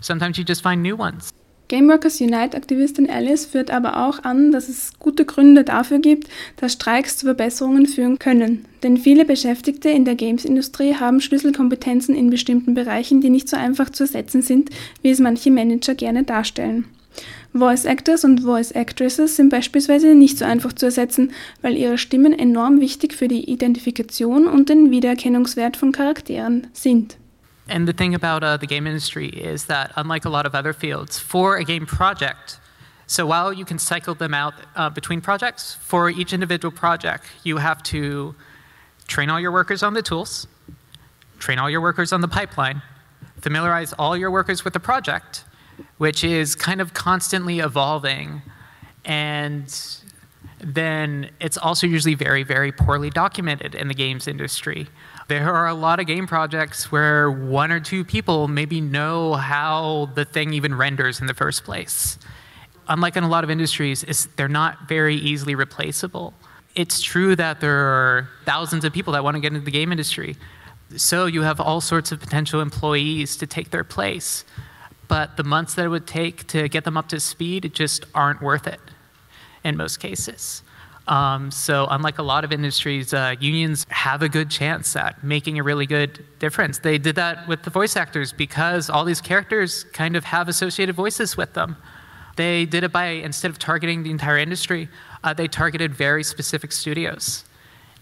Sometimes 0.00 0.38
you 0.38 0.44
just 0.44 0.62
find 0.62 0.82
new 0.82 0.94
ones. 0.94 1.32
Gameworkers 1.68 2.20
Unite-Aktivistin 2.20 3.10
Alice 3.10 3.46
führt 3.46 3.72
aber 3.72 4.06
auch 4.06 4.22
an, 4.22 4.52
dass 4.52 4.68
es 4.68 4.92
gute 5.00 5.24
Gründe 5.24 5.64
dafür 5.64 5.98
gibt, 5.98 6.28
dass 6.56 6.74
Streiks 6.74 7.18
zu 7.18 7.26
Verbesserungen 7.26 7.86
führen 7.86 8.20
können. 8.20 8.66
Denn 8.84 8.96
viele 8.96 9.24
Beschäftigte 9.24 9.88
in 9.88 10.04
der 10.04 10.14
Games-Industrie 10.14 10.94
haben 10.94 11.20
Schlüsselkompetenzen 11.20 12.14
in 12.14 12.30
bestimmten 12.30 12.74
Bereichen, 12.74 13.20
die 13.20 13.30
nicht 13.30 13.48
so 13.48 13.56
einfach 13.56 13.90
zu 13.90 14.04
ersetzen 14.04 14.42
sind, 14.42 14.70
wie 15.02 15.10
es 15.10 15.18
manche 15.18 15.50
Manager 15.50 15.96
gerne 15.96 16.22
darstellen. 16.22 16.84
Voice 17.52 17.84
Actors 17.84 18.24
und 18.24 18.42
Voice 18.42 18.72
Actresses 18.72 19.36
sind 19.36 19.48
beispielsweise 19.48 20.14
nicht 20.14 20.38
so 20.38 20.44
einfach 20.44 20.72
zu 20.72 20.86
ersetzen, 20.86 21.32
weil 21.62 21.76
ihre 21.76 21.98
Stimmen 21.98 22.32
enorm 22.32 22.80
wichtig 22.80 23.14
für 23.14 23.28
die 23.28 23.50
Identifikation 23.50 24.46
und 24.46 24.68
den 24.68 24.90
Wiedererkennungswert 24.90 25.76
von 25.76 25.92
Charakteren 25.92 26.66
sind. 26.72 27.16
And 27.68 27.88
the 27.88 27.92
thing 27.92 28.14
about 28.14 28.44
uh, 28.44 28.56
the 28.56 28.66
game 28.66 28.86
industry 28.86 29.28
is 29.28 29.66
that, 29.66 29.92
unlike 29.96 30.24
a 30.24 30.28
lot 30.28 30.46
of 30.46 30.54
other 30.54 30.72
fields, 30.72 31.18
for 31.18 31.56
a 31.56 31.64
game 31.64 31.84
project, 31.86 32.60
so 33.08 33.26
while 33.26 33.52
you 33.52 33.64
can 33.64 33.78
cycle 33.78 34.14
them 34.14 34.34
out 34.34 34.54
uh, 34.74 34.90
between 34.90 35.20
projects, 35.20 35.74
for 35.80 36.10
each 36.10 36.32
individual 36.32 36.72
project, 36.72 37.24
you 37.44 37.56
have 37.58 37.82
to 37.84 38.34
train 39.06 39.30
all 39.30 39.40
your 39.40 39.52
workers 39.52 39.82
on 39.82 39.94
the 39.94 40.02
tools, 40.02 40.46
train 41.38 41.58
all 41.58 41.70
your 41.70 41.80
workers 41.80 42.12
on 42.12 42.20
the 42.20 42.28
pipeline, 42.28 42.82
familiarize 43.40 43.92
all 43.92 44.16
your 44.16 44.30
workers 44.30 44.64
with 44.64 44.72
the 44.72 44.80
project, 44.80 45.44
which 45.98 46.24
is 46.24 46.54
kind 46.54 46.80
of 46.80 46.94
constantly 46.94 47.60
evolving. 47.60 48.42
And 49.04 49.68
then 50.58 51.30
it's 51.40 51.58
also 51.58 51.86
usually 51.86 52.14
very, 52.14 52.42
very 52.42 52.72
poorly 52.72 53.10
documented 53.10 53.74
in 53.74 53.88
the 53.88 53.94
games 53.94 54.26
industry. 54.26 54.88
There 55.28 55.52
are 55.52 55.66
a 55.66 55.74
lot 55.74 56.00
of 56.00 56.06
game 56.06 56.26
projects 56.26 56.90
where 56.90 57.30
one 57.30 57.70
or 57.70 57.80
two 57.80 58.04
people 58.04 58.48
maybe 58.48 58.80
know 58.80 59.34
how 59.34 60.10
the 60.14 60.24
thing 60.24 60.54
even 60.54 60.74
renders 60.74 61.20
in 61.20 61.26
the 61.26 61.34
first 61.34 61.64
place. 61.64 62.18
Unlike 62.88 63.16
in 63.16 63.24
a 63.24 63.28
lot 63.28 63.44
of 63.44 63.50
industries, 63.50 64.28
they're 64.36 64.48
not 64.48 64.88
very 64.88 65.16
easily 65.16 65.54
replaceable. 65.54 66.32
It's 66.74 67.02
true 67.02 67.34
that 67.36 67.60
there 67.60 67.76
are 67.76 68.28
thousands 68.44 68.84
of 68.84 68.92
people 68.92 69.12
that 69.14 69.24
want 69.24 69.34
to 69.34 69.40
get 69.40 69.52
into 69.52 69.64
the 69.64 69.70
game 69.70 69.90
industry, 69.90 70.36
So 70.94 71.26
you 71.26 71.42
have 71.42 71.60
all 71.60 71.80
sorts 71.80 72.12
of 72.12 72.20
potential 72.20 72.60
employees 72.60 73.36
to 73.38 73.46
take 73.46 73.70
their 73.70 73.82
place. 73.82 74.44
But 75.08 75.36
the 75.36 75.42
months 75.42 75.74
that 75.74 75.84
it 75.84 75.88
would 75.88 76.06
take 76.06 76.46
to 76.48 76.68
get 76.68 76.84
them 76.84 76.96
up 76.96 77.08
to 77.08 77.18
speed 77.18 77.72
just 77.74 78.04
aren't 78.14 78.40
worth 78.40 78.68
it 78.68 78.80
in 79.66 79.76
most 79.76 79.98
cases. 79.98 80.62
Um, 81.08 81.50
so, 81.52 81.86
unlike 81.88 82.18
a 82.18 82.22
lot 82.22 82.42
of 82.44 82.52
industries, 82.52 83.14
uh, 83.14 83.34
unions 83.38 83.86
have 83.90 84.22
a 84.22 84.28
good 84.28 84.50
chance 84.50 84.96
at 84.96 85.22
making 85.22 85.58
a 85.58 85.62
really 85.62 85.86
good 85.86 86.24
difference. 86.40 86.80
They 86.80 86.98
did 86.98 87.14
that 87.16 87.46
with 87.46 87.62
the 87.62 87.70
voice 87.70 87.96
actors 87.96 88.32
because 88.32 88.90
all 88.90 89.04
these 89.04 89.20
characters 89.20 89.84
kind 89.92 90.16
of 90.16 90.24
have 90.24 90.48
associated 90.48 90.96
voices 90.96 91.36
with 91.36 91.52
them. 91.52 91.76
They 92.36 92.66
did 92.66 92.82
it 92.82 92.92
by, 92.92 93.06
instead 93.06 93.50
of 93.50 93.58
targeting 93.58 94.02
the 94.02 94.10
entire 94.10 94.36
industry, 94.36 94.88
uh, 95.22 95.32
they 95.32 95.48
targeted 95.48 95.94
very 95.94 96.24
specific 96.24 96.72
studios. 96.72 97.44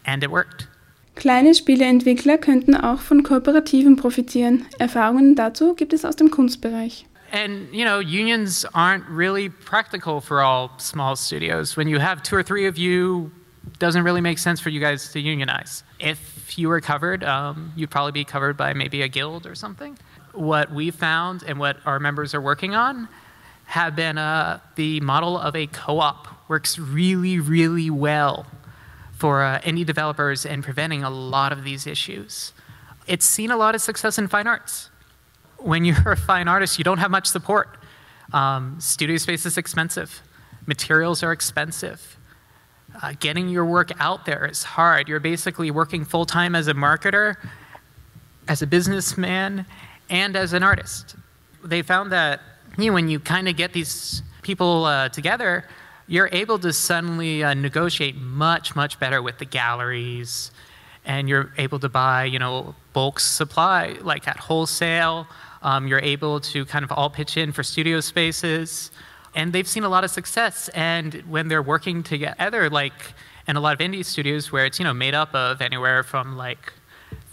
And 0.06 0.22
it 0.22 0.30
worked. 0.30 0.66
Kleine 1.14 1.54
Spieleentwickler 1.54 2.38
könnten 2.38 2.74
auch 2.74 3.00
von 3.00 3.22
Kooperativen 3.22 3.96
profitieren. 3.96 4.66
Erfahrungen 4.78 5.36
dazu 5.36 5.74
gibt 5.74 5.92
es 5.92 6.04
aus 6.04 6.16
dem 6.16 6.30
Kunstbereich. 6.30 7.06
And 7.32 7.74
you 7.74 7.84
know, 7.84 7.98
unions 7.98 8.64
aren't 8.74 9.06
really 9.06 9.48
practical 9.48 10.20
for 10.20 10.42
all 10.42 10.78
small 10.78 11.16
studios. 11.16 11.76
When 11.76 11.88
you 11.88 11.98
have 11.98 12.22
two 12.22 12.36
or 12.36 12.42
three 12.42 12.66
of 12.66 12.78
you, 12.78 13.32
doesn't 13.78 14.04
really 14.04 14.20
make 14.20 14.38
sense 14.38 14.60
for 14.60 14.70
you 14.70 14.80
guys 14.80 15.12
to 15.12 15.20
unionize. 15.20 15.82
If 15.98 16.58
you 16.58 16.68
were 16.68 16.80
covered, 16.80 17.24
um, 17.24 17.72
you'd 17.76 17.90
probably 17.90 18.12
be 18.12 18.24
covered 18.24 18.56
by 18.56 18.72
maybe 18.72 19.02
a 19.02 19.08
guild 19.08 19.46
or 19.46 19.54
something. 19.54 19.98
What 20.32 20.72
we 20.72 20.90
found 20.90 21.42
and 21.46 21.58
what 21.58 21.78
our 21.86 21.98
members 21.98 22.34
are 22.34 22.40
working 22.40 22.74
on 22.74 23.08
have 23.66 23.96
been 23.96 24.18
uh, 24.18 24.60
the 24.76 25.00
model 25.00 25.38
of 25.38 25.56
a 25.56 25.66
co-op 25.66 26.28
works 26.48 26.78
really, 26.78 27.38
really 27.38 27.90
well 27.90 28.46
for 29.12 29.42
uh, 29.42 29.60
indie 29.60 29.86
developers 29.86 30.44
in 30.44 30.62
preventing 30.62 31.02
a 31.02 31.10
lot 31.10 31.52
of 31.52 31.64
these 31.64 31.86
issues. 31.86 32.52
It's 33.06 33.24
seen 33.24 33.50
a 33.50 33.56
lot 33.56 33.74
of 33.74 33.80
success 33.80 34.18
in 34.18 34.28
fine 34.28 34.46
arts 34.46 34.90
when 35.64 35.84
you're 35.84 35.96
a 36.12 36.16
fine 36.16 36.48
artist, 36.48 36.78
you 36.78 36.84
don't 36.84 36.98
have 36.98 37.10
much 37.10 37.26
support. 37.26 37.76
Um, 38.32 38.76
studio 38.80 39.16
space 39.16 39.46
is 39.46 39.58
expensive, 39.58 40.22
materials 40.66 41.22
are 41.22 41.32
expensive. 41.32 42.18
Uh, 43.02 43.12
getting 43.18 43.48
your 43.48 43.64
work 43.64 43.90
out 43.98 44.24
there 44.24 44.46
is 44.46 44.62
hard. 44.62 45.08
You're 45.08 45.18
basically 45.18 45.68
working 45.72 46.04
full 46.04 46.26
time 46.26 46.54
as 46.54 46.68
a 46.68 46.74
marketer, 46.74 47.34
as 48.46 48.62
a 48.62 48.68
businessman, 48.68 49.66
and 50.08 50.36
as 50.36 50.52
an 50.52 50.62
artist. 50.62 51.16
They 51.64 51.82
found 51.82 52.12
that 52.12 52.40
you 52.78 52.86
know, 52.86 52.92
when 52.92 53.08
you 53.08 53.18
kind 53.18 53.48
of 53.48 53.56
get 53.56 53.72
these 53.72 54.22
people 54.42 54.84
uh, 54.84 55.08
together, 55.08 55.64
you're 56.06 56.28
able 56.30 56.58
to 56.60 56.72
suddenly 56.72 57.42
uh, 57.42 57.54
negotiate 57.54 58.14
much, 58.16 58.76
much 58.76 59.00
better 59.00 59.20
with 59.20 59.38
the 59.38 59.44
galleries, 59.44 60.52
and 61.04 61.28
you're 61.28 61.52
able 61.58 61.80
to 61.80 61.88
buy, 61.88 62.24
you 62.24 62.38
know, 62.38 62.76
bulk 62.94 63.20
supply, 63.20 63.98
like 64.00 64.26
at 64.26 64.38
wholesale. 64.38 65.26
Um, 65.62 65.86
you're 65.86 66.00
able 66.00 66.40
to 66.40 66.64
kind 66.64 66.84
of 66.84 66.92
all 66.92 67.10
pitch 67.10 67.36
in 67.36 67.52
for 67.52 67.62
studio 67.62 68.00
spaces. 68.00 68.90
And 69.34 69.52
they've 69.52 69.68
seen 69.68 69.84
a 69.84 69.88
lot 69.90 70.04
of 70.04 70.10
success. 70.10 70.70
And 70.70 71.14
when 71.28 71.48
they're 71.48 71.62
working 71.62 72.02
together, 72.02 72.70
like 72.70 73.14
in 73.46 73.56
a 73.56 73.60
lot 73.60 73.74
of 73.74 73.80
indie 73.86 74.04
studios 74.04 74.50
where 74.50 74.64
it's, 74.64 74.78
you 74.78 74.84
know, 74.84 74.94
made 74.94 75.14
up 75.14 75.34
of 75.34 75.60
anywhere 75.60 76.02
from 76.02 76.36
like 76.36 76.72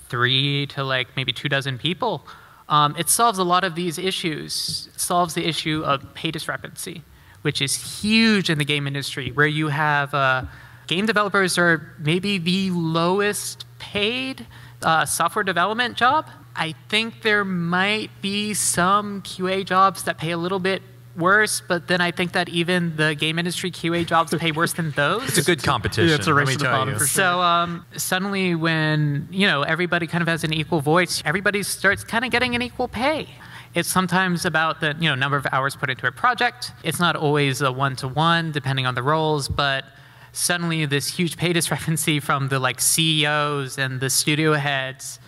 three 0.09 0.65
to 0.67 0.83
like 0.83 1.07
maybe 1.15 1.31
two 1.31 1.47
dozen 1.47 1.77
people, 1.77 2.25
um, 2.67 2.95
it 2.97 3.09
solves 3.09 3.37
a 3.37 3.43
lot 3.43 3.63
of 3.63 3.75
these 3.75 3.97
issues. 3.97 4.89
It 4.93 4.99
solves 4.99 5.33
the 5.33 5.45
issue 5.45 5.83
of 5.85 6.13
pay 6.13 6.31
discrepancy, 6.31 7.03
which 7.43 7.61
is 7.61 8.01
huge 8.01 8.49
in 8.49 8.57
the 8.57 8.65
game 8.65 8.87
industry, 8.87 9.31
where 9.31 9.47
you 9.47 9.67
have 9.67 10.13
uh, 10.13 10.43
game 10.87 11.05
developers 11.05 11.57
are 11.57 11.93
maybe 11.99 12.37
the 12.37 12.71
lowest 12.71 13.65
paid 13.77 14.47
uh, 14.83 15.05
software 15.05 15.43
development 15.43 15.97
job 15.97 16.27
I 16.55 16.73
think 16.89 17.21
there 17.21 17.45
might 17.45 18.09
be 18.21 18.53
some 18.53 19.21
QA 19.21 19.65
jobs 19.65 20.03
that 20.03 20.17
pay 20.17 20.31
a 20.31 20.37
little 20.37 20.59
bit 20.59 20.81
worse, 21.15 21.61
but 21.61 21.87
then 21.87 22.01
I 22.01 22.11
think 22.11 22.33
that 22.33 22.49
even 22.49 22.95
the 22.95 23.15
game 23.15 23.39
industry 23.39 23.71
QA 23.71 24.05
jobs 24.05 24.33
pay 24.35 24.51
worse 24.51 24.73
than 24.73 24.91
those. 24.91 25.27
It's 25.27 25.37
a 25.37 25.43
good 25.43 25.63
competition. 25.63 26.09
Yeah, 26.09 26.15
it's 26.15 26.27
a 26.27 26.33
race 26.33 26.51
to 26.51 26.57
the 26.57 26.65
bottom 26.65 26.93
for 26.93 26.99
sure. 26.99 27.07
So 27.07 27.41
um, 27.41 27.85
suddenly, 27.95 28.55
when 28.55 29.27
you 29.31 29.47
know 29.47 29.63
everybody 29.63 30.07
kind 30.07 30.21
of 30.21 30.27
has 30.27 30.43
an 30.43 30.53
equal 30.53 30.81
voice, 30.81 31.21
everybody 31.25 31.63
starts 31.63 32.03
kind 32.03 32.25
of 32.25 32.31
getting 32.31 32.55
an 32.55 32.61
equal 32.61 32.87
pay. 32.87 33.27
It's 33.73 33.89
sometimes 33.89 34.45
about 34.45 34.81
the 34.81 34.95
you 34.99 35.09
know 35.09 35.15
number 35.15 35.37
of 35.37 35.47
hours 35.51 35.75
put 35.75 35.89
into 35.89 36.07
a 36.07 36.11
project. 36.11 36.71
It's 36.83 36.99
not 36.99 37.15
always 37.15 37.61
a 37.61 37.71
one 37.71 37.95
to 37.97 38.07
one, 38.07 38.51
depending 38.51 38.85
on 38.85 38.95
the 38.95 39.03
roles, 39.03 39.47
but 39.47 39.85
suddenly 40.33 40.85
this 40.85 41.07
huge 41.07 41.37
pay 41.37 41.53
discrepancy 41.53 42.19
from 42.19 42.47
the 42.47 42.59
like 42.59 42.79
CEOs 42.79 43.77
and 43.77 43.99
the 43.99 44.09
studio 44.09 44.53
heads 44.53 45.19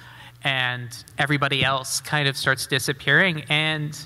and 0.44 1.04
everybody 1.18 1.64
else 1.64 2.02
kind 2.02 2.28
of 2.28 2.36
starts 2.38 2.68
disappearing. 2.68 3.44
And 3.50 3.98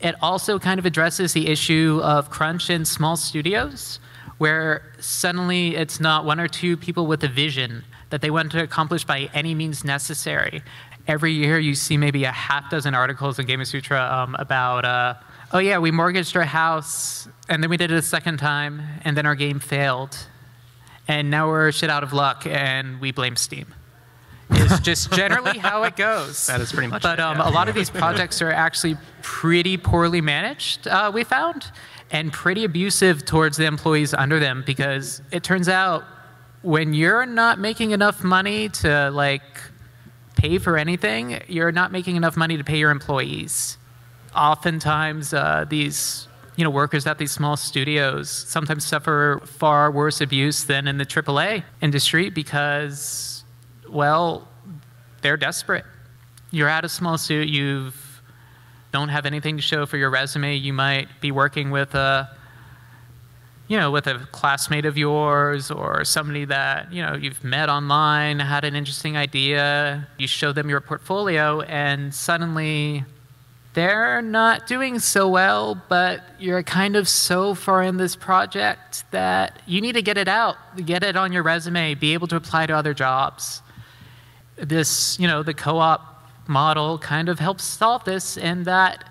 it 0.00 0.14
also 0.20 0.58
kind 0.58 0.78
of 0.78 0.86
addresses 0.86 1.32
the 1.32 1.48
issue 1.48 2.00
of 2.02 2.30
crunch 2.30 2.70
in 2.70 2.84
small 2.84 3.16
studios, 3.16 4.00
where 4.38 4.92
suddenly 4.98 5.76
it's 5.76 6.00
not 6.00 6.24
one 6.24 6.40
or 6.40 6.48
two 6.48 6.76
people 6.76 7.06
with 7.06 7.22
a 7.24 7.28
vision 7.28 7.84
that 8.10 8.20
they 8.20 8.30
want 8.30 8.52
to 8.52 8.62
accomplish 8.62 9.04
by 9.04 9.30
any 9.32 9.54
means 9.54 9.84
necessary. 9.84 10.62
Every 11.08 11.32
year, 11.32 11.58
you 11.58 11.74
see 11.74 11.96
maybe 11.96 12.24
a 12.24 12.32
half 12.32 12.68
dozen 12.70 12.94
articles 12.94 13.38
in 13.38 13.46
Gamasutra 13.46 14.12
um, 14.12 14.36
about, 14.38 14.84
uh, 14.84 15.14
oh 15.52 15.58
yeah, 15.58 15.78
we 15.78 15.90
mortgaged 15.90 16.36
our 16.36 16.42
house, 16.42 17.28
and 17.48 17.62
then 17.62 17.70
we 17.70 17.76
did 17.76 17.90
it 17.90 17.96
a 17.96 18.02
second 18.02 18.38
time, 18.38 18.82
and 19.04 19.16
then 19.16 19.24
our 19.24 19.36
game 19.36 19.60
failed, 19.60 20.16
and 21.08 21.30
now 21.30 21.48
we're 21.48 21.72
shit 21.72 21.90
out 21.90 22.02
of 22.02 22.12
luck, 22.12 22.46
and 22.46 23.00
we 23.00 23.12
blame 23.12 23.36
Steam 23.36 23.74
is 24.50 24.80
just 24.80 25.12
generally 25.14 25.58
how 25.58 25.82
it 25.84 25.96
goes. 25.96 26.46
That 26.46 26.60
is 26.60 26.72
pretty 26.72 26.88
much. 26.88 27.02
But 27.02 27.18
it, 27.18 27.22
um, 27.22 27.38
yeah. 27.38 27.48
a 27.48 27.50
lot 27.50 27.68
of 27.68 27.74
these 27.74 27.90
projects 27.90 28.40
are 28.42 28.50
actually 28.50 28.96
pretty 29.22 29.76
poorly 29.76 30.20
managed. 30.20 30.86
Uh, 30.86 31.10
we 31.12 31.24
found, 31.24 31.70
and 32.10 32.32
pretty 32.32 32.64
abusive 32.64 33.24
towards 33.24 33.56
the 33.56 33.66
employees 33.66 34.14
under 34.14 34.38
them 34.38 34.62
because 34.66 35.22
it 35.32 35.42
turns 35.42 35.68
out 35.68 36.04
when 36.62 36.94
you're 36.94 37.26
not 37.26 37.58
making 37.58 37.90
enough 37.92 38.24
money 38.24 38.68
to 38.68 39.10
like 39.10 39.42
pay 40.36 40.58
for 40.58 40.76
anything, 40.76 41.40
you're 41.48 41.72
not 41.72 41.92
making 41.92 42.16
enough 42.16 42.36
money 42.36 42.56
to 42.56 42.64
pay 42.64 42.78
your 42.78 42.90
employees. 42.90 43.78
Oftentimes, 44.34 45.32
uh, 45.32 45.64
these 45.68 46.28
you 46.56 46.64
know 46.64 46.70
workers 46.70 47.06
at 47.06 47.18
these 47.18 47.32
small 47.32 47.56
studios 47.56 48.28
sometimes 48.30 48.84
suffer 48.84 49.40
far 49.44 49.90
worse 49.90 50.20
abuse 50.20 50.64
than 50.64 50.88
in 50.88 50.98
the 50.98 51.06
AAA 51.06 51.62
industry 51.80 52.30
because 52.30 53.36
well, 53.88 54.48
they're 55.22 55.36
desperate. 55.36 55.84
You're 56.50 56.68
at 56.68 56.84
a 56.84 56.88
small 56.88 57.18
suit, 57.18 57.48
you 57.48 57.92
don't 58.92 59.08
have 59.08 59.26
anything 59.26 59.56
to 59.56 59.62
show 59.62 59.86
for 59.86 59.96
your 59.96 60.10
resume. 60.10 60.56
You 60.56 60.72
might 60.72 61.08
be 61.20 61.30
working 61.30 61.70
with 61.70 61.94
a 61.94 62.30
you 63.68 63.76
know, 63.76 63.90
with 63.90 64.06
a 64.06 64.20
classmate 64.30 64.86
of 64.86 64.96
yours 64.96 65.72
or 65.72 66.04
somebody 66.04 66.44
that, 66.44 66.92
you 66.92 67.02
know, 67.02 67.14
you've 67.14 67.42
met 67.42 67.68
online, 67.68 68.38
had 68.38 68.64
an 68.64 68.76
interesting 68.76 69.16
idea, 69.16 70.06
you 70.18 70.28
show 70.28 70.52
them 70.52 70.70
your 70.70 70.80
portfolio 70.80 71.62
and 71.62 72.14
suddenly 72.14 73.04
they're 73.76 74.20
not 74.20 74.66
doing 74.66 74.98
so 74.98 75.28
well, 75.28 75.80
but 75.88 76.22
you're 76.40 76.64
kind 76.64 76.96
of 76.96 77.08
so 77.08 77.54
far 77.54 77.84
in 77.84 77.96
this 77.96 78.16
project 78.16 79.04
that 79.12 79.62
you 79.66 79.80
need 79.80 79.92
to 79.92 80.02
get 80.02 80.18
it 80.18 80.26
out, 80.26 80.56
get 80.84 81.04
it 81.04 81.16
on 81.16 81.32
your 81.32 81.44
resume, 81.44 81.94
be 81.94 82.12
able 82.12 82.26
to 82.26 82.34
apply 82.34 82.66
to 82.66 82.74
other 82.74 82.92
jobs 82.92 83.62
this, 84.56 85.18
you 85.18 85.26
know, 85.26 85.42
the 85.42 85.54
co-op 85.54 86.12
model 86.48 86.98
kind 86.98 87.28
of 87.28 87.38
helps 87.38 87.64
solve 87.64 88.04
this 88.04 88.36
in 88.36 88.64
that 88.64 89.04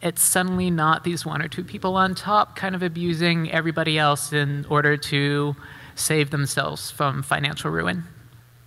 it's 0.00 0.22
suddenly 0.22 0.70
not 0.70 1.04
these 1.04 1.26
one 1.26 1.42
or 1.42 1.48
two 1.48 1.64
people 1.64 1.96
on 1.96 2.14
top 2.14 2.56
kind 2.56 2.74
of 2.74 2.82
abusing 2.82 3.50
everybody 3.50 3.98
else 3.98 4.32
in 4.32 4.64
order 4.68 4.96
to 4.96 5.56
save 5.96 6.30
themselves 6.30 6.90
from 6.90 7.22
financial 7.22 7.70
ruin. 7.70 8.04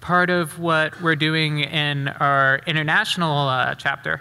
Part 0.01 0.29
of 0.29 0.59
what 0.59 0.99
we're 1.01 1.15
doing 1.15 1.59
in 1.59 2.09
our 2.09 2.61
international 2.67 3.47
uh, 3.47 3.75
chapter 3.75 4.19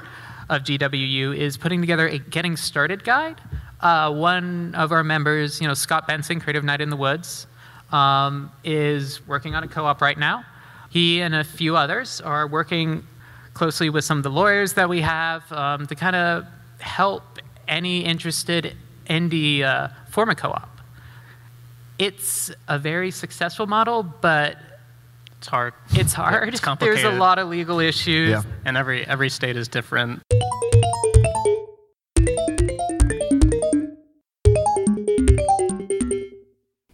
of 0.51 0.65
GWU 0.65 1.35
is 1.35 1.57
putting 1.57 1.81
together 1.81 2.09
a 2.09 2.19
getting 2.19 2.57
started 2.57 3.05
guide. 3.05 3.41
Uh, 3.81 4.13
one 4.13 4.75
of 4.75 4.93
our 4.93 5.05
members, 5.05 5.61
you 5.61 5.69
know, 5.69 5.75
Scott 5.75 6.07
Benson, 6.07 6.41
Creative 6.41 6.65
Night 6.65 6.81
in 6.81 6.91
the 6.91 6.97
Woods, 6.97 7.47
um, 7.93 8.51
is 8.65 9.27
working 9.27 9.55
on 9.55 9.63
a 9.63 9.69
co-op 9.69 10.03
right 10.03 10.19
now. 10.19 10.45
He 10.91 11.21
and 11.23 11.35
a 11.35 11.45
few 11.45 11.77
others 11.77 12.21
are 12.21 12.47
working 12.47 13.07
closely 13.55 13.91
with 13.91 14.05
some 14.05 14.19
of 14.19 14.25
the 14.25 14.31
lawyers 14.31 14.75
that 14.75 14.89
we 14.89 15.01
have 15.01 15.51
um, 15.53 15.87
to 15.87 15.95
kind 15.95 16.17
of 16.17 16.45
help 16.79 17.23
any 17.69 18.05
interested 18.05 18.77
indie 19.09 19.63
uh, 19.63 19.89
form 20.11 20.31
a 20.31 20.35
co-op. 20.35 20.81
It's 21.99 22.51
a 22.67 22.79
very 22.79 23.13
successful 23.13 23.67
model, 23.67 24.03
but 24.03 24.57
it's 25.41 25.49
hard. 25.49 25.73
It's 25.95 26.13
hard. 26.13 26.49
It's 26.49 26.61
complicated. 26.61 27.03
There's 27.03 27.15
a 27.15 27.19
lot 27.19 27.39
of 27.39 27.49
legal 27.49 27.81
issues. 27.81 28.29
Yeah. 28.29 28.43
And 28.67 28.77
every 28.77 29.07
every 29.07 29.31
state 29.31 29.57
is 29.57 29.69
different. 29.69 30.21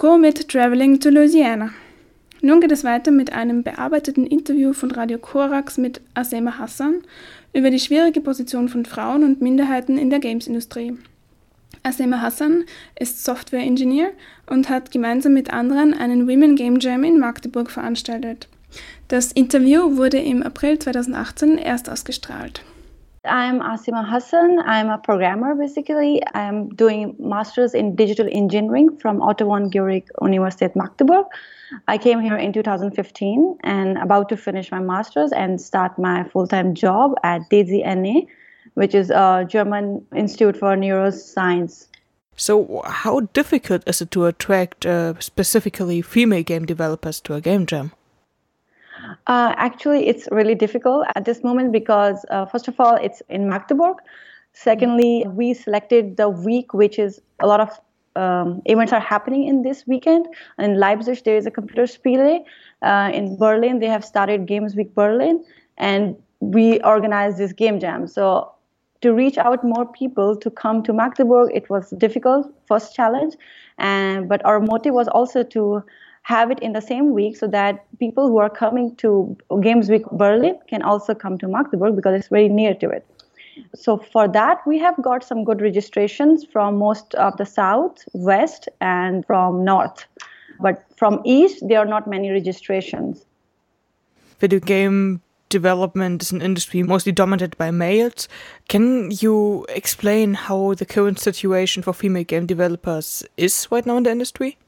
Loco 0.00 0.16
mit 0.16 0.48
Traveling 0.48 1.00
to 1.00 1.08
Louisiana. 1.08 1.70
Nun 2.40 2.60
geht 2.60 2.70
es 2.70 2.84
weiter 2.84 3.10
mit 3.10 3.32
einem 3.32 3.64
bearbeiteten 3.64 4.28
Interview 4.28 4.72
von 4.72 4.92
Radio 4.92 5.18
Korax 5.18 5.76
mit 5.76 6.00
Asema 6.14 6.56
Hassan 6.56 7.02
über 7.52 7.70
die 7.70 7.80
schwierige 7.80 8.20
Position 8.20 8.68
von 8.68 8.84
Frauen 8.84 9.24
und 9.24 9.40
Minderheiten 9.40 9.98
in 9.98 10.08
der 10.08 10.20
Games-Industrie. 10.20 10.96
Asema 11.82 12.22
Hassan 12.22 12.62
ist 12.96 13.24
Software-Engineer 13.24 14.10
und 14.46 14.68
hat 14.68 14.92
gemeinsam 14.92 15.32
mit 15.32 15.52
anderen 15.52 15.94
einen 15.94 16.28
Women 16.28 16.54
Game 16.54 16.78
Jam 16.78 17.02
in 17.02 17.18
Magdeburg 17.18 17.68
veranstaltet. 17.68 18.46
Das 19.08 19.32
Interview 19.32 19.96
wurde 19.96 20.18
im 20.18 20.44
April 20.44 20.78
2018 20.78 21.58
erst 21.58 21.90
ausgestrahlt. 21.90 22.62
I'm 23.24 23.60
Asima 23.60 24.08
Hassan. 24.08 24.60
I'm 24.60 24.88
a 24.88 24.98
programmer 24.98 25.54
basically. 25.54 26.22
I'm 26.34 26.68
doing 26.68 27.16
masters 27.18 27.74
in 27.74 27.96
digital 27.96 28.28
engineering 28.30 28.96
from 28.98 29.20
Otto 29.22 29.46
von 29.46 29.70
Guericke 29.70 30.08
Universität 30.22 30.76
Magdeburg. 30.76 31.26
I 31.88 31.98
came 31.98 32.20
here 32.20 32.36
in 32.36 32.52
2015 32.52 33.58
and 33.64 33.98
about 33.98 34.28
to 34.28 34.36
finish 34.36 34.70
my 34.70 34.78
masters 34.78 35.32
and 35.32 35.60
start 35.60 35.98
my 35.98 36.24
full-time 36.24 36.74
job 36.74 37.14
at 37.24 37.42
DZNE, 37.50 38.28
which 38.74 38.94
is 38.94 39.10
a 39.10 39.44
German 39.48 40.06
Institute 40.14 40.56
for 40.56 40.76
Neuroscience. 40.76 41.88
So, 42.36 42.82
how 42.86 43.20
difficult 43.32 43.82
is 43.88 44.00
it 44.00 44.12
to 44.12 44.26
attract 44.26 44.86
uh, 44.86 45.14
specifically 45.18 46.02
female 46.02 46.44
game 46.44 46.66
developers 46.66 47.20
to 47.22 47.34
a 47.34 47.40
game 47.40 47.66
jam? 47.66 47.90
Uh, 49.26 49.54
actually, 49.56 50.08
it's 50.08 50.28
really 50.30 50.54
difficult 50.54 51.06
at 51.14 51.24
this 51.24 51.42
moment 51.42 51.72
because, 51.72 52.24
uh, 52.30 52.46
first 52.46 52.68
of 52.68 52.78
all, 52.80 52.96
it's 52.96 53.22
in 53.28 53.48
Magdeburg. 53.48 53.96
Secondly, 54.52 55.24
we 55.28 55.54
selected 55.54 56.16
the 56.16 56.28
week, 56.28 56.74
which 56.74 56.98
is 56.98 57.20
a 57.40 57.46
lot 57.46 57.60
of 57.60 57.70
um, 58.16 58.62
events 58.64 58.92
are 58.92 59.00
happening 59.00 59.46
in 59.46 59.62
this 59.62 59.86
weekend. 59.86 60.26
In 60.58 60.78
Leipzig, 60.78 61.22
there 61.24 61.36
is 61.36 61.46
a 61.46 61.50
computer 61.50 61.84
spiele. 61.84 62.44
Uh, 62.82 63.10
in 63.14 63.36
Berlin, 63.36 63.78
they 63.78 63.86
have 63.86 64.04
started 64.04 64.46
Games 64.46 64.74
Week 64.74 64.94
Berlin, 64.94 65.44
and 65.76 66.16
we 66.40 66.80
organized 66.80 67.38
this 67.38 67.52
game 67.52 67.78
jam. 67.78 68.06
So 68.06 68.52
to 69.02 69.12
reach 69.12 69.38
out 69.38 69.62
more 69.62 69.86
people 69.86 70.36
to 70.36 70.50
come 70.50 70.82
to 70.82 70.92
Magdeburg, 70.92 71.50
it 71.54 71.70
was 71.70 71.90
difficult 71.90 72.52
first 72.66 72.94
challenge, 72.94 73.34
and 73.78 74.28
but 74.28 74.44
our 74.44 74.60
motive 74.60 74.94
was 74.94 75.08
also 75.08 75.44
to 75.44 75.82
have 76.28 76.50
it 76.50 76.58
in 76.60 76.74
the 76.74 76.82
same 76.82 77.12
week 77.14 77.38
so 77.38 77.46
that 77.46 77.86
people 77.98 78.28
who 78.28 78.36
are 78.36 78.50
coming 78.50 78.94
to 78.96 79.34
Games 79.62 79.88
Week 79.88 80.04
Berlin 80.12 80.58
can 80.68 80.82
also 80.82 81.14
come 81.14 81.38
to 81.38 81.48
Magdeburg 81.48 81.96
because 81.96 82.14
it's 82.18 82.28
very 82.28 82.50
near 82.50 82.74
to 82.74 82.90
it. 82.90 83.06
So 83.74 83.96
for 83.96 84.28
that, 84.28 84.58
we 84.66 84.78
have 84.78 84.94
got 85.02 85.24
some 85.24 85.42
good 85.42 85.62
registrations 85.62 86.44
from 86.44 86.76
most 86.76 87.14
of 87.14 87.38
the 87.38 87.46
south, 87.46 88.04
west, 88.12 88.68
and 88.82 89.24
from 89.24 89.64
north. 89.64 90.04
But 90.60 90.84
from 90.98 91.22
east, 91.24 91.66
there 91.66 91.78
are 91.78 91.86
not 91.86 92.06
many 92.06 92.30
registrations. 92.30 93.24
Video 94.38 94.60
game 94.60 95.22
development 95.48 96.22
is 96.22 96.30
an 96.30 96.42
industry 96.42 96.82
mostly 96.82 97.10
dominated 97.10 97.56
by 97.56 97.70
males. 97.70 98.28
Can 98.68 99.10
you 99.10 99.64
explain 99.70 100.34
how 100.34 100.74
the 100.74 100.84
current 100.84 101.18
situation 101.18 101.82
for 101.82 101.94
female 101.94 102.24
game 102.24 102.44
developers 102.44 103.24
is 103.38 103.66
right 103.70 103.86
now 103.86 103.96
in 103.96 104.02
the 104.02 104.10
industry? 104.10 104.58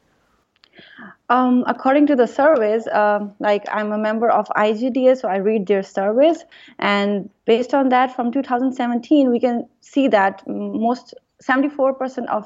Um, 1.30 1.62
according 1.68 2.08
to 2.08 2.16
the 2.16 2.26
surveys, 2.26 2.88
uh, 2.88 3.20
like 3.38 3.64
I'm 3.70 3.92
a 3.92 3.98
member 3.98 4.28
of 4.28 4.48
IGDA, 4.48 5.16
so 5.16 5.28
I 5.28 5.36
read 5.36 5.68
their 5.68 5.84
surveys, 5.84 6.44
and 6.80 7.30
based 7.44 7.72
on 7.72 7.88
that, 7.90 8.14
from 8.16 8.32
2017, 8.32 9.30
we 9.30 9.38
can 9.38 9.68
see 9.80 10.08
that 10.08 10.42
most 10.48 11.14
74% 11.40 12.26
of 12.26 12.44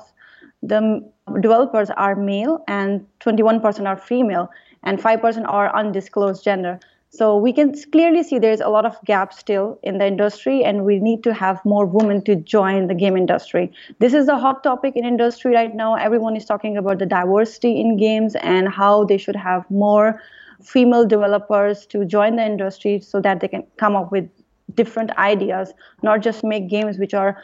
the 0.63 1.03
developers 1.41 1.89
are 1.91 2.15
male 2.15 2.63
and 2.69 3.07
21% 3.21 3.87
are 3.87 3.97
female, 3.97 4.51
and 4.83 5.01
5% 5.01 5.45
are 5.49 5.75
undisclosed 5.75 6.45
gender. 6.45 6.79
So 7.17 7.37
we 7.37 7.53
can 7.53 7.73
clearly 7.93 8.25
see 8.25 8.41
there's 8.41 8.61
a 8.61 8.69
lot 8.69 8.85
of 8.85 8.97
gaps 9.05 9.39
still 9.39 9.79
in 9.85 9.99
the 9.99 10.07
industry, 10.07 10.65
and 10.65 10.85
we 10.85 10.99
need 10.99 11.23
to 11.23 11.33
have 11.33 11.65
more 11.65 11.87
women 11.87 12.25
to 12.25 12.35
join 12.35 12.89
the 12.89 12.95
game 12.95 13.17
industry. 13.17 13.71
This 14.01 14.15
is 14.15 14.27
a 14.27 14.37
hot 14.37 14.65
topic 14.65 14.97
in 14.97 15.05
industry 15.05 15.55
right 15.55 15.73
now. 15.73 15.95
Everyone 15.95 16.35
is 16.35 16.45
talking 16.45 16.77
about 16.77 16.99
the 16.99 17.07
diversity 17.07 17.81
in 17.81 17.97
games 17.97 18.35
and 18.43 18.69
how 18.69 19.05
they 19.05 19.17
should 19.17 19.37
have 19.37 19.71
more 19.71 20.21
female 20.61 21.07
developers 21.07 21.87
to 21.87 22.05
join 22.05 22.35
the 22.35 22.45
industry 22.45 22.99
so 22.99 23.21
that 23.21 23.39
they 23.39 23.47
can 23.47 23.65
come 23.77 23.95
up 23.95 24.11
with 24.11 24.29
different 24.75 25.13
ideas, 25.17 25.73
not 26.03 26.21
just 26.21 26.43
make 26.43 26.69
games 26.69 26.99
which 26.99 27.15
are 27.15 27.41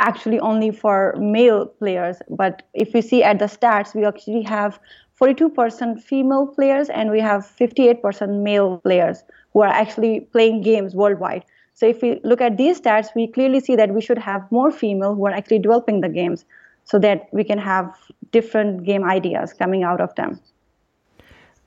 actually 0.00 0.40
only 0.40 0.72
for 0.72 1.14
male 1.18 1.66
players. 1.66 2.16
But 2.28 2.62
if 2.74 2.92
we 2.92 3.02
see 3.02 3.22
at 3.22 3.38
the 3.38 3.44
stats, 3.44 3.94
we 3.94 4.04
actually 4.04 4.42
have 4.42 4.80
42% 5.22 6.02
female 6.02 6.48
players 6.48 6.88
and 6.88 7.10
we 7.10 7.20
have 7.20 7.42
58% 7.42 8.42
male 8.42 8.78
players 8.78 9.22
who 9.52 9.62
are 9.62 9.68
actually 9.68 10.20
playing 10.32 10.62
games 10.62 10.96
worldwide. 10.96 11.44
So 11.74 11.86
if 11.86 12.02
we 12.02 12.20
look 12.24 12.40
at 12.40 12.56
these 12.56 12.80
stats, 12.80 13.14
we 13.14 13.28
clearly 13.28 13.60
see 13.60 13.76
that 13.76 13.94
we 13.94 14.00
should 14.00 14.18
have 14.18 14.50
more 14.50 14.72
female 14.72 15.14
who 15.14 15.26
are 15.26 15.30
actually 15.30 15.60
developing 15.60 16.00
the 16.00 16.08
games 16.08 16.44
so 16.84 16.98
that 16.98 17.28
we 17.32 17.44
can 17.44 17.58
have 17.58 17.94
different 18.32 18.84
game 18.84 19.04
ideas 19.04 19.52
coming 19.52 19.84
out 19.84 20.00
of 20.00 20.12
them. 20.16 20.40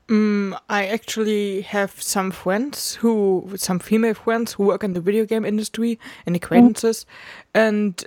Mm, 0.08 0.58
I 0.68 0.86
actually 0.86 1.62
have 1.62 2.00
some 2.00 2.30
friends 2.30 2.96
who, 2.96 3.52
some 3.56 3.78
female 3.78 4.14
friends 4.14 4.52
who 4.52 4.64
work 4.64 4.84
in 4.84 4.92
the 4.92 5.00
video 5.00 5.24
game 5.24 5.44
industry 5.44 5.98
and 6.26 6.36
acquaintances, 6.36 7.06
mm. 7.54 7.60
and 7.66 8.04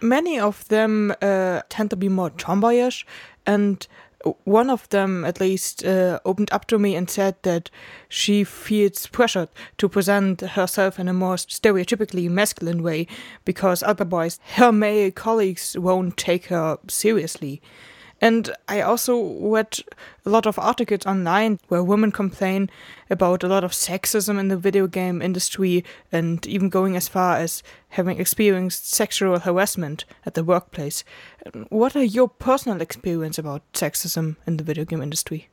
many 0.00 0.38
of 0.38 0.68
them 0.68 1.12
uh, 1.22 1.62
tend 1.70 1.90
to 1.90 1.96
be 1.96 2.08
more 2.08 2.30
tomboyish 2.30 3.04
and 3.46 3.88
one 4.44 4.68
of 4.68 4.88
them 4.90 5.24
at 5.24 5.40
least 5.40 5.84
uh, 5.84 6.20
opened 6.24 6.52
up 6.52 6.66
to 6.66 6.78
me 6.78 6.94
and 6.94 7.08
said 7.08 7.36
that 7.42 7.70
she 8.08 8.44
feels 8.44 9.06
pressured 9.06 9.48
to 9.78 9.88
present 9.88 10.40
herself 10.40 10.98
in 10.98 11.08
a 11.08 11.14
more 11.14 11.36
stereotypically 11.36 12.28
masculine 12.28 12.82
way 12.82 13.06
because 13.44 13.82
otherwise 13.82 14.38
her 14.56 14.72
male 14.72 15.10
colleagues 15.10 15.76
won't 15.78 16.16
take 16.16 16.46
her 16.46 16.78
seriously. 16.88 17.62
And 18.20 18.54
I 18.68 18.82
also 18.82 19.18
read 19.40 19.78
a 20.26 20.30
lot 20.30 20.46
of 20.46 20.58
articles 20.58 21.06
online 21.06 21.58
where 21.68 21.82
women 21.82 22.12
complain 22.12 22.70
about 23.08 23.42
a 23.42 23.48
lot 23.48 23.64
of 23.64 23.72
sexism 23.72 24.38
in 24.38 24.48
the 24.48 24.58
video 24.58 24.86
game 24.86 25.22
industry 25.22 25.84
and 26.12 26.46
even 26.46 26.68
going 26.68 26.96
as 26.96 27.08
far 27.08 27.36
as 27.36 27.62
having 27.90 28.20
experienced 28.20 28.92
sexual 28.92 29.38
harassment 29.38 30.04
at 30.26 30.34
the 30.34 30.44
workplace. 30.44 31.02
What 31.70 31.96
are 31.96 32.04
your 32.04 32.28
personal 32.28 32.82
experience 32.82 33.38
about 33.38 33.62
sexism 33.72 34.36
in 34.46 34.58
the 34.58 34.64
video 34.64 34.84
game 34.84 35.00
industry? 35.00 35.48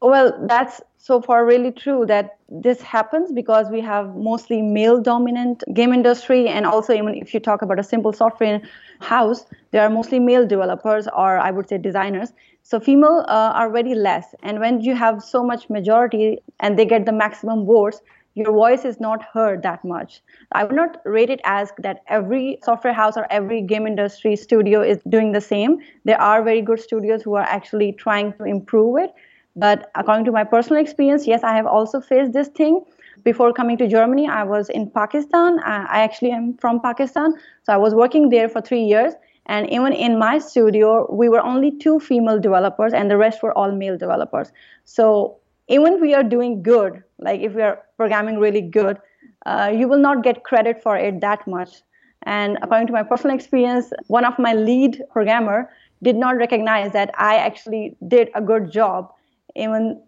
Well, 0.00 0.46
that's 0.46 0.80
so 1.06 1.20
far 1.20 1.46
really 1.46 1.70
true 1.70 2.04
that 2.04 2.36
this 2.48 2.80
happens 2.80 3.30
because 3.30 3.68
we 3.70 3.80
have 3.80 4.16
mostly 4.16 4.60
male 4.60 5.00
dominant 5.00 5.62
game 5.72 5.92
industry. 5.92 6.48
And 6.48 6.66
also 6.66 6.92
even 6.92 7.14
if 7.14 7.32
you 7.32 7.38
talk 7.38 7.62
about 7.62 7.78
a 7.78 7.84
simple 7.84 8.12
software 8.12 8.60
house 8.98 9.46
there 9.70 9.82
are 9.82 9.90
mostly 9.90 10.18
male 10.18 10.46
developers 10.46 11.06
or 11.08 11.38
i 11.38 11.50
would 11.50 11.68
say 11.68 11.78
designers. 11.78 12.32
So 12.62 12.80
female 12.80 13.24
uh, 13.28 13.52
are 13.60 13.70
very 13.70 13.94
less. 13.94 14.34
And 14.42 14.58
when 14.58 14.80
you 14.80 14.96
have 14.96 15.22
so 15.22 15.44
much 15.44 15.70
majority 15.70 16.38
and 16.58 16.76
they 16.76 16.84
get 16.84 17.06
the 17.06 17.12
maximum 17.12 17.66
votes 17.66 18.00
your 18.36 18.52
voice 18.52 18.84
is 18.84 19.00
not 19.00 19.22
heard 19.32 19.62
that 19.62 19.82
much. 19.82 20.20
I 20.52 20.64
would 20.64 20.76
not 20.76 21.00
rate 21.06 21.30
it 21.30 21.40
as 21.44 21.72
that 21.78 22.02
every 22.06 22.58
software 22.62 22.92
house 22.92 23.16
or 23.16 23.26
every 23.30 23.62
game 23.62 23.86
industry 23.86 24.36
studio 24.36 24.82
is 24.82 24.98
doing 25.08 25.32
the 25.32 25.40
same. 25.40 25.78
There 26.04 26.20
are 26.20 26.42
very 26.42 26.60
good 26.60 26.78
studios 26.78 27.22
who 27.22 27.34
are 27.34 27.48
actually 27.58 27.92
trying 27.92 28.34
to 28.34 28.44
improve 28.44 28.98
it 28.98 29.14
but 29.56 29.90
according 29.94 30.26
to 30.26 30.32
my 30.32 30.44
personal 30.44 30.80
experience, 30.80 31.26
yes, 31.26 31.42
I 31.42 31.56
have 31.56 31.66
also 31.66 32.00
faced 32.00 32.32
this 32.32 32.48
thing. 32.48 32.84
Before 33.24 33.52
coming 33.52 33.78
to 33.78 33.88
Germany, 33.88 34.28
I 34.28 34.44
was 34.44 34.68
in 34.68 34.90
Pakistan. 34.90 35.58
I 35.64 36.02
actually 36.02 36.30
am 36.30 36.54
from 36.58 36.80
Pakistan. 36.80 37.32
So 37.64 37.72
I 37.72 37.76
was 37.78 37.94
working 37.94 38.28
there 38.28 38.48
for 38.48 38.60
three 38.60 38.84
years. 38.84 39.14
And 39.46 39.70
even 39.70 39.92
in 39.92 40.18
my 40.18 40.38
studio, 40.38 41.06
we 41.10 41.28
were 41.28 41.40
only 41.40 41.70
two 41.78 41.98
female 42.00 42.38
developers, 42.38 42.92
and 42.92 43.10
the 43.10 43.16
rest 43.16 43.42
were 43.42 43.56
all 43.56 43.72
male 43.72 43.96
developers. 43.96 44.52
So 44.84 45.38
even 45.68 45.94
if 45.94 46.00
we 46.00 46.14
are 46.14 46.22
doing 46.22 46.62
good, 46.62 47.02
like 47.18 47.40
if 47.40 47.54
we 47.54 47.62
are 47.62 47.82
programming 47.96 48.38
really 48.38 48.60
good, 48.60 48.98
uh, 49.46 49.72
you 49.74 49.88
will 49.88 50.00
not 50.00 50.22
get 50.22 50.44
credit 50.44 50.82
for 50.82 50.96
it 50.96 51.20
that 51.20 51.46
much. 51.46 51.82
And 52.24 52.58
according 52.60 52.88
to 52.88 52.92
my 52.92 53.04
personal 53.04 53.36
experience, 53.36 53.92
one 54.08 54.24
of 54.24 54.38
my 54.38 54.52
lead 54.52 55.02
programmer 55.10 55.70
did 56.02 56.16
not 56.16 56.36
recognize 56.36 56.92
that 56.92 57.10
I 57.16 57.36
actually 57.36 57.96
did 58.06 58.30
a 58.34 58.42
good 58.42 58.70
job 58.70 59.12
even 59.56 60.00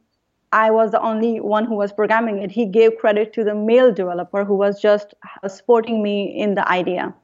I 0.53 0.71
was 0.71 0.93
the 0.93 1.03
only 1.03 1.41
one 1.41 1.67
who 1.67 1.75
was 1.75 1.93
programming 1.93 2.39
it. 2.43 2.51
He 2.51 2.65
gave 2.65 2.97
credit 2.97 3.33
to 3.35 3.45
the 3.45 3.55
male 3.55 3.93
developer 3.93 4.45
who 4.45 4.55
was 4.55 4.81
just 4.81 5.15
supporting 5.47 6.03
me 6.03 6.35
in 6.41 6.55
the 6.55 6.67
idea. 6.69 7.15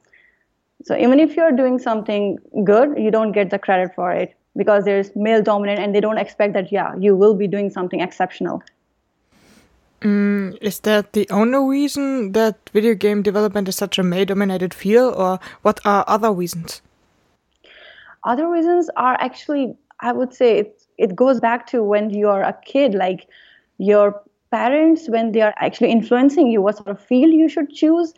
So 0.83 0.95
even 0.95 1.19
if 1.19 1.35
you're 1.35 1.51
doing 1.51 1.79
something 1.79 2.37
good, 2.63 2.97
you 2.97 3.09
don't 3.09 3.31
get 3.31 3.49
the 3.49 3.57
credit 3.57 3.95
for 3.95 4.11
it 4.11 4.35
because 4.55 4.85
there's 4.85 5.15
male 5.15 5.41
dominant 5.41 5.79
and 5.79 5.95
they 5.95 6.01
don't 6.01 6.19
expect 6.19 6.53
that, 6.53 6.71
yeah, 6.71 6.93
you 6.99 7.15
will 7.15 7.33
be 7.33 7.47
doing 7.47 7.69
something 7.69 7.99
exceptional. 7.99 8.61
Mm, 10.01 10.57
is 10.61 10.81
that 10.81 11.13
the 11.13 11.27
only 11.31 11.57
reason 11.57 12.33
that 12.33 12.69
video 12.73 12.93
game 12.93 13.23
development 13.23 13.67
is 13.67 13.75
such 13.75 13.97
a 13.97 14.03
male 14.03 14.25
dominated 14.25 14.73
field, 14.73 15.15
or 15.17 15.39
what 15.63 15.79
are 15.83 16.05
other 16.07 16.31
reasons? 16.31 16.81
Other 18.23 18.47
reasons 18.47 18.89
are 18.95 19.15
actually, 19.19 19.75
I 20.01 20.11
would 20.11 20.33
say, 20.33 20.59
it's 20.59 20.84
it 20.97 21.15
goes 21.15 21.39
back 21.39 21.67
to 21.67 21.83
when 21.83 22.09
you're 22.09 22.41
a 22.41 22.57
kid 22.65 22.93
like 22.93 23.27
your 23.77 24.21
parents 24.51 25.09
when 25.09 25.31
they 25.31 25.41
are 25.41 25.53
actually 25.57 25.91
influencing 25.91 26.47
you 26.47 26.61
what 26.61 26.77
sort 26.77 26.89
of 26.89 26.99
field 26.99 27.33
you 27.33 27.49
should 27.49 27.69
choose. 27.73 28.13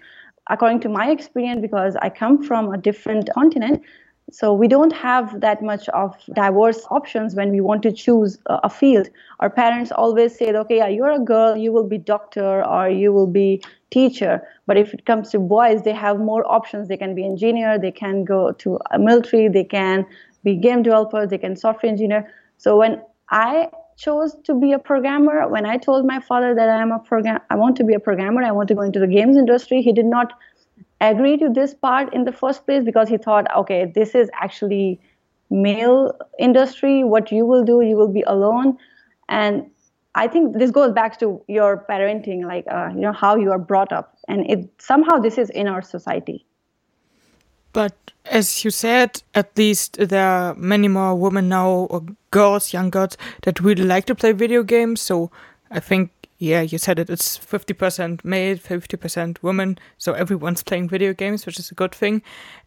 According 0.49 0.79
to 0.81 0.89
my 0.89 1.09
experience 1.09 1.61
because 1.61 1.97
i 2.01 2.09
come 2.09 2.41
from 2.41 2.73
a 2.73 2.77
different 2.77 3.29
continent 3.33 3.83
so 4.29 4.53
we 4.53 4.67
don't 4.67 4.91
have 4.91 5.39
that 5.39 5.61
much 5.61 5.87
of 5.89 6.13
diverse 6.33 6.85
options 6.91 7.33
when 7.33 7.49
we 7.51 7.61
want 7.61 7.81
to 7.83 7.93
choose 7.93 8.37
a 8.47 8.69
field. 8.69 9.09
Our 9.39 9.49
parents 9.49 9.89
always 9.91 10.37
say 10.37 10.51
okay 10.51 10.77
yeah, 10.77 10.87
you're 10.87 11.11
a 11.11 11.19
girl 11.19 11.55
you 11.55 11.71
will 11.71 11.87
be 11.87 11.97
doctor 11.97 12.65
or 12.65 12.89
you 12.89 13.13
will 13.13 13.27
be 13.27 13.61
teacher. 13.89 14.45
But 14.65 14.77
if 14.77 14.93
it 14.93 15.05
comes 15.05 15.29
to 15.31 15.39
boys 15.39 15.83
they 15.83 15.93
have 15.93 16.19
more 16.19 16.45
options. 16.45 16.89
They 16.89 16.97
can 16.97 17.15
be 17.15 17.25
engineer 17.25 17.79
they 17.79 17.91
can 17.91 18.25
go 18.25 18.51
to 18.51 18.79
military 18.99 19.47
they 19.47 19.63
can 19.63 20.05
be 20.43 20.55
game 20.55 20.83
developer 20.83 21.25
they 21.25 21.37
can 21.37 21.55
software 21.55 21.91
engineer 21.91 22.29
so 22.57 22.77
when 22.77 23.01
I 23.29 23.69
chose 23.97 24.35
to 24.43 24.53
be 24.53 24.71
a 24.73 24.79
programmer, 24.79 25.47
when 25.47 25.65
I 25.65 25.77
told 25.77 26.05
my 26.05 26.19
father 26.19 26.53
that 26.55 26.69
I 26.69 26.81
am 26.81 26.91
a 26.91 26.99
program, 26.99 27.39
I 27.49 27.55
want 27.55 27.75
to 27.77 27.83
be 27.83 27.93
a 27.93 27.99
programmer, 27.99 28.43
I 28.43 28.51
want 28.51 28.67
to 28.69 28.75
go 28.75 28.81
into 28.81 28.99
the 28.99 29.07
games 29.07 29.37
industry, 29.37 29.81
he 29.81 29.91
did 29.91 30.05
not 30.05 30.33
agree 31.01 31.37
to 31.37 31.49
this 31.49 31.73
part 31.73 32.13
in 32.13 32.23
the 32.23 32.31
first 32.31 32.65
place 32.65 32.83
because 32.83 33.09
he 33.09 33.17
thought, 33.17 33.45
okay, 33.55 33.91
this 33.93 34.15
is 34.15 34.29
actually 34.33 34.99
male 35.49 36.13
industry. 36.39 37.03
What 37.03 37.31
you 37.31 37.45
will 37.45 37.63
do, 37.63 37.81
you 37.81 37.95
will 37.95 38.11
be 38.11 38.23
alone, 38.23 38.77
and 39.29 39.69
I 40.15 40.27
think 40.27 40.57
this 40.57 40.71
goes 40.71 40.91
back 40.93 41.19
to 41.19 41.43
your 41.47 41.85
parenting, 41.87 42.43
like 42.45 42.65
uh, 42.71 42.89
you 42.93 43.01
know 43.01 43.13
how 43.13 43.35
you 43.35 43.51
are 43.51 43.59
brought 43.59 43.91
up, 43.91 44.17
and 44.27 44.49
it 44.49 44.69
somehow 44.79 45.19
this 45.19 45.37
is 45.37 45.51
in 45.51 45.67
our 45.67 45.83
society. 45.83 46.46
But 47.77 47.93
as 48.25 48.65
you 48.65 48.71
said, 48.71 49.21
at 49.35 49.55
least 49.55 49.97
there 49.99 50.27
are 50.27 50.55
many 50.55 50.87
more 50.87 51.13
women 51.13 51.47
now, 51.47 51.69
or 51.91 52.01
girls, 52.31 52.73
young 52.73 52.89
girls, 52.89 53.17
that 53.43 53.59
really 53.59 53.83
like 53.83 54.05
to 54.05 54.15
play 54.15 54.31
video 54.31 54.63
games. 54.63 54.99
So 54.99 55.29
I 55.69 55.79
think 55.79 56.09
yeah, 56.39 56.61
you 56.61 56.77
said 56.77 56.99
it. 56.99 57.09
It's 57.09 57.37
50% 57.37 58.23
male, 58.23 58.57
50% 58.57 59.41
women. 59.41 59.79
So 59.97 60.13
everyone's 60.13 60.61
playing 60.61 60.87
video 60.87 61.13
games, 61.13 61.45
which 61.45 61.57
is 61.57 61.71
a 61.71 61.75
good 61.75 61.95
thing. 61.95 62.21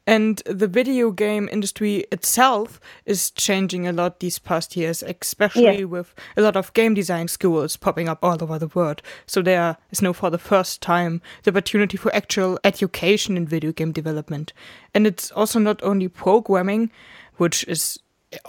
And 0.07 0.43
the 0.45 0.67
video 0.67 1.13
game 1.13 1.49
industry 1.53 1.99
itself 2.11 2.81
is 3.07 3.31
changing 3.31 3.87
a 3.87 3.93
lot 3.93 4.19
these 4.19 4.41
past 4.41 4.77
years, 4.77 5.05
especially 5.05 5.81
yeah. 5.81 5.85
with 5.85 6.13
a 6.37 6.43
lot 6.43 6.57
of 6.57 6.73
game 6.73 6.95
design 6.95 7.29
schools 7.29 7.77
popping 7.77 8.09
up 8.09 8.25
all 8.25 8.43
over 8.43 8.59
the 8.59 8.67
world. 8.69 9.03
So 9.27 9.41
there 9.41 9.77
is 9.91 10.03
now 10.03 10.15
for 10.15 10.31
the 10.31 10.39
first 10.39 10.83
time 10.83 11.23
the 11.45 11.53
opportunity 11.53 11.97
for 11.97 12.13
actual 12.15 12.59
education 12.65 13.37
in 13.37 13.47
video 13.47 13.71
game 13.71 13.93
development. 13.93 14.53
And 14.95 15.07
it's 15.07 15.31
also 15.31 15.61
not 15.61 15.81
only 15.85 16.09
programming, 16.09 16.91
which 17.37 17.63
is 17.69 18.01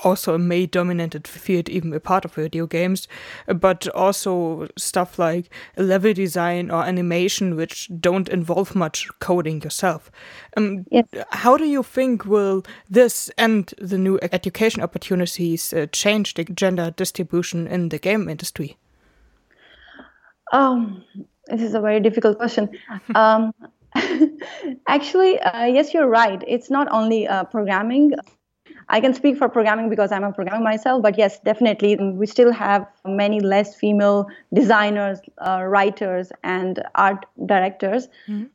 also 0.03 0.36
a 0.36 0.39
male 0.39 0.67
dominated 0.67 1.27
field, 1.27 1.69
even 1.69 1.93
a 1.93 1.99
part 1.99 2.25
of 2.25 2.34
video 2.34 2.67
games, 2.67 3.07
but 3.47 3.88
also 3.89 4.67
stuff 4.77 5.17
like 5.17 5.49
level 5.77 6.13
design 6.13 6.69
or 6.69 6.84
animation, 6.84 7.55
which 7.55 7.89
don't 7.99 8.29
involve 8.29 8.75
much 8.75 9.07
coding 9.19 9.61
yourself. 9.61 10.11
Um, 10.57 10.86
yes. 10.91 11.05
How 11.29 11.57
do 11.57 11.65
you 11.65 11.84
think 11.84 12.25
will 12.25 12.63
this 12.89 13.29
and 13.38 13.73
the 13.77 13.97
new 13.97 14.19
education 14.32 14.82
opportunities 14.82 15.73
uh, 15.73 15.88
change 15.91 16.36
the 16.36 16.43
gender 16.43 16.91
distribution 16.91 17.67
in 17.67 17.89
the 17.89 17.99
game 17.99 18.29
industry? 18.29 18.77
Um, 20.51 21.03
this 21.47 21.61
is 21.61 21.73
a 21.73 21.82
very 21.82 21.99
difficult 21.99 22.38
question. 22.38 22.69
um, 23.15 23.53
actually, 24.88 25.39
uh, 25.39 25.65
yes, 25.65 25.93
you're 25.93 26.07
right. 26.07 26.43
It's 26.47 26.69
not 26.69 26.88
only 26.91 27.27
uh, 27.27 27.45
programming. 27.45 28.13
I 28.91 28.99
can 28.99 29.13
speak 29.13 29.37
for 29.37 29.47
programming 29.47 29.89
because 29.89 30.11
I'm 30.11 30.25
a 30.25 30.33
programmer 30.33 30.61
myself, 30.61 31.01
but 31.01 31.17
yes, 31.17 31.39
definitely, 31.39 31.95
we 31.95 32.27
still 32.27 32.51
have 32.51 32.85
many 33.05 33.39
less 33.39 33.73
female 33.73 34.27
designers, 34.53 35.19
uh, 35.37 35.63
writers, 35.63 36.31
and 36.43 36.83
art 36.95 37.25
directors. 37.45 38.09
Mm-hmm. 38.27 38.47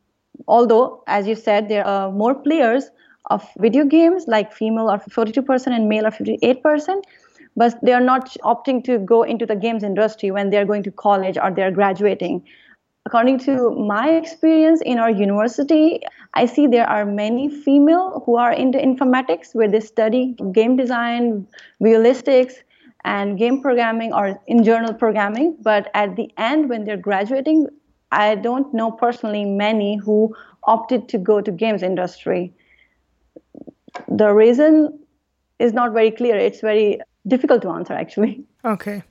Although, 0.46 1.02
as 1.06 1.26
you 1.26 1.34
said, 1.34 1.70
there 1.70 1.86
are 1.86 2.12
more 2.12 2.34
players 2.34 2.90
of 3.30 3.48
video 3.56 3.86
games, 3.86 4.26
like 4.28 4.52
female 4.52 4.90
are 4.90 5.00
42% 5.00 5.66
and 5.68 5.88
male 5.88 6.04
are 6.04 6.10
58%, 6.10 7.02
but 7.56 7.78
they 7.82 7.94
are 7.94 8.06
not 8.12 8.36
opting 8.44 8.84
to 8.84 8.98
go 8.98 9.22
into 9.22 9.46
the 9.46 9.56
games 9.56 9.82
industry 9.82 10.30
when 10.30 10.50
they're 10.50 10.66
going 10.66 10.82
to 10.82 10.90
college 10.90 11.38
or 11.42 11.50
they're 11.50 11.70
graduating 11.70 12.44
according 13.06 13.38
to 13.38 13.70
my 13.70 14.10
experience 14.10 14.82
in 14.84 14.98
our 14.98 15.10
university, 15.10 16.00
I 16.34 16.44
see 16.44 16.66
there 16.66 16.88
are 16.88 17.06
many 17.06 17.48
female 17.48 18.22
who 18.26 18.36
are 18.36 18.52
into 18.52 18.78
informatics 18.78 19.54
where 19.54 19.68
they 19.68 19.80
study 19.80 20.36
game 20.52 20.76
design, 20.76 21.46
visualistics, 21.80 22.54
and 23.04 23.38
game 23.38 23.62
programming 23.62 24.12
or 24.12 24.40
in 24.48 24.64
journal 24.64 24.92
programming. 24.92 25.56
But 25.62 25.88
at 25.94 26.16
the 26.16 26.28
end, 26.36 26.68
when 26.68 26.84
they're 26.84 26.96
graduating, 26.96 27.68
I 28.10 28.34
don't 28.34 28.74
know 28.74 28.90
personally 28.90 29.44
many 29.44 29.96
who 29.96 30.34
opted 30.64 31.08
to 31.10 31.18
go 31.18 31.40
to 31.40 31.52
games 31.52 31.84
industry. 31.84 32.52
The 34.08 34.32
reason 34.34 34.98
is 35.60 35.72
not 35.72 35.92
very 35.92 36.10
clear. 36.10 36.36
It's 36.36 36.60
very 36.60 37.00
difficult 37.28 37.62
to 37.62 37.70
answer 37.70 37.92
actually. 37.92 38.44
Okay. 38.64 39.04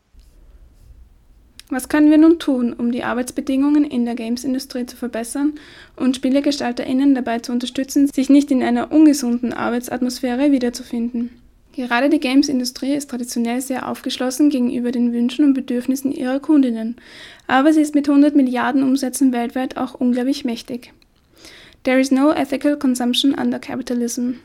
Was 1.69 1.89
können 1.89 2.11
wir 2.11 2.19
nun 2.19 2.37
tun, 2.37 2.73
um 2.73 2.91
die 2.91 3.03
Arbeitsbedingungen 3.03 3.85
in 3.85 4.05
der 4.05 4.13
Games-Industrie 4.13 4.85
zu 4.85 4.95
verbessern 4.97 5.53
und 5.95 6.15
SpielegestalterInnen 6.15 7.15
dabei 7.15 7.39
zu 7.39 7.51
unterstützen, 7.51 8.07
sich 8.07 8.29
nicht 8.29 8.51
in 8.51 8.61
einer 8.61 8.91
ungesunden 8.91 9.51
Arbeitsatmosphäre 9.51 10.51
wiederzufinden? 10.51 11.31
Gerade 11.75 12.09
die 12.09 12.19
Games-Industrie 12.19 12.93
ist 12.93 13.09
traditionell 13.09 13.59
sehr 13.61 13.89
aufgeschlossen 13.89 14.49
gegenüber 14.49 14.91
den 14.91 15.11
Wünschen 15.11 15.43
und 15.43 15.55
Bedürfnissen 15.55 16.11
ihrer 16.11 16.39
Kundinnen, 16.39 16.95
aber 17.47 17.73
sie 17.73 17.81
ist 17.81 17.95
mit 17.95 18.07
100 18.07 18.35
Milliarden 18.35 18.83
Umsätzen 18.83 19.33
weltweit 19.33 19.75
auch 19.75 19.95
unglaublich 19.95 20.45
mächtig. 20.45 20.93
There 21.83 21.99
is 21.99 22.11
no 22.11 22.31
ethical 22.31 22.77
consumption 22.77 23.33
under 23.33 23.59
capitalism. 23.59 24.35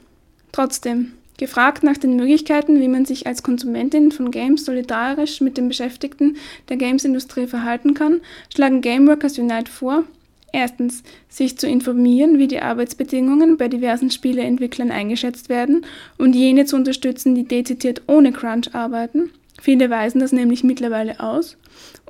Trotzdem, 0.53 1.13
Gefragt 1.41 1.83
nach 1.83 1.97
den 1.97 2.17
Möglichkeiten, 2.17 2.83
wie 2.83 2.89
man 2.89 3.07
sich 3.07 3.27
als 3.27 3.43
Konsumentin 3.43 4.13
von 4.13 4.31
Games 4.31 4.67
solidarisch 4.67 5.41
mit 5.41 5.57
den 5.57 5.69
Beschäftigten 5.69 6.37
der 6.69 6.77
Games-Industrie 6.77 7.47
verhalten 7.47 7.95
kann, 7.95 8.21
schlagen 8.55 8.83
Gameworkers 8.83 9.39
Unite 9.39 9.71
vor, 9.71 10.05
erstens, 10.53 11.03
sich 11.31 11.57
zu 11.57 11.67
informieren, 11.67 12.39
wie 12.39 12.47
die 12.47 12.61
Arbeitsbedingungen 12.61 13.57
bei 13.57 13.69
diversen 13.69 14.11
Spieleentwicklern 14.11 14.91
eingeschätzt 14.91 15.49
werden 15.49 15.87
und 16.19 16.35
jene 16.35 16.67
zu 16.67 16.77
unterstützen, 16.77 17.35
die 17.35 17.45
dezidiert 17.45 18.03
ohne 18.07 18.33
Crunch 18.33 18.75
arbeiten. 18.75 19.31
Viele 19.63 19.89
weisen 19.89 20.21
das 20.21 20.33
nämlich 20.33 20.63
mittlerweile 20.63 21.21
aus. 21.21 21.57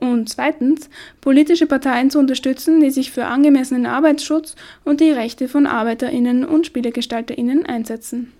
Und 0.00 0.28
zweitens, 0.28 0.90
politische 1.20 1.66
Parteien 1.66 2.10
zu 2.10 2.18
unterstützen, 2.18 2.80
die 2.80 2.90
sich 2.90 3.12
für 3.12 3.26
angemessenen 3.26 3.86
Arbeitsschutz 3.86 4.56
und 4.84 5.00
die 5.00 5.12
Rechte 5.12 5.46
von 5.46 5.68
Arbeiterinnen 5.68 6.44
und 6.44 6.66
Spielegestalterinnen 6.66 7.64
einsetzen. 7.64 8.32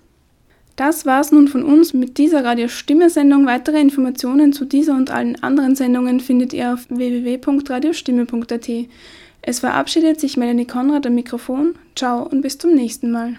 Das 0.81 1.05
war's 1.05 1.31
nun 1.31 1.47
von 1.47 1.63
uns 1.63 1.93
mit 1.93 2.17
dieser 2.17 2.43
Radio-Stimme-Sendung. 2.43 3.45
Weitere 3.45 3.79
Informationen 3.79 4.55
zu 4.55 4.65
dieser 4.65 4.95
und 4.95 5.11
allen 5.11 5.37
anderen 5.43 5.77
Sendungen 5.77 6.21
findet 6.21 6.55
ihr 6.55 6.73
auf 6.73 6.87
www.radiostimme.at. 6.89 8.71
Es 9.43 9.61
verabschiedet 9.61 10.19
sich 10.19 10.39
Melanie 10.39 10.67
Konrad 10.67 11.07
am 11.07 11.17
Mikrofon. 11.17 11.75
Ciao 11.95 12.27
und 12.27 12.41
bis 12.41 12.57
zum 12.57 12.73
nächsten 12.73 13.11
Mal. 13.11 13.37